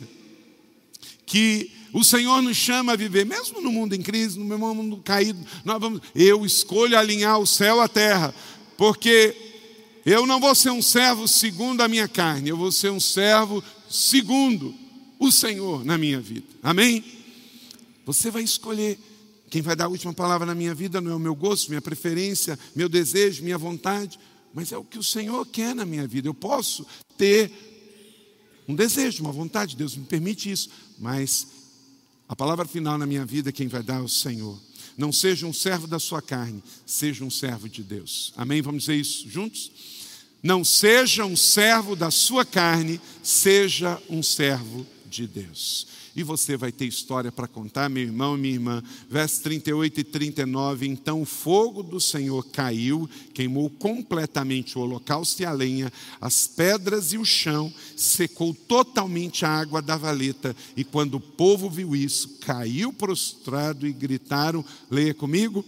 que 1.25 1.71
o 1.93 2.03
Senhor 2.03 2.41
nos 2.41 2.57
chama 2.57 2.91
a 2.91 2.95
viver, 2.97 3.25
mesmo 3.25 3.61
no 3.61 3.71
mundo 3.71 3.95
em 3.95 4.01
crise, 4.01 4.37
no 4.37 4.45
meu 4.45 4.59
mundo 4.59 4.97
caído, 4.97 5.39
nós 5.63 5.79
vamos, 5.79 6.01
eu 6.13 6.45
escolho 6.45 6.97
alinhar 6.97 7.39
o 7.39 7.47
céu 7.47 7.79
à 7.79 7.87
terra, 7.87 8.35
porque 8.77 9.33
eu 10.05 10.27
não 10.27 10.39
vou 10.39 10.53
ser 10.53 10.71
um 10.71 10.81
servo 10.81 11.27
segundo 11.27 11.81
a 11.81 11.87
minha 11.87 12.07
carne, 12.07 12.49
eu 12.49 12.57
vou 12.57 12.71
ser 12.71 12.91
um 12.91 12.99
servo 12.99 13.63
segundo 13.89 14.75
o 15.17 15.31
Senhor 15.31 15.83
na 15.83 15.97
minha 15.97 16.19
vida. 16.19 16.45
Amém? 16.61 17.16
Você 18.07 18.31
vai 18.31 18.41
escolher. 18.41 18.97
Quem 19.49 19.61
vai 19.61 19.75
dar 19.75 19.85
a 19.85 19.89
última 19.89 20.13
palavra 20.13 20.45
na 20.45 20.55
minha 20.55 20.73
vida 20.73 21.01
não 21.01 21.11
é 21.11 21.15
o 21.15 21.19
meu 21.19 21.35
gosto, 21.35 21.67
minha 21.67 21.81
preferência, 21.81 22.57
meu 22.73 22.87
desejo, 22.87 23.43
minha 23.43 23.57
vontade, 23.57 24.17
mas 24.53 24.71
é 24.71 24.77
o 24.77 24.83
que 24.83 24.97
o 24.97 25.03
Senhor 25.03 25.45
quer 25.45 25.75
na 25.75 25.85
minha 25.85 26.07
vida. 26.07 26.27
Eu 26.27 26.33
posso 26.33 26.85
ter 27.17 27.51
um 28.67 28.75
desejo, 28.75 29.21
uma 29.23 29.31
vontade, 29.31 29.75
Deus 29.75 29.95
me 29.95 30.05
permite 30.05 30.49
isso, 30.49 30.69
mas 30.97 31.47
a 32.27 32.35
palavra 32.35 32.65
final 32.65 32.97
na 32.97 33.05
minha 33.05 33.25
vida 33.25 33.51
quem 33.51 33.67
vai 33.67 33.83
dar 33.83 33.99
é 33.99 34.03
o 34.03 34.09
Senhor. 34.09 34.57
Não 34.97 35.11
seja 35.11 35.45
um 35.45 35.53
servo 35.53 35.85
da 35.85 35.99
sua 35.99 36.21
carne, 36.21 36.63
seja 36.85 37.23
um 37.23 37.29
servo 37.29 37.69
de 37.69 37.83
Deus. 37.83 38.33
Amém? 38.35 38.61
Vamos 38.61 38.83
dizer 38.83 38.95
isso 38.95 39.29
juntos? 39.29 39.71
Não 40.41 40.63
seja 40.63 41.25
um 41.25 41.35
servo 41.35 41.95
da 41.95 42.09
sua 42.09 42.45
carne, 42.45 43.01
seja 43.21 44.01
um 44.09 44.23
servo 44.23 44.85
de 45.09 45.27
Deus 45.27 45.96
e 46.17 46.23
você 46.23 46.57
vai 46.57 46.71
ter 46.71 46.85
história 46.85 47.31
para 47.31 47.47
contar, 47.47 47.87
meu 47.89 48.01
irmão 48.01 48.35
e 48.35 48.41
minha 48.41 48.53
irmã. 48.55 48.83
Versos 49.07 49.37
38 49.37 49.99
e 49.99 50.03
39. 50.03 50.87
Então 50.87 51.21
o 51.21 51.25
fogo 51.25 51.83
do 51.83 52.01
Senhor 52.01 52.43
caiu, 52.47 53.07
queimou 53.35 53.69
completamente 53.69 54.79
o 54.79 54.81
holocausto 54.81 55.43
e 55.43 55.45
a 55.45 55.51
lenha, 55.51 55.93
as 56.19 56.47
pedras 56.47 57.13
e 57.13 57.19
o 57.19 57.23
chão, 57.23 57.71
secou 57.95 58.51
totalmente 58.51 59.45
a 59.45 59.49
água 59.49 59.79
da 59.79 59.95
valeta. 59.95 60.55
E 60.75 60.83
quando 60.83 61.15
o 61.15 61.21
povo 61.21 61.69
viu 61.69 61.95
isso, 61.95 62.39
caiu 62.41 62.91
prostrado 62.91 63.85
e 63.85 63.93
gritaram: 63.93 64.65
leia 64.89 65.13
comigo 65.13 65.63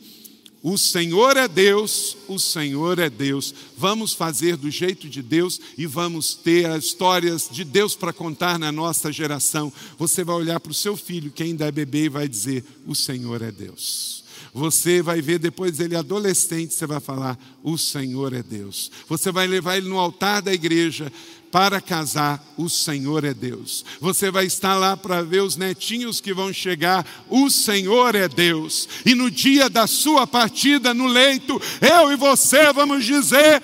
o 0.62 0.78
Senhor 0.78 1.38
é 1.38 1.47
Deus, 1.47 2.18
o 2.28 2.38
Senhor 2.38 2.99
é 2.99 3.10
Deus. 3.10 3.53
Vamos 3.78 4.14
fazer 4.14 4.57
do 4.57 4.70
jeito 4.70 5.07
de 5.07 5.22
Deus 5.22 5.60
e 5.78 5.86
vamos 5.86 6.34
ter 6.34 6.66
as 6.66 6.86
histórias 6.86 7.47
de 7.49 7.64
Deus 7.64 7.95
para 7.95 8.12
contar 8.12 8.60
na 8.60 8.72
nossa 8.72 9.12
geração. 9.12 9.72
Você 9.97 10.22
vai 10.22 10.36
olhar 10.36 10.60
para 10.60 10.72
o 10.72 10.76
seu 10.76 10.97
filho, 10.97 11.32
que 11.32 11.43
ainda 11.43 11.66
é 11.66 11.72
bebê, 11.72 12.05
e 12.05 12.10
vai 12.10 12.28
dizer: 12.28 12.66
O 12.86 12.93
Senhor 12.93 13.41
é 13.41 13.51
Deus. 13.51 14.20
Você 14.53 15.01
vai 15.01 15.22
ver 15.22 15.39
depois 15.39 15.80
ele 15.80 15.95
adolescente, 15.95 16.74
você 16.74 16.86
vai 16.86 16.99
falar: 16.99 17.39
O 17.64 17.78
Senhor 17.78 18.34
é 18.34 18.43
Deus. 18.43 18.91
Você 19.07 19.32
vai 19.32 19.47
levar 19.47 19.78
ele 19.78 19.88
no 19.88 19.97
altar 19.97 20.41
da 20.41 20.53
igreja 20.53 21.12
para 21.52 21.82
casar, 21.82 22.43
o 22.58 22.70
Senhor 22.70 23.24
é 23.24 23.34
Deus. 23.34 23.84
Você 24.00 24.30
vai 24.30 24.45
estar 24.45 24.76
lá 24.76 24.95
para 24.95 25.22
ver 25.22 25.41
os 25.41 25.56
netinhos 25.56 26.22
que 26.22 26.34
vão 26.34 26.54
chegar, 26.54 27.06
o 27.28 27.50
Senhor 27.50 28.16
é 28.16 28.28
Deus. 28.28 28.88
E 29.06 29.16
no 29.16 29.32
dia 29.32 29.70
da 29.70 29.88
sua 29.88 30.28
partida 30.28 30.93
no 30.93 31.08
leito, 31.08 31.60
eu 31.82 32.12
e 32.12 32.16
você 32.16 32.72
vamos 32.72 33.06
dizer: 33.06 33.62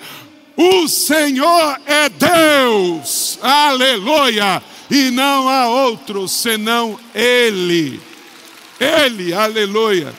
o 0.56 0.88
Senhor 0.88 1.80
é 1.86 2.08
Deus, 2.08 3.38
aleluia, 3.42 4.62
e 4.90 5.10
não 5.10 5.48
há 5.48 5.68
outro 5.68 6.26
senão 6.26 6.98
Ele. 7.14 8.00
Ele, 8.80 9.32
aleluia. 9.32 10.14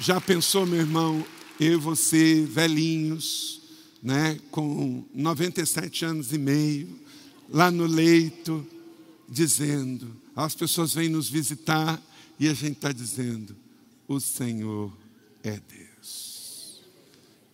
Já 0.00 0.20
pensou, 0.20 0.64
meu 0.64 0.78
irmão, 0.78 1.24
eu 1.58 1.72
e 1.72 1.76
você, 1.76 2.46
velhinhos, 2.48 3.57
né, 4.02 4.38
com 4.50 5.04
97 5.14 6.04
anos 6.04 6.32
e 6.32 6.38
meio, 6.38 6.98
lá 7.48 7.70
no 7.70 7.86
leito, 7.86 8.66
dizendo: 9.28 10.14
as 10.34 10.54
pessoas 10.54 10.94
vêm 10.94 11.08
nos 11.08 11.28
visitar 11.28 12.00
e 12.38 12.48
a 12.48 12.54
gente 12.54 12.76
está 12.76 12.92
dizendo: 12.92 13.56
o 14.06 14.20
Senhor 14.20 14.96
é 15.42 15.60
Deus. 15.60 16.80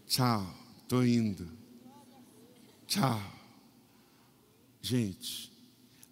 Tchau, 0.07 0.55
estou 0.82 1.05
indo. 1.05 1.49
Tchau. 2.86 3.32
Gente, 4.80 5.51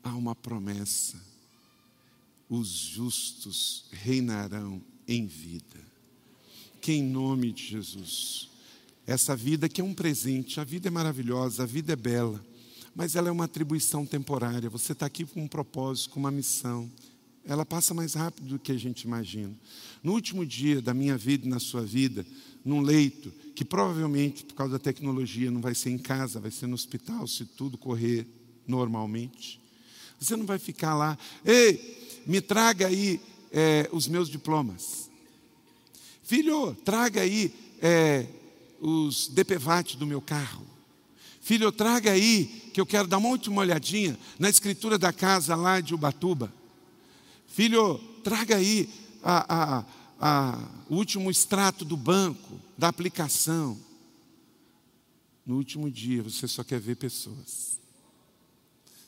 há 0.02 0.14
uma 0.16 0.34
promessa. 0.34 1.20
os 2.48 2.68
justos 2.68 3.84
reinarão 3.92 4.82
em 5.06 5.26
vida. 5.26 5.80
Que 6.80 6.92
em 6.92 7.02
nome 7.02 7.52
de 7.52 7.64
Jesus, 7.64 8.50
essa 9.06 9.34
vida 9.34 9.68
que 9.68 9.80
é 9.80 9.84
um 9.84 9.94
presente, 9.94 10.60
a 10.60 10.64
vida 10.64 10.88
é 10.88 10.90
maravilhosa, 10.90 11.64
a 11.64 11.66
vida 11.66 11.92
é 11.92 11.96
bela, 11.96 12.44
mas 12.94 13.16
ela 13.16 13.28
é 13.28 13.32
uma 13.32 13.44
atribuição 13.44 14.06
temporária. 14.06 14.70
Você 14.70 14.92
está 14.92 15.06
aqui 15.06 15.24
com 15.24 15.42
um 15.42 15.48
propósito, 15.48 16.10
com 16.10 16.20
uma 16.20 16.30
missão. 16.30 16.90
Ela 17.44 17.66
passa 17.66 17.92
mais 17.92 18.14
rápido 18.14 18.46
do 18.46 18.58
que 18.58 18.70
a 18.70 18.78
gente 18.78 19.02
imagina. 19.02 19.52
No 20.02 20.12
último 20.12 20.46
dia 20.46 20.80
da 20.80 20.94
minha 20.94 21.16
vida 21.16 21.46
e 21.46 21.50
na 21.50 21.58
sua 21.58 21.82
vida, 21.82 22.24
num 22.64 22.80
leito, 22.80 23.32
que 23.56 23.64
provavelmente, 23.64 24.44
por 24.44 24.54
causa 24.54 24.74
da 24.74 24.78
tecnologia, 24.78 25.50
não 25.50 25.60
vai 25.60 25.74
ser 25.74 25.90
em 25.90 25.98
casa, 25.98 26.38
vai 26.38 26.50
ser 26.50 26.68
no 26.68 26.74
hospital, 26.74 27.26
se 27.26 27.44
tudo 27.44 27.76
correr 27.76 28.26
normalmente. 28.66 29.60
Você 30.20 30.36
não 30.36 30.46
vai 30.46 30.58
ficar 30.58 30.94
lá, 30.94 31.18
ei, 31.44 32.22
me 32.24 32.40
traga 32.40 32.86
aí 32.86 33.20
é, 33.50 33.88
os 33.92 34.06
meus 34.06 34.28
diplomas. 34.28 35.10
Filho, 36.22 36.76
traga 36.84 37.22
aí 37.22 37.52
é, 37.80 38.26
os 38.82 39.28
DPVAT 39.28 39.96
do 39.96 40.06
meu 40.06 40.20
carro. 40.20 40.66
Filho, 41.40 41.70
traga 41.70 42.10
aí, 42.10 42.70
que 42.74 42.80
eu 42.80 42.86
quero 42.86 43.06
dar 43.06 43.18
uma 43.18 43.28
última 43.28 43.60
olhadinha 43.60 44.18
na 44.38 44.50
escritura 44.50 44.98
da 44.98 45.12
casa 45.12 45.54
lá 45.54 45.80
de 45.80 45.94
Ubatuba. 45.94 46.52
Filho, 47.46 47.98
traga 48.24 48.56
aí 48.56 48.88
a, 49.22 49.54
a, 49.78 49.84
a, 50.20 50.68
o 50.88 50.96
último 50.96 51.30
extrato 51.30 51.84
do 51.84 51.96
banco, 51.96 52.60
da 52.76 52.88
aplicação. 52.88 53.78
No 55.46 55.56
último 55.56 55.90
dia, 55.90 56.22
você 56.22 56.48
só 56.48 56.64
quer 56.64 56.80
ver 56.80 56.96
pessoas. 56.96 57.78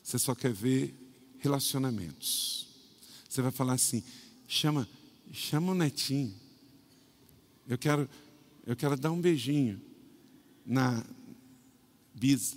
Você 0.03 0.19
só 0.19 0.35
quer 0.35 0.53
ver 0.53 0.95
relacionamentos. 1.39 2.69
Você 3.29 3.43
vai 3.43 3.51
falar 3.51 3.75
assim: 3.75 4.05
chama, 4.47 4.89
chama 5.33 5.73
o 5.73 5.75
netinho. 5.75 6.35
Eu 7.69 7.79
quero, 7.79 8.09
eu 8.67 8.75
quero 8.75 8.97
dar 8.97 9.11
um 9.11 9.21
beijinho 9.21 9.81
na 10.65 11.05
bisa. 12.15 12.57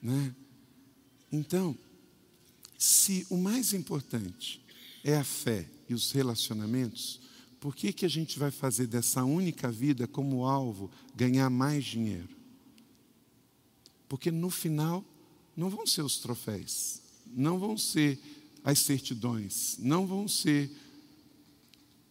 Né? 0.00 0.34
Então, 1.30 1.76
se 2.78 3.26
o 3.28 3.36
mais 3.36 3.72
importante 3.74 4.64
é 5.04 5.16
a 5.16 5.24
fé 5.24 5.68
e 5.88 5.94
os 5.94 6.12
relacionamentos, 6.12 7.20
por 7.60 7.74
que, 7.74 7.92
que 7.92 8.06
a 8.06 8.08
gente 8.08 8.38
vai 8.38 8.50
fazer 8.50 8.86
dessa 8.86 9.24
única 9.24 9.70
vida 9.70 10.06
como 10.06 10.44
alvo 10.46 10.90
ganhar 11.14 11.50
mais 11.50 11.84
dinheiro? 11.84 12.36
Porque 14.08 14.30
no 14.30 14.48
final 14.48 15.04
não 15.56 15.68
vão 15.68 15.86
ser 15.86 16.02
os 16.02 16.18
troféus, 16.18 17.02
não 17.26 17.58
vão 17.58 17.76
ser 17.76 18.18
as 18.64 18.78
certidões, 18.78 19.76
não 19.78 20.06
vão 20.06 20.28
ser 20.28 20.70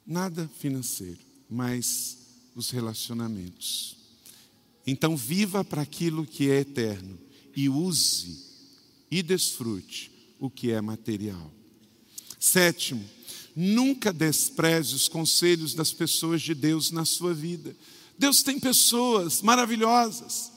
nada 0.06 0.48
financeiro, 0.60 1.20
mas 1.50 2.27
os 2.58 2.72
relacionamentos. 2.72 3.96
Então, 4.86 5.16
viva 5.16 5.64
para 5.64 5.84
aquilo 5.84 6.26
que 6.26 6.50
é 6.50 6.62
eterno 6.62 7.18
e 7.56 7.70
use 7.70 8.44
e 9.12 9.22
desfrute 9.22 10.12
o 10.40 10.50
que 10.50 10.72
é 10.72 10.82
material. 10.82 11.52
Sétimo, 12.40 13.08
nunca 13.56 14.12
despreze 14.12 14.96
os 14.96 15.08
conselhos 15.08 15.74
das 15.74 15.94
pessoas 15.94 16.42
de 16.42 16.56
Deus 16.56 16.90
na 16.90 17.06
sua 17.06 17.34
vida. 17.34 17.76
Deus 18.18 18.42
tem 18.42 18.60
pessoas 18.60 19.42
maravilhosas, 19.42 20.52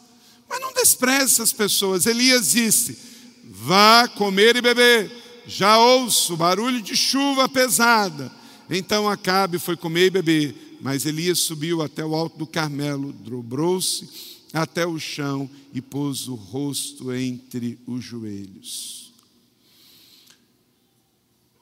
mas 0.49 0.61
não 0.61 0.73
despreze 0.73 1.35
essas 1.35 1.53
pessoas. 1.53 2.07
Elias 2.07 2.53
disse: 2.53 2.97
Vá 3.45 4.09
comer 4.09 4.57
e 4.57 4.63
beber, 4.63 5.11
já 5.47 5.79
ouço 5.79 6.37
barulho 6.37 6.81
de 6.81 6.97
chuva 6.97 7.49
pesada. 7.49 8.33
Então 8.71 9.09
Acabe 9.09 9.59
foi 9.59 9.77
comer 9.77 10.07
e 10.07 10.11
beber, 10.11 10.70
mas 10.81 11.05
Elias 11.05 11.39
subiu 11.39 11.83
até 11.83 12.05
o 12.05 12.15
alto 12.15 12.39
do 12.39 12.47
Carmelo, 12.47 13.13
dobrou-se 13.13 14.09
até 14.53 14.87
o 14.87 14.99
chão 14.99 15.49
e 15.73 15.81
pôs 15.81 16.27
o 16.27 16.35
rosto 16.35 17.13
entre 17.13 17.79
os 17.87 18.03
joelhos. 18.03 19.13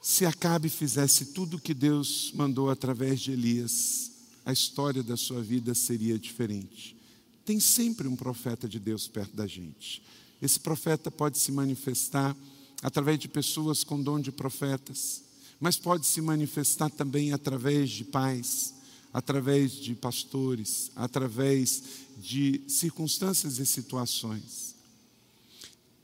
Se 0.01 0.25
Acabe 0.25 0.69
fizesse 0.69 1.25
tudo 1.27 1.57
o 1.57 1.61
que 1.61 1.73
Deus 1.73 2.31
mandou 2.33 2.69
através 2.69 3.19
de 3.19 3.31
Elias, 3.31 4.11
a 4.45 4.51
história 4.51 5.03
da 5.03 5.15
sua 5.15 5.41
vida 5.41 5.75
seria 5.75 6.17
diferente. 6.17 6.97
Tem 7.45 7.59
sempre 7.59 8.07
um 8.07 8.15
profeta 8.15 8.67
de 8.67 8.79
Deus 8.79 9.07
perto 9.07 9.35
da 9.35 9.45
gente. 9.45 10.01
Esse 10.41 10.59
profeta 10.59 11.11
pode 11.11 11.37
se 11.37 11.51
manifestar 11.51 12.35
através 12.81 13.19
de 13.19 13.27
pessoas 13.27 13.83
com 13.83 14.01
dom 14.01 14.19
de 14.19 14.31
profetas, 14.31 15.23
mas 15.59 15.77
pode 15.77 16.05
se 16.05 16.21
manifestar 16.21 16.89
também 16.89 17.33
através 17.33 17.89
de 17.89 18.05
pais, 18.05 18.73
através 19.13 19.73
de 19.73 19.95
pastores, 19.95 20.91
através 20.95 21.83
de 22.17 22.61
circunstâncias 22.67 23.59
e 23.59 23.65
situações. 23.65 24.75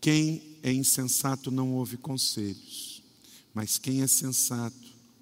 Quem 0.01 0.57
é 0.63 0.71
insensato 0.71 1.51
não 1.51 1.73
ouve 1.73 1.97
conselhos 1.97 2.95
mas 3.55 3.77
quem 3.77 4.01
é 4.01 4.07
sensato, 4.07 4.75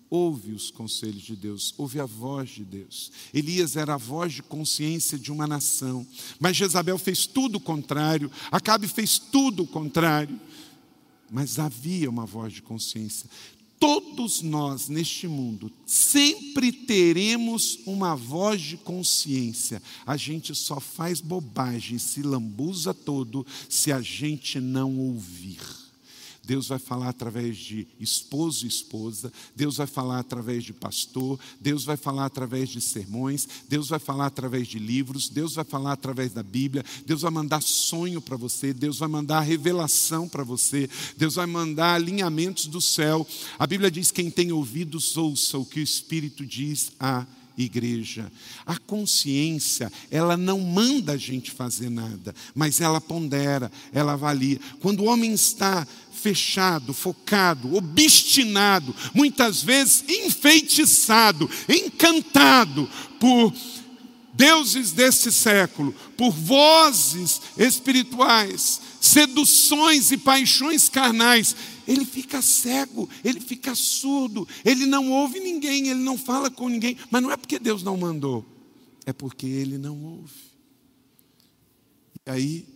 ouve 0.09 0.53
os 0.53 0.71
conselhos 0.71 1.21
de 1.21 1.35
Deus, 1.35 1.71
ouve 1.77 1.99
a 1.99 2.05
voz 2.05 2.49
de 2.49 2.65
Deus. 2.65 3.11
Elias 3.31 3.75
era 3.75 3.93
a 3.93 3.97
voz 3.97 4.33
de 4.33 4.41
consciência 4.41 5.19
de 5.19 5.31
uma 5.31 5.45
nação, 5.45 6.05
mas 6.39 6.57
Jezabel 6.57 6.97
fez 6.97 7.27
tudo 7.27 7.57
o 7.57 7.61
contrário, 7.61 8.31
Acabe 8.51 8.87
fez 8.87 9.19
tudo 9.19 9.63
o 9.63 9.67
contrário. 9.67 10.41
Mas 11.31 11.57
havia 11.57 12.09
uma 12.09 12.25
voz 12.25 12.53
de 12.53 12.61
consciência. 12.61 13.27
Todos 13.79 14.41
nós 14.41 14.87
neste 14.87 15.27
mundo 15.27 15.71
sempre 15.85 16.71
teremos 16.71 17.79
uma 17.85 18.15
voz 18.15 18.61
de 18.61 18.77
consciência. 18.77 19.81
A 20.05 20.15
gente 20.15 20.55
só 20.55 20.79
faz 20.79 21.19
bobagem, 21.19 21.97
se 21.97 22.21
lambuza 22.21 22.93
todo 22.93 23.45
se 23.67 23.91
a 23.91 24.01
gente 24.01 24.59
não 24.59 24.97
ouvir. 24.97 25.82
Deus 26.45 26.67
vai 26.67 26.79
falar 26.79 27.09
através 27.09 27.57
de 27.57 27.87
esposo 27.99 28.65
e 28.65 28.67
esposa, 28.67 29.31
Deus 29.55 29.77
vai 29.77 29.87
falar 29.87 30.19
através 30.19 30.63
de 30.63 30.73
pastor, 30.73 31.39
Deus 31.59 31.85
vai 31.85 31.95
falar 31.95 32.25
através 32.25 32.69
de 32.69 32.81
sermões, 32.81 33.47
Deus 33.69 33.87
vai 33.87 33.99
falar 33.99 34.25
através 34.25 34.67
de 34.67 34.77
livros, 34.77 35.29
Deus 35.29 35.55
vai 35.55 35.63
falar 35.63 35.93
através 35.93 36.33
da 36.33 36.43
Bíblia, 36.43 36.83
Deus 37.05 37.21
vai 37.21 37.31
mandar 37.31 37.61
sonho 37.61 38.21
para 38.21 38.35
você, 38.35 38.73
Deus 38.73 38.99
vai 38.99 39.07
mandar 39.07 39.39
revelação 39.39 40.27
para 40.27 40.43
você, 40.43 40.89
Deus 41.15 41.35
vai 41.35 41.45
mandar 41.45 41.95
alinhamentos 41.95 42.67
do 42.67 42.81
céu. 42.81 43.25
A 43.57 43.65
Bíblia 43.65 43.89
diz: 43.89 44.11
quem 44.11 44.29
tem 44.29 44.51
ouvidos, 44.51 45.15
ouça 45.15 45.57
o 45.57 45.65
que 45.65 45.79
o 45.79 45.83
Espírito 45.83 46.45
diz 46.45 46.91
a 46.99 47.25
igreja. 47.57 48.31
A 48.65 48.77
consciência, 48.77 49.91
ela 50.09 50.35
não 50.35 50.59
manda 50.59 51.13
a 51.13 51.17
gente 51.17 51.51
fazer 51.51 51.89
nada, 51.89 52.33
mas 52.53 52.81
ela 52.81 52.99
pondera, 52.99 53.71
ela 53.91 54.13
avalia. 54.13 54.59
Quando 54.79 55.01
o 55.01 55.05
homem 55.05 55.33
está 55.33 55.87
fechado, 56.23 56.93
focado, 56.93 57.75
obstinado, 57.75 58.95
muitas 59.13 59.61
vezes 59.61 60.05
enfeitiçado, 60.07 61.49
encantado 61.67 62.89
por 63.19 63.53
deuses 64.33 64.93
desse 64.93 65.33
século, 65.33 65.93
por 66.17 66.31
vozes 66.31 67.41
espirituais, 67.57 68.79
seduções 69.01 70.13
e 70.13 70.17
paixões 70.17 70.87
carnais, 70.87 71.55
ele 71.85 72.05
fica 72.05 72.41
cego, 72.41 73.09
ele 73.21 73.41
fica 73.41 73.75
surdo, 73.75 74.47
ele 74.63 74.85
não 74.85 75.11
ouve 75.11 75.41
ninguém, 75.41 75.89
ele 75.89 75.99
não 75.99 76.17
fala 76.17 76.49
com 76.49 76.69
ninguém, 76.69 76.97
mas 77.11 77.21
não 77.21 77.31
é 77.31 77.35
porque 77.35 77.59
Deus 77.59 77.83
não 77.83 77.97
mandou, 77.97 78.45
é 79.05 79.11
porque 79.11 79.45
ele 79.45 79.77
não 79.77 80.01
ouve. 80.01 80.53
E 82.25 82.31
aí 82.31 82.72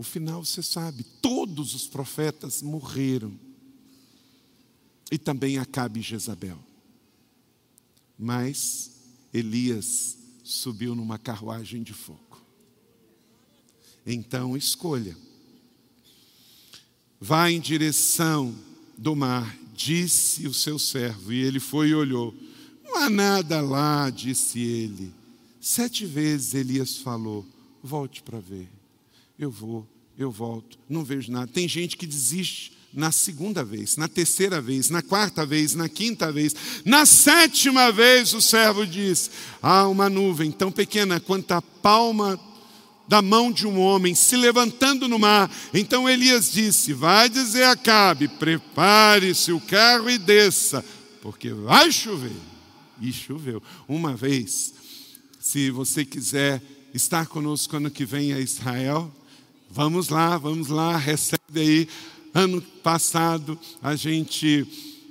o 0.00 0.02
final 0.02 0.42
você 0.42 0.62
sabe, 0.62 1.04
todos 1.20 1.74
os 1.74 1.86
profetas 1.86 2.62
morreram. 2.62 3.38
E 5.12 5.18
também 5.18 5.58
Acabe 5.58 6.00
Jezabel. 6.00 6.58
Mas 8.18 8.92
Elias 9.30 10.16
subiu 10.42 10.94
numa 10.94 11.18
carruagem 11.18 11.82
de 11.82 11.92
fogo. 11.92 12.40
Então 14.06 14.56
escolha. 14.56 15.14
Vá 17.20 17.50
em 17.50 17.60
direção 17.60 18.54
do 18.96 19.14
mar, 19.14 19.54
disse 19.74 20.48
o 20.48 20.54
seu 20.54 20.78
servo, 20.78 21.30
e 21.30 21.42
ele 21.42 21.60
foi 21.60 21.88
e 21.88 21.94
olhou. 21.94 22.34
Não 22.82 22.96
há 22.96 23.10
nada 23.10 23.60
lá, 23.60 24.08
disse 24.08 24.60
ele. 24.60 25.12
Sete 25.60 26.06
vezes 26.06 26.54
Elias 26.54 26.96
falou: 26.96 27.46
Volte 27.82 28.22
para 28.22 28.40
ver 28.40 28.79
eu 29.40 29.50
vou, 29.50 29.88
eu 30.18 30.30
volto, 30.30 30.78
não 30.86 31.02
vejo 31.02 31.32
nada. 31.32 31.50
Tem 31.50 31.66
gente 31.66 31.96
que 31.96 32.06
desiste 32.06 32.72
na 32.92 33.10
segunda 33.10 33.64
vez, 33.64 33.96
na 33.96 34.06
terceira 34.06 34.60
vez, 34.60 34.90
na 34.90 35.00
quarta 35.00 35.46
vez, 35.46 35.74
na 35.74 35.88
quinta 35.88 36.30
vez, 36.30 36.54
na 36.84 37.06
sétima 37.06 37.90
vez 37.90 38.34
o 38.34 38.40
servo 38.40 38.86
diz: 38.86 39.30
há 39.62 39.88
uma 39.88 40.10
nuvem 40.10 40.52
tão 40.52 40.70
pequena 40.70 41.18
quanto 41.18 41.52
a 41.52 41.62
palma 41.62 42.38
da 43.08 43.22
mão 43.22 43.50
de 43.50 43.66
um 43.66 43.80
homem 43.80 44.14
se 44.14 44.36
levantando 44.36 45.08
no 45.08 45.18
mar. 45.18 45.50
Então 45.72 46.06
Elias 46.06 46.52
disse: 46.52 46.92
Vai 46.92 47.30
dizer 47.30 47.62
a 47.62 47.72
Acabe: 47.72 48.28
prepare-se 48.28 49.52
o 49.52 49.60
carro 49.60 50.10
e 50.10 50.18
desça, 50.18 50.84
porque 51.22 51.50
vai 51.50 51.90
chover. 51.90 52.36
E 53.00 53.10
choveu. 53.10 53.62
Uma 53.88 54.14
vez, 54.14 54.74
se 55.38 55.70
você 55.70 56.04
quiser 56.04 56.60
estar 56.92 57.26
conosco 57.26 57.76
ano 57.76 57.90
que 57.90 58.04
vem 58.04 58.34
a 58.34 58.40
Israel, 58.40 59.10
vamos 59.70 60.08
lá, 60.08 60.36
vamos 60.36 60.68
lá, 60.68 60.96
recebe 60.96 61.60
aí. 61.60 61.88
Ano 62.34 62.60
passado 62.82 63.58
a 63.82 63.96
gente 63.96 64.66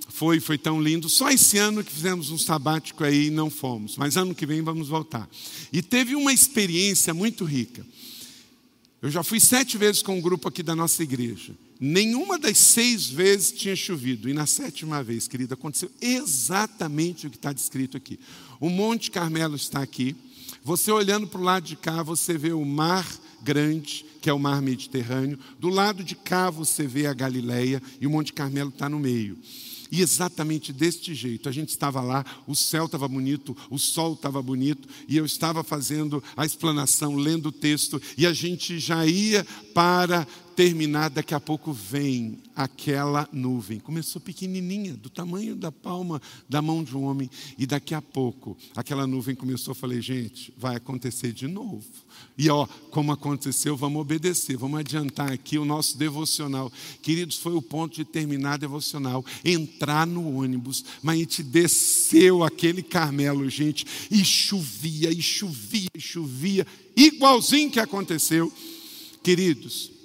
foi, 0.09 0.39
foi 0.39 0.57
tão 0.57 0.81
lindo. 0.81 1.07
Só 1.07 1.29
esse 1.29 1.57
ano 1.57 1.83
que 1.83 1.91
fizemos 1.91 2.29
um 2.29 2.37
sabático 2.37 3.03
aí 3.03 3.27
e 3.27 3.29
não 3.29 3.49
fomos, 3.49 3.95
mas 3.97 4.17
ano 4.17 4.35
que 4.35 4.45
vem 4.45 4.61
vamos 4.61 4.89
voltar. 4.89 5.29
E 5.71 5.81
teve 5.81 6.15
uma 6.15 6.33
experiência 6.33 7.13
muito 7.13 7.45
rica. 7.45 7.85
Eu 9.01 9.09
já 9.09 9.23
fui 9.23 9.39
sete 9.39 9.77
vezes 9.77 10.01
com 10.01 10.17
um 10.17 10.21
grupo 10.21 10.49
aqui 10.49 10.61
da 10.61 10.75
nossa 10.75 11.01
igreja. 11.01 11.55
Nenhuma 11.79 12.37
das 12.37 12.57
seis 12.57 13.07
vezes 13.07 13.53
tinha 13.53 13.75
chovido. 13.75 14.27
E 14.27 14.33
na 14.33 14.45
sétima 14.45 15.01
vez, 15.01 15.25
querida, 15.25 15.53
aconteceu 15.53 15.89
exatamente 16.01 17.25
o 17.25 17.29
que 17.29 17.37
está 17.37 17.53
descrito 17.53 17.95
aqui. 17.95 18.19
O 18.59 18.69
Monte 18.69 19.09
Carmelo 19.09 19.55
está 19.55 19.81
aqui. 19.81 20.13
Você 20.63 20.91
olhando 20.91 21.27
para 21.27 21.39
o 21.39 21.43
lado 21.43 21.63
de 21.63 21.75
cá, 21.75 22.03
você 22.03 22.37
vê 22.37 22.51
o 22.51 22.65
mar 22.65 23.07
grande, 23.41 24.05
que 24.21 24.29
é 24.29 24.33
o 24.33 24.39
mar 24.39 24.61
Mediterrâneo. 24.61 25.39
Do 25.57 25.69
lado 25.69 26.03
de 26.03 26.15
cá, 26.15 26.49
você 26.49 26.85
vê 26.85 27.05
a 27.05 27.13
Galileia 27.13 27.81
e 27.99 28.05
o 28.05 28.09
Monte 28.09 28.33
Carmelo 28.33 28.69
está 28.69 28.89
no 28.89 28.99
meio. 28.99 29.37
E 29.91 30.01
exatamente 30.01 30.71
deste 30.71 31.15
jeito, 31.15 31.49
a 31.49 31.51
gente 31.51 31.69
estava 31.69 31.99
lá, 32.01 32.23
o 32.45 32.55
céu 32.55 32.85
estava 32.85 33.07
bonito, 33.07 33.57
o 33.71 33.79
sol 33.79 34.13
estava 34.13 34.39
bonito, 34.39 34.87
e 35.07 35.17
eu 35.17 35.25
estava 35.25 35.63
fazendo 35.63 36.23
a 36.37 36.45
explanação, 36.45 37.15
lendo 37.15 37.47
o 37.47 37.51
texto, 37.51 37.99
e 38.15 38.27
a 38.27 38.33
gente 38.33 38.77
já 38.77 39.03
ia 39.07 39.43
para 39.73 40.27
terminar, 40.59 41.09
daqui 41.09 41.33
a 41.33 41.39
pouco 41.39 41.71
vem 41.71 42.37
aquela 42.53 43.29
nuvem. 43.31 43.79
Começou 43.79 44.21
pequenininha, 44.21 44.93
do 44.93 45.09
tamanho 45.09 45.55
da 45.55 45.71
palma 45.71 46.21
da 46.49 46.61
mão 46.61 46.83
de 46.83 46.97
um 46.97 47.05
homem, 47.05 47.31
e 47.57 47.65
daqui 47.65 47.95
a 47.95 48.01
pouco 48.01 48.57
aquela 48.75 49.07
nuvem 49.07 49.33
começou. 49.33 49.73
Falei, 49.73 50.01
gente, 50.01 50.53
vai 50.57 50.75
acontecer 50.75 51.31
de 51.31 51.47
novo. 51.47 51.85
E 52.37 52.49
ó, 52.49 52.67
como 52.91 53.13
aconteceu, 53.13 53.77
vamos 53.77 54.01
obedecer, 54.01 54.57
vamos 54.57 54.81
adiantar 54.81 55.31
aqui 55.31 55.57
o 55.57 55.63
nosso 55.63 55.97
devocional. 55.97 56.69
Queridos, 57.01 57.37
foi 57.37 57.53
o 57.53 57.61
ponto 57.61 57.95
de 57.95 58.03
terminar 58.03 58.57
devocional, 58.57 59.23
entrar 59.45 60.05
no 60.05 60.39
ônibus, 60.41 60.83
mas 61.01 61.15
a 61.15 61.19
gente 61.19 61.41
desceu 61.41 62.43
aquele 62.43 62.83
Carmelo, 62.83 63.49
gente, 63.49 63.85
e 64.11 64.25
chovia, 64.25 65.09
e 65.09 65.21
chovia, 65.21 65.87
e 65.95 66.01
chovia, 66.01 66.67
igualzinho 66.97 67.71
que 67.71 67.79
aconteceu. 67.79 68.51
Queridos, 69.23 69.98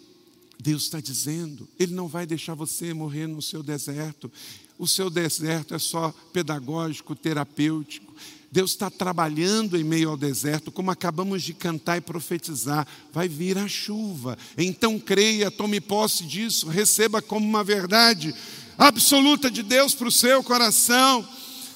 Deus 0.61 0.85
está 0.85 1.01
dizendo, 1.01 1.69
Ele 1.79 1.95
não 1.95 2.09
vai 2.09 2.27
deixar 2.27 2.55
você 2.55 2.95
morrer 2.95 3.27
no 3.27 3.43
seu 3.43 3.63
deserto. 3.63 4.31
O 4.79 4.89
seu 4.89 5.09
deserto 5.09 5.75
é 5.75 5.79
só 5.79 6.13
pedagógico, 6.33 7.15
terapêutico. 7.15 8.13
Deus 8.51 8.71
está 8.71 8.89
trabalhando 8.89 9.77
em 9.77 9.83
meio 9.83 10.11
ao 10.11 10.17
deserto, 10.17 10.71
como 10.71 10.91
acabamos 10.91 11.43
de 11.43 11.53
cantar 11.53 11.97
e 11.97 12.01
profetizar. 12.01 12.87
Vai 13.13 13.29
vir 13.29 13.59
a 13.59 13.67
chuva. 13.67 14.39
Então 14.57 14.99
creia, 14.99 15.51
tome 15.51 15.81
posse 15.81 16.25
disso, 16.25 16.69
receba 16.69 17.21
como 17.21 17.45
uma 17.47 17.65
verdade 17.65 18.35
absoluta 18.79 19.51
de 19.51 19.63
Deus 19.63 19.95
para 19.95 20.07
o 20.09 20.13
seu 20.13 20.43
coração. 20.43 21.27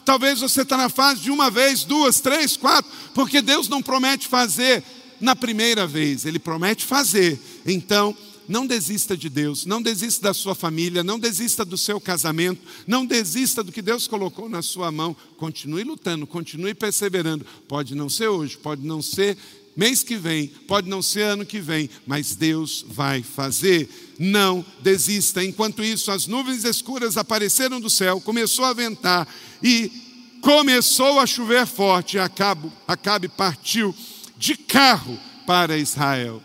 Talvez 0.04 0.40
você 0.40 0.62
está 0.62 0.76
na 0.76 0.88
fase 0.88 1.20
de 1.20 1.30
uma 1.30 1.50
vez, 1.50 1.84
duas, 1.84 2.20
três, 2.20 2.56
quatro, 2.56 2.90
porque 3.12 3.42
Deus 3.42 3.68
não 3.68 3.82
promete 3.82 4.28
fazer 4.28 4.82
na 5.20 5.34
primeira 5.34 5.86
vez, 5.86 6.24
Ele 6.24 6.38
promete 6.38 6.84
fazer. 6.84 7.40
Então, 7.66 8.16
não 8.48 8.66
desista 8.66 9.16
de 9.16 9.28
Deus, 9.28 9.66
não 9.66 9.82
desista 9.82 10.28
da 10.28 10.34
sua 10.34 10.54
família, 10.54 11.04
não 11.04 11.18
desista 11.18 11.64
do 11.64 11.76
seu 11.76 12.00
casamento, 12.00 12.62
não 12.86 13.04
desista 13.04 13.62
do 13.62 13.70
que 13.70 13.82
Deus 13.82 14.06
colocou 14.06 14.48
na 14.48 14.62
sua 14.62 14.90
mão. 14.90 15.14
Continue 15.36 15.84
lutando, 15.84 16.26
continue 16.26 16.72
perseverando. 16.72 17.44
Pode 17.68 17.94
não 17.94 18.08
ser 18.08 18.28
hoje, 18.28 18.56
pode 18.56 18.86
não 18.86 19.02
ser 19.02 19.36
mês 19.76 20.02
que 20.02 20.16
vem, 20.16 20.48
pode 20.66 20.88
não 20.88 21.02
ser 21.02 21.22
ano 21.22 21.46
que 21.46 21.60
vem, 21.60 21.90
mas 22.06 22.34
Deus 22.34 22.84
vai 22.88 23.22
fazer. 23.22 23.88
Não 24.18 24.64
desista. 24.80 25.44
Enquanto 25.44 25.84
isso, 25.84 26.10
as 26.10 26.26
nuvens 26.26 26.64
escuras 26.64 27.16
apareceram 27.18 27.78
do 27.78 27.90
céu, 27.90 28.20
começou 28.20 28.64
a 28.64 28.72
ventar 28.72 29.28
e 29.62 29.92
começou 30.40 31.20
a 31.20 31.26
chover 31.26 31.66
forte. 31.66 32.18
Acabe, 32.18 32.72
Acabe 32.88 33.28
partiu 33.28 33.94
de 34.38 34.56
carro 34.56 35.18
para 35.46 35.76
Israel. 35.76 36.42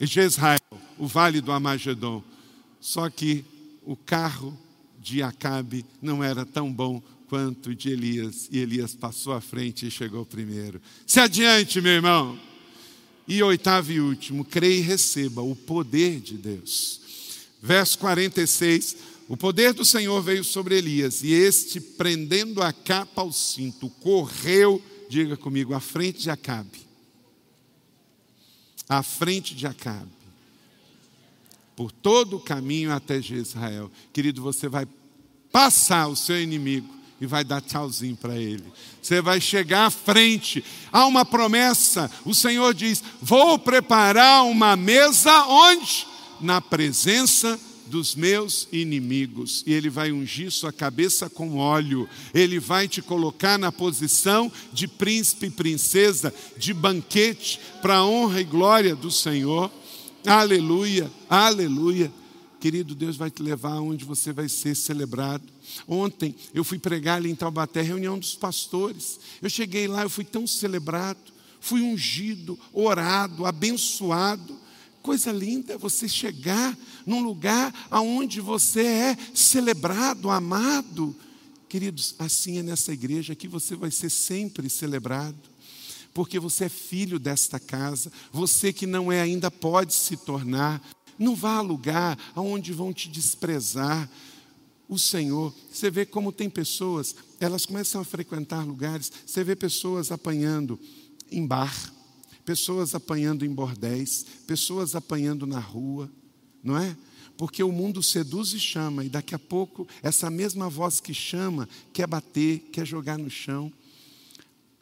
De 0.00 0.20
Israel 0.20 0.58
o 0.98 1.06
vale 1.06 1.40
do 1.40 1.52
Amagedon. 1.52 2.22
Só 2.80 3.08
que 3.08 3.44
o 3.84 3.96
carro 3.96 4.56
de 5.00 5.22
Acabe 5.22 5.84
não 6.02 6.22
era 6.22 6.44
tão 6.44 6.72
bom 6.72 7.02
quanto 7.28 7.70
o 7.70 7.74
de 7.74 7.90
Elias, 7.90 8.48
e 8.50 8.58
Elias 8.58 8.94
passou 8.94 9.32
à 9.32 9.40
frente 9.40 9.86
e 9.86 9.90
chegou 9.90 10.24
primeiro. 10.24 10.80
Se 11.06 11.20
adiante, 11.20 11.80
meu 11.80 11.92
irmão. 11.92 12.38
E 13.26 13.42
oitavo 13.42 13.92
e 13.92 14.00
último, 14.00 14.44
creia 14.44 14.78
e 14.78 14.80
receba 14.80 15.42
o 15.42 15.54
poder 15.54 16.20
de 16.20 16.34
Deus. 16.34 17.00
Verso 17.62 17.98
46, 17.98 18.96
o 19.28 19.36
poder 19.36 19.74
do 19.74 19.84
Senhor 19.84 20.22
veio 20.22 20.42
sobre 20.42 20.78
Elias, 20.78 21.22
e 21.22 21.32
este, 21.32 21.80
prendendo 21.80 22.62
a 22.62 22.72
capa 22.72 23.20
ao 23.20 23.30
cinto, 23.30 23.90
correu, 24.00 24.82
diga 25.10 25.36
comigo, 25.36 25.74
à 25.74 25.80
frente 25.80 26.20
de 26.20 26.30
Acabe. 26.30 26.88
À 28.88 29.02
frente 29.02 29.54
de 29.54 29.66
Acabe 29.66 30.17
por 31.78 31.92
todo 31.92 32.38
o 32.38 32.40
caminho 32.40 32.92
até 32.92 33.18
Israel. 33.18 33.88
Querido, 34.12 34.42
você 34.42 34.68
vai 34.68 34.84
passar 35.52 36.08
o 36.08 36.16
seu 36.16 36.42
inimigo 36.42 36.92
e 37.20 37.26
vai 37.26 37.44
dar 37.44 37.60
tchauzinho 37.60 38.16
para 38.16 38.36
ele. 38.36 38.64
Você 39.00 39.22
vai 39.22 39.40
chegar 39.40 39.86
à 39.86 39.90
frente. 39.90 40.64
Há 40.90 41.06
uma 41.06 41.24
promessa. 41.24 42.10
O 42.24 42.34
Senhor 42.34 42.74
diz: 42.74 43.00
Vou 43.22 43.60
preparar 43.60 44.44
uma 44.46 44.74
mesa 44.74 45.46
onde? 45.46 46.04
Na 46.40 46.60
presença 46.60 47.56
dos 47.86 48.16
meus 48.16 48.66
inimigos. 48.72 49.62
E 49.64 49.72
Ele 49.72 49.88
vai 49.88 50.10
ungir 50.10 50.50
sua 50.50 50.72
cabeça 50.72 51.30
com 51.30 51.58
óleo. 51.58 52.08
Ele 52.34 52.58
vai 52.58 52.88
te 52.88 53.00
colocar 53.00 53.56
na 53.56 53.70
posição 53.70 54.50
de 54.72 54.88
príncipe 54.88 55.46
e 55.46 55.50
princesa, 55.50 56.34
de 56.56 56.74
banquete, 56.74 57.60
para 57.80 57.98
a 57.98 58.04
honra 58.04 58.40
e 58.40 58.44
glória 58.44 58.96
do 58.96 59.12
Senhor. 59.12 59.70
Aleluia, 60.26 61.10
aleluia. 61.28 62.12
Querido, 62.60 62.94
Deus 62.94 63.16
vai 63.16 63.30
te 63.30 63.40
levar 63.40 63.74
aonde 63.74 64.04
você 64.04 64.32
vai 64.32 64.48
ser 64.48 64.74
celebrado. 64.74 65.44
Ontem 65.86 66.34
eu 66.52 66.64
fui 66.64 66.78
pregar 66.78 67.16
ali 67.16 67.30
em 67.30 67.34
Taubaté, 67.34 67.82
reunião 67.82 68.18
dos 68.18 68.34
pastores. 68.34 69.20
Eu 69.40 69.48
cheguei 69.48 69.86
lá, 69.86 70.02
eu 70.02 70.10
fui 70.10 70.24
tão 70.24 70.44
celebrado, 70.44 71.32
fui 71.60 71.82
ungido, 71.82 72.58
orado, 72.72 73.46
abençoado. 73.46 74.58
Coisa 75.00 75.30
linda 75.30 75.78
você 75.78 76.08
chegar 76.08 76.76
num 77.06 77.22
lugar 77.22 77.72
aonde 77.88 78.40
você 78.40 78.84
é 78.84 79.18
celebrado, 79.32 80.28
amado. 80.28 81.14
Queridos, 81.68 82.16
assim 82.18 82.58
é 82.58 82.62
nessa 82.62 82.92
igreja 82.92 83.36
que 83.36 83.46
você 83.46 83.76
vai 83.76 83.92
ser 83.92 84.10
sempre 84.10 84.68
celebrado 84.68 85.38
porque 86.18 86.40
você 86.40 86.64
é 86.64 86.68
filho 86.68 87.16
desta 87.16 87.60
casa, 87.60 88.10
você 88.32 88.72
que 88.72 88.88
não 88.88 89.12
é 89.12 89.20
ainda 89.20 89.52
pode 89.52 89.94
se 89.94 90.16
tornar. 90.16 90.82
Não 91.16 91.36
vá 91.36 91.58
a 91.58 91.60
lugar 91.60 92.18
aonde 92.34 92.72
vão 92.72 92.92
te 92.92 93.08
desprezar. 93.08 94.10
O 94.88 94.98
Senhor, 94.98 95.54
você 95.70 95.88
vê 95.92 96.04
como 96.04 96.32
tem 96.32 96.50
pessoas, 96.50 97.14
elas 97.38 97.64
começam 97.64 98.00
a 98.00 98.04
frequentar 98.04 98.66
lugares, 98.66 99.12
você 99.24 99.44
vê 99.44 99.54
pessoas 99.54 100.10
apanhando 100.10 100.76
em 101.30 101.46
bar, 101.46 101.94
pessoas 102.44 102.96
apanhando 102.96 103.46
em 103.46 103.54
bordéis, 103.54 104.26
pessoas 104.44 104.96
apanhando 104.96 105.46
na 105.46 105.60
rua, 105.60 106.10
não 106.64 106.76
é? 106.76 106.96
Porque 107.36 107.62
o 107.62 107.70
mundo 107.70 108.02
seduz 108.02 108.52
e 108.54 108.58
chama, 108.58 109.04
e 109.04 109.08
daqui 109.08 109.36
a 109.36 109.38
pouco 109.38 109.86
essa 110.02 110.28
mesma 110.28 110.68
voz 110.68 110.98
que 110.98 111.14
chama 111.14 111.68
quer 111.92 112.08
bater, 112.08 112.58
quer 112.72 112.84
jogar 112.84 113.16
no 113.16 113.30
chão. 113.30 113.72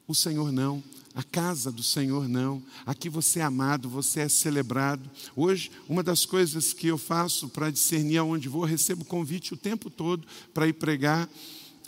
O 0.08 0.14
Senhor 0.14 0.50
não. 0.50 0.82
A 1.16 1.22
casa 1.22 1.72
do 1.72 1.82
Senhor 1.82 2.28
não. 2.28 2.62
Aqui 2.84 3.08
você 3.08 3.40
é 3.40 3.42
amado, 3.42 3.88
você 3.88 4.20
é 4.20 4.28
celebrado. 4.28 5.10
Hoje, 5.34 5.70
uma 5.88 6.02
das 6.02 6.26
coisas 6.26 6.74
que 6.74 6.88
eu 6.88 6.98
faço 6.98 7.48
para 7.48 7.70
discernir 7.70 8.18
aonde 8.18 8.50
vou, 8.50 8.64
recebo 8.64 9.02
convite 9.02 9.54
o 9.54 9.56
tempo 9.56 9.88
todo 9.88 10.26
para 10.52 10.68
ir 10.68 10.74
pregar, 10.74 11.26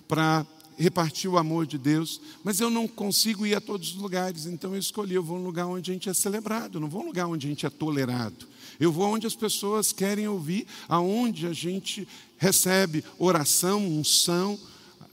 para 0.09 0.47
repartir 0.79 1.29
o 1.29 1.37
amor 1.37 1.67
de 1.67 1.77
Deus, 1.77 2.21
mas 2.43 2.59
eu 2.59 2.71
não 2.71 2.89
consigo 2.89 3.45
ir 3.45 3.55
a 3.55 3.61
todos 3.61 3.91
os 3.91 3.97
lugares, 3.97 4.47
então 4.47 4.73
eu 4.73 4.79
escolhi, 4.79 5.15
eu 5.15 5.23
vou 5.23 5.37
um 5.37 5.45
lugar 5.45 5.67
onde 5.67 5.91
a 5.91 5.95
gente 5.95 6.09
é 6.09 6.15
celebrado, 6.15 6.79
não 6.81 6.89
vou 6.89 7.03
um 7.03 7.07
lugar 7.07 7.27
onde 7.27 7.47
a 7.47 7.51
gente 7.51 7.67
é 7.67 7.71
tolerado. 7.71 8.47
Eu 8.81 8.93
vou 8.93 9.13
onde 9.13 9.27
as 9.27 9.35
pessoas 9.35 9.93
querem 9.93 10.27
ouvir, 10.27 10.67
aonde 10.89 11.47
a 11.47 11.53
gente 11.53 12.09
recebe 12.39 13.05
oração, 13.19 13.85
unção, 13.87 14.59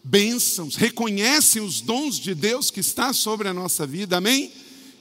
bênçãos, 0.06 0.76
reconhecem 0.76 1.62
os 1.62 1.82
dons 1.82 2.20
de 2.20 2.36
Deus 2.36 2.70
que 2.70 2.80
está 2.80 3.12
sobre 3.12 3.48
a 3.48 3.54
nossa 3.54 3.88
vida, 3.88 4.18
amém? 4.18 4.52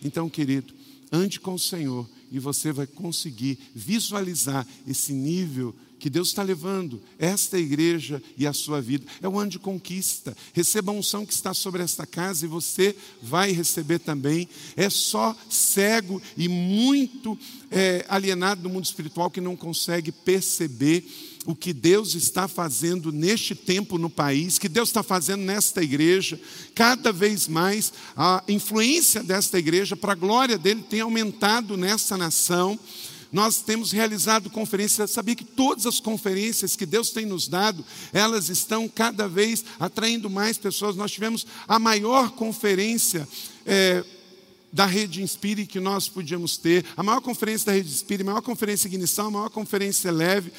Então, 0.03 0.31
querido, 0.31 0.73
ande 1.13 1.39
com 1.39 1.55
o 1.55 1.59
Senhor 1.59 2.09
e 2.33 2.39
você 2.39 2.73
vai 2.73 2.87
conseguir 2.87 3.59
visualizar 3.75 4.67
esse 4.89 5.13
nível 5.13 5.75
que 5.99 6.11
Deus 6.11 6.29
está 6.29 6.43
levando 6.43 7.01
esta 7.19 7.59
igreja 7.59 8.23
e 8.37 8.47
a 8.47 8.53
sua 8.53 8.81
vida. 8.81 9.07
É 9.23 9.29
o 9.29 9.39
ano 9.39 9.51
de 9.51 9.59
conquista. 9.59 10.37
Receba 10.53 10.91
a 10.91 10.95
unção 10.95 11.25
que 11.25 11.33
está 11.33 11.55
sobre 11.55 11.83
esta 11.83 12.05
casa 12.05 12.45
e 12.45 12.49
você 12.49 12.95
vai 13.23 13.53
receber 13.53 14.01
também. 14.01 14.49
É 14.77 14.91
só 14.91 15.35
cego 15.49 16.21
e 16.37 16.49
muito 16.49 17.39
é, 17.71 18.05
alienado 18.09 18.63
do 18.63 18.69
mundo 18.69 18.85
espiritual 18.85 19.31
que 19.31 19.41
não 19.41 19.57
consegue 19.57 20.13
perceber 20.13 21.07
o 21.47 21.55
que 21.55 21.73
Deus 21.73 22.15
está 22.15 22.49
fazendo 22.49 23.13
neste 23.13 23.55
tempo 23.55 23.99
no 23.99 24.09
país, 24.09 24.59
que 24.59 24.69
Deus 24.69 24.89
está 24.89 25.03
fazendo 25.03 25.43
nesta 25.43 25.83
igreja, 25.83 26.41
cada 26.75 27.13
vez 27.13 27.47
mais 27.47 27.93
a 28.17 28.43
influência 28.49 29.23
desta 29.23 29.59
igreja 29.59 29.95
para 29.95 30.13
a 30.13 30.17
glória 30.17 30.57
dele 30.57 30.85
tem 30.89 31.01
aumentado 31.01 31.77
nessa 31.77 32.17
nação. 32.17 32.79
Nós 33.31 33.61
temos 33.61 33.91
realizado 33.91 34.49
conferências, 34.49 35.11
sabia 35.11 35.35
que 35.35 35.45
todas 35.45 35.87
as 35.87 35.99
conferências 35.99 36.77
que 36.77 36.87
Deus 36.87 37.11
tem 37.11 37.27
nos 37.27 37.49
dado, 37.49 37.85
elas 38.13 38.49
estão 38.49 38.89
cada 38.89 39.29
vez 39.29 39.65
atraindo 39.79 40.31
mais 40.31 40.57
pessoas. 40.57 40.97
Nós 40.97 41.11
tivemos 41.11 41.45
a 41.67 41.79
maior 41.79 42.31
conferência 42.31 43.29
é, 43.67 44.05
da 44.73 44.87
Rede 44.87 45.21
Inspire 45.21 45.67
que 45.67 45.81
nós 45.81 46.09
podíamos 46.09 46.57
ter, 46.57 46.85
a 46.97 47.03
maior 47.03 47.21
conferência 47.21 47.67
da 47.67 47.73
Rede 47.73 47.91
Inspire, 47.91 48.23
a 48.23 48.27
maior 48.27 48.41
conferência 48.41 48.87
Ignição, 48.87 49.27
a 49.27 49.31
maior 49.31 49.51
conferência 49.51 50.11
Leve 50.11 50.53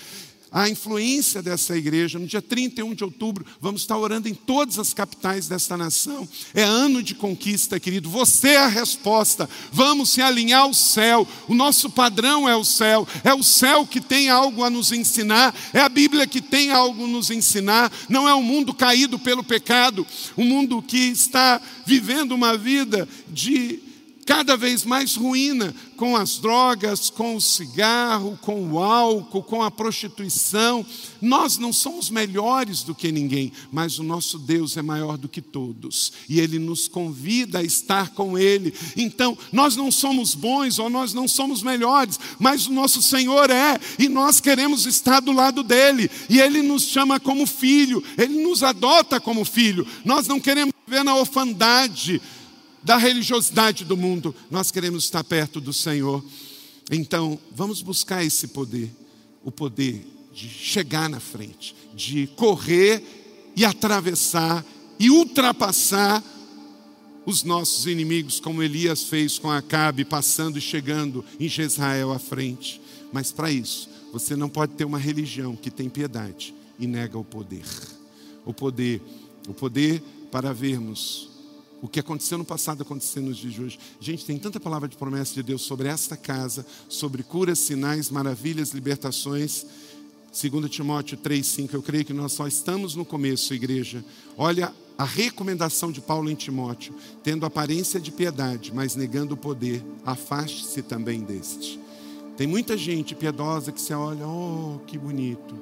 a 0.56 0.70
influência 0.70 1.42
dessa 1.42 1.76
igreja. 1.76 2.18
No 2.18 2.26
dia 2.26 2.42
31 2.42 2.96
de 2.96 3.04
outubro, 3.04 3.46
vamos 3.60 3.82
estar 3.82 3.98
orando 3.98 4.30
em 4.30 4.34
todas 4.34 4.80
as 4.80 4.94
capitais 4.94 5.50
desta 5.50 5.76
nação. 5.76 6.26
É 6.54 6.64
ano 6.64 7.04
de 7.04 7.14
conquista, 7.14 7.78
querido. 7.78 8.10
Você 8.10 8.52
é 8.52 8.60
a 8.60 8.68
resposta. 8.68 9.50
Vamos 9.70 10.12
se 10.12 10.22
alinhar 10.22 10.62
ao 10.62 10.74
céu. 10.74 11.28
O 11.50 11.54
nosso 11.54 11.90
padrão 11.90 12.48
é 12.48 12.56
o 12.56 12.64
céu. 12.64 13.06
É 13.22 13.34
o 13.34 13.44
céu 13.44 13.86
que 13.86 14.00
tem 14.00 14.30
algo 14.30 14.64
a 14.64 14.70
nos 14.70 14.94
ensinar. 14.94 15.54
É 15.74 15.82
a 15.82 15.90
Bíblia 15.90 16.26
que 16.26 16.40
tem 16.40 16.72
algo 16.72 17.04
a 17.04 17.08
nos 17.08 17.30
ensinar. 17.30 17.92
Não 18.08 18.26
é 18.26 18.34
um 18.34 18.42
mundo 18.42 18.74
caído 18.74 19.20
pelo 19.20 19.44
pecado. 19.44 20.08
Um 20.38 20.46
mundo 20.46 20.82
que 20.82 20.98
está 20.98 21.62
vivendo 21.86 22.32
uma 22.32 22.58
vida 22.58 23.10
de 23.28 23.82
cada 24.26 24.58
vez 24.58 24.84
mais 24.84 25.16
ruína 25.16 25.74
com 25.96 26.16
as 26.16 26.40
drogas, 26.40 27.10
com 27.10 27.36
o 27.36 27.42
cigarro, 27.42 28.38
com 28.42 28.72
o 28.72 28.80
álcool, 28.84 29.44
com 29.44 29.62
a 29.62 29.70
prostituição. 29.70 30.86
Nós 31.22 31.58
não 31.58 31.72
somos 31.72 32.10
melhores 32.10 32.82
do 32.82 32.96
que 32.96 33.12
ninguém, 33.12 33.52
mas 33.72 34.00
o 34.00 34.04
nosso 34.04 34.40
Deus 34.40 34.76
é 34.78 34.82
maior 34.82 35.18
do 35.18 35.30
que 35.30 35.42
todos 35.42 36.12
e 36.28 36.40
Ele 36.40 36.58
nos 36.58 36.88
convida 36.88 37.60
a 37.60 37.64
estar 37.64 38.10
com 38.10 38.38
Ele. 38.38 38.74
Então, 38.98 39.38
nós 39.52 39.76
não 39.76 39.92
somos 39.92 40.34
bons 40.34 40.80
ou 40.80 40.90
nós 40.90 41.14
não 41.14 41.28
somos 41.28 41.62
melhores, 41.62 42.20
mas 42.40 42.66
o 42.66 42.74
nosso 42.74 43.02
Senhor 43.02 43.50
é 43.52 43.80
e 44.00 44.10
nós 44.10 44.40
queremos 44.42 44.88
estar 44.88 45.20
do 45.20 45.32
lado 45.32 45.62
dele 45.62 46.10
e 46.30 46.40
Ele 46.40 46.64
nos 46.64 46.84
chama 46.84 47.20
como 47.20 47.46
filho, 47.46 48.04
Ele 48.18 48.42
nos 48.44 48.64
adota 48.64 49.20
como 49.20 49.46
filho. 49.46 49.86
Nós 50.04 50.28
não 50.28 50.40
queremos 50.40 50.74
viver 50.88 51.04
na 51.04 51.16
orfandade 51.16 52.22
da 52.86 52.98
religiosidade 52.98 53.84
do 53.84 53.98
mundo, 53.98 54.34
nós 54.52 54.70
queremos 54.70 55.06
estar 55.06 55.24
perto 55.24 55.60
do 55.60 55.74
Senhor. 55.74 56.24
Então, 56.92 57.40
vamos 57.52 57.82
buscar 57.82 58.24
esse 58.24 58.50
poder, 58.50 58.92
o 59.44 59.52
poder 59.52 60.06
de 60.32 60.48
chegar 60.48 61.10
na 61.10 61.20
frente, 61.20 61.76
de 61.96 62.28
correr 62.36 63.04
e 63.56 63.66
atravessar 63.66 64.64
e 65.00 65.10
ultrapassar 65.10 66.24
os 67.26 67.44
nossos 67.44 67.88
inimigos, 67.88 68.40
como 68.40 68.62
Elias 68.62 69.06
fez 69.06 69.40
com 69.40 69.50
Acabe, 69.50 70.06
passando 70.06 70.60
e 70.60 70.62
chegando 70.62 71.26
em 71.40 71.50
Jezrael 71.50 72.12
à 72.12 72.20
frente. 72.20 72.80
Mas 73.12 73.32
para 73.32 73.50
isso, 73.50 73.90
você 74.14 74.36
não 74.36 74.48
pode 74.48 74.74
ter 74.74 74.86
uma 74.86 75.00
religião 75.00 75.56
que 75.56 75.72
tem 75.72 75.90
piedade 75.90 76.54
e 76.78 76.86
nega 76.86 77.18
o 77.18 77.24
poder. 77.24 77.66
O 78.46 78.54
poder, 78.54 79.02
o 79.48 79.56
poder 79.56 80.04
para 80.30 80.54
vermos 80.54 81.35
o 81.82 81.88
que 81.88 82.00
aconteceu 82.00 82.38
no 82.38 82.46
passado 82.46 82.82
aconteceu 82.82 83.22
nos 83.22 83.38
dias 83.38 83.54
de 83.54 83.62
hoje. 83.64 83.80
Gente, 84.00 84.26
tem 84.26 84.38
tanta 84.38 84.60
palavra 84.60 84.88
de 84.88 84.96
promessa 84.96 85.34
de 85.34 85.44
Deus 85.44 85.62
sobre 85.62 85.88
esta 85.88 86.18
casa, 86.18 86.66
sobre 86.90 87.24
curas, 87.24 87.60
sinais, 87.60 88.10
maravilhas, 88.10 88.72
libertações. 88.72 89.66
2 90.32 90.70
Timóteo 90.70 91.18
3,5, 91.18 91.74
eu 91.74 91.82
creio 91.82 92.04
que 92.04 92.12
nós 92.14 92.34
só 92.34 92.48
estamos 92.48 92.96
no 92.96 93.06
começo, 93.06 93.54
igreja. 93.54 94.04
Olha 94.38 94.74
a 94.98 95.06
recomendação 95.06 95.92
de 95.92 96.02
Paulo 96.02 96.30
em 96.30 96.36
Timóteo: 96.36 96.94
tendo 97.24 97.46
aparência 97.46 98.00
de 98.00 98.12
piedade, 98.12 98.74
mas 98.74 98.96
negando 98.96 99.34
o 99.34 99.38
poder, 99.38 99.84
afaste-se 100.06 100.82
também 100.82 101.22
deste. 101.22 101.80
Tem 102.36 102.48
muita 102.48 102.76
gente 102.76 103.16
piedosa 103.16 103.72
que 103.72 103.80
você 103.80 103.94
olha, 103.94 104.28
oh, 104.28 104.80
que 104.86 104.98
bonito, 104.98 105.56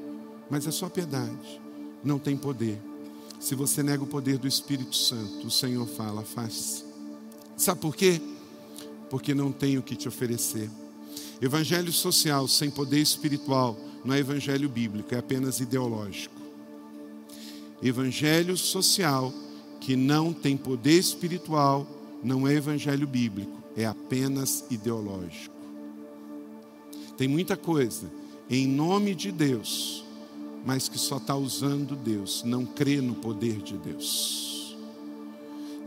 mas 0.50 0.66
é 0.66 0.72
só 0.72 0.90
piedade, 0.90 1.62
não 2.04 2.18
tem 2.18 2.36
poder. 2.36 2.82
Se 3.44 3.56
você 3.56 3.84
nega 3.84 4.02
o 4.02 4.08
poder 4.08 4.38
do 4.38 4.48
Espírito 4.48 4.96
Santo, 4.96 5.48
o 5.48 5.52
Senhor 5.52 5.86
fala, 5.86 6.24
faz. 6.24 6.86
Sabe 7.58 7.82
por 7.82 7.94
quê? 7.94 8.22
Porque 9.10 9.34
não 9.36 9.52
tenho 9.52 9.82
o 9.82 9.84
que 9.84 9.98
te 9.98 10.08
oferecer. 10.08 10.70
Evangelho 11.42 11.92
social 11.92 12.48
sem 12.48 12.72
poder 12.72 13.02
espiritual 13.02 13.78
não 14.06 14.14
é 14.14 14.20
evangelho 14.20 14.70
bíblico, 14.70 15.14
é 15.14 15.18
apenas 15.18 15.60
ideológico. 15.60 16.34
Evangelho 17.82 18.56
social 18.56 19.34
que 19.82 19.98
não 19.98 20.32
tem 20.32 20.56
poder 20.56 20.98
espiritual 20.98 21.86
não 22.24 22.48
é 22.48 22.54
evangelho 22.54 23.06
bíblico, 23.06 23.62
é 23.76 23.86
apenas 23.86 24.64
ideológico. 24.72 25.54
Tem 27.18 27.28
muita 27.28 27.58
coisa 27.58 28.10
em 28.50 28.66
nome 28.66 29.14
de 29.14 29.34
Deus 29.34 30.03
mas 30.66 30.88
que 30.88 30.98
só 30.98 31.18
está 31.18 31.36
usando 31.36 31.96
Deus, 31.96 32.44
não 32.44 32.66
crê 32.66 33.02
no 33.02 33.16
poder 33.16 33.58
de 33.58 33.78
Deus. 33.78 34.78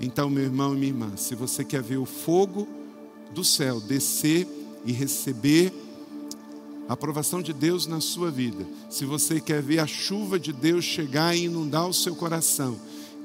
Então, 0.01 0.29
meu 0.29 0.45
irmão 0.45 0.75
e 0.75 0.77
minha 0.77 0.89
irmã, 0.89 1.17
se 1.17 1.35
você 1.35 1.65
quer 1.65 1.83
ver 1.83 1.97
o 1.97 2.05
fogo 2.05 2.69
do 3.33 3.43
céu 3.43 3.81
descer 3.81 4.47
e 4.85 4.93
receber 4.93 5.73
a 6.89 6.93
aprovação 6.93 7.41
de 7.43 7.53
Deus 7.53 7.87
na 7.87 8.01
sua 8.01 8.31
vida, 8.31 8.67
se 8.91 9.05
você 9.05 9.41
quer 9.41 9.63
ver 9.63 9.79
a 9.79 9.87
chuva 9.87 10.39
de 10.39 10.53
Deus 10.53 10.85
chegar 10.85 11.35
e 11.35 11.45
inundar 11.45 11.89
o 11.89 11.95
seu 11.95 12.15
coração, 12.15 12.79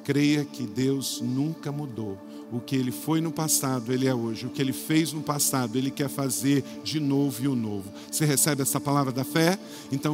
creia 0.03 0.45
que 0.45 0.63
Deus 0.63 1.21
nunca 1.21 1.71
mudou. 1.71 2.17
O 2.51 2.59
que 2.59 2.75
ele 2.75 2.91
foi 2.91 3.21
no 3.21 3.31
passado, 3.31 3.93
ele 3.93 4.07
é 4.07 4.13
hoje. 4.13 4.45
O 4.45 4.49
que 4.49 4.61
ele 4.61 4.73
fez 4.73 5.13
no 5.13 5.21
passado, 5.21 5.77
ele 5.77 5.89
quer 5.89 6.09
fazer 6.09 6.63
de 6.83 6.99
novo 6.99 7.43
e 7.43 7.47
o 7.47 7.55
novo. 7.55 7.89
Você 8.11 8.25
recebe 8.25 8.61
essa 8.61 8.79
palavra 8.79 9.13
da 9.13 9.23
fé? 9.23 9.57
Então 9.89 10.09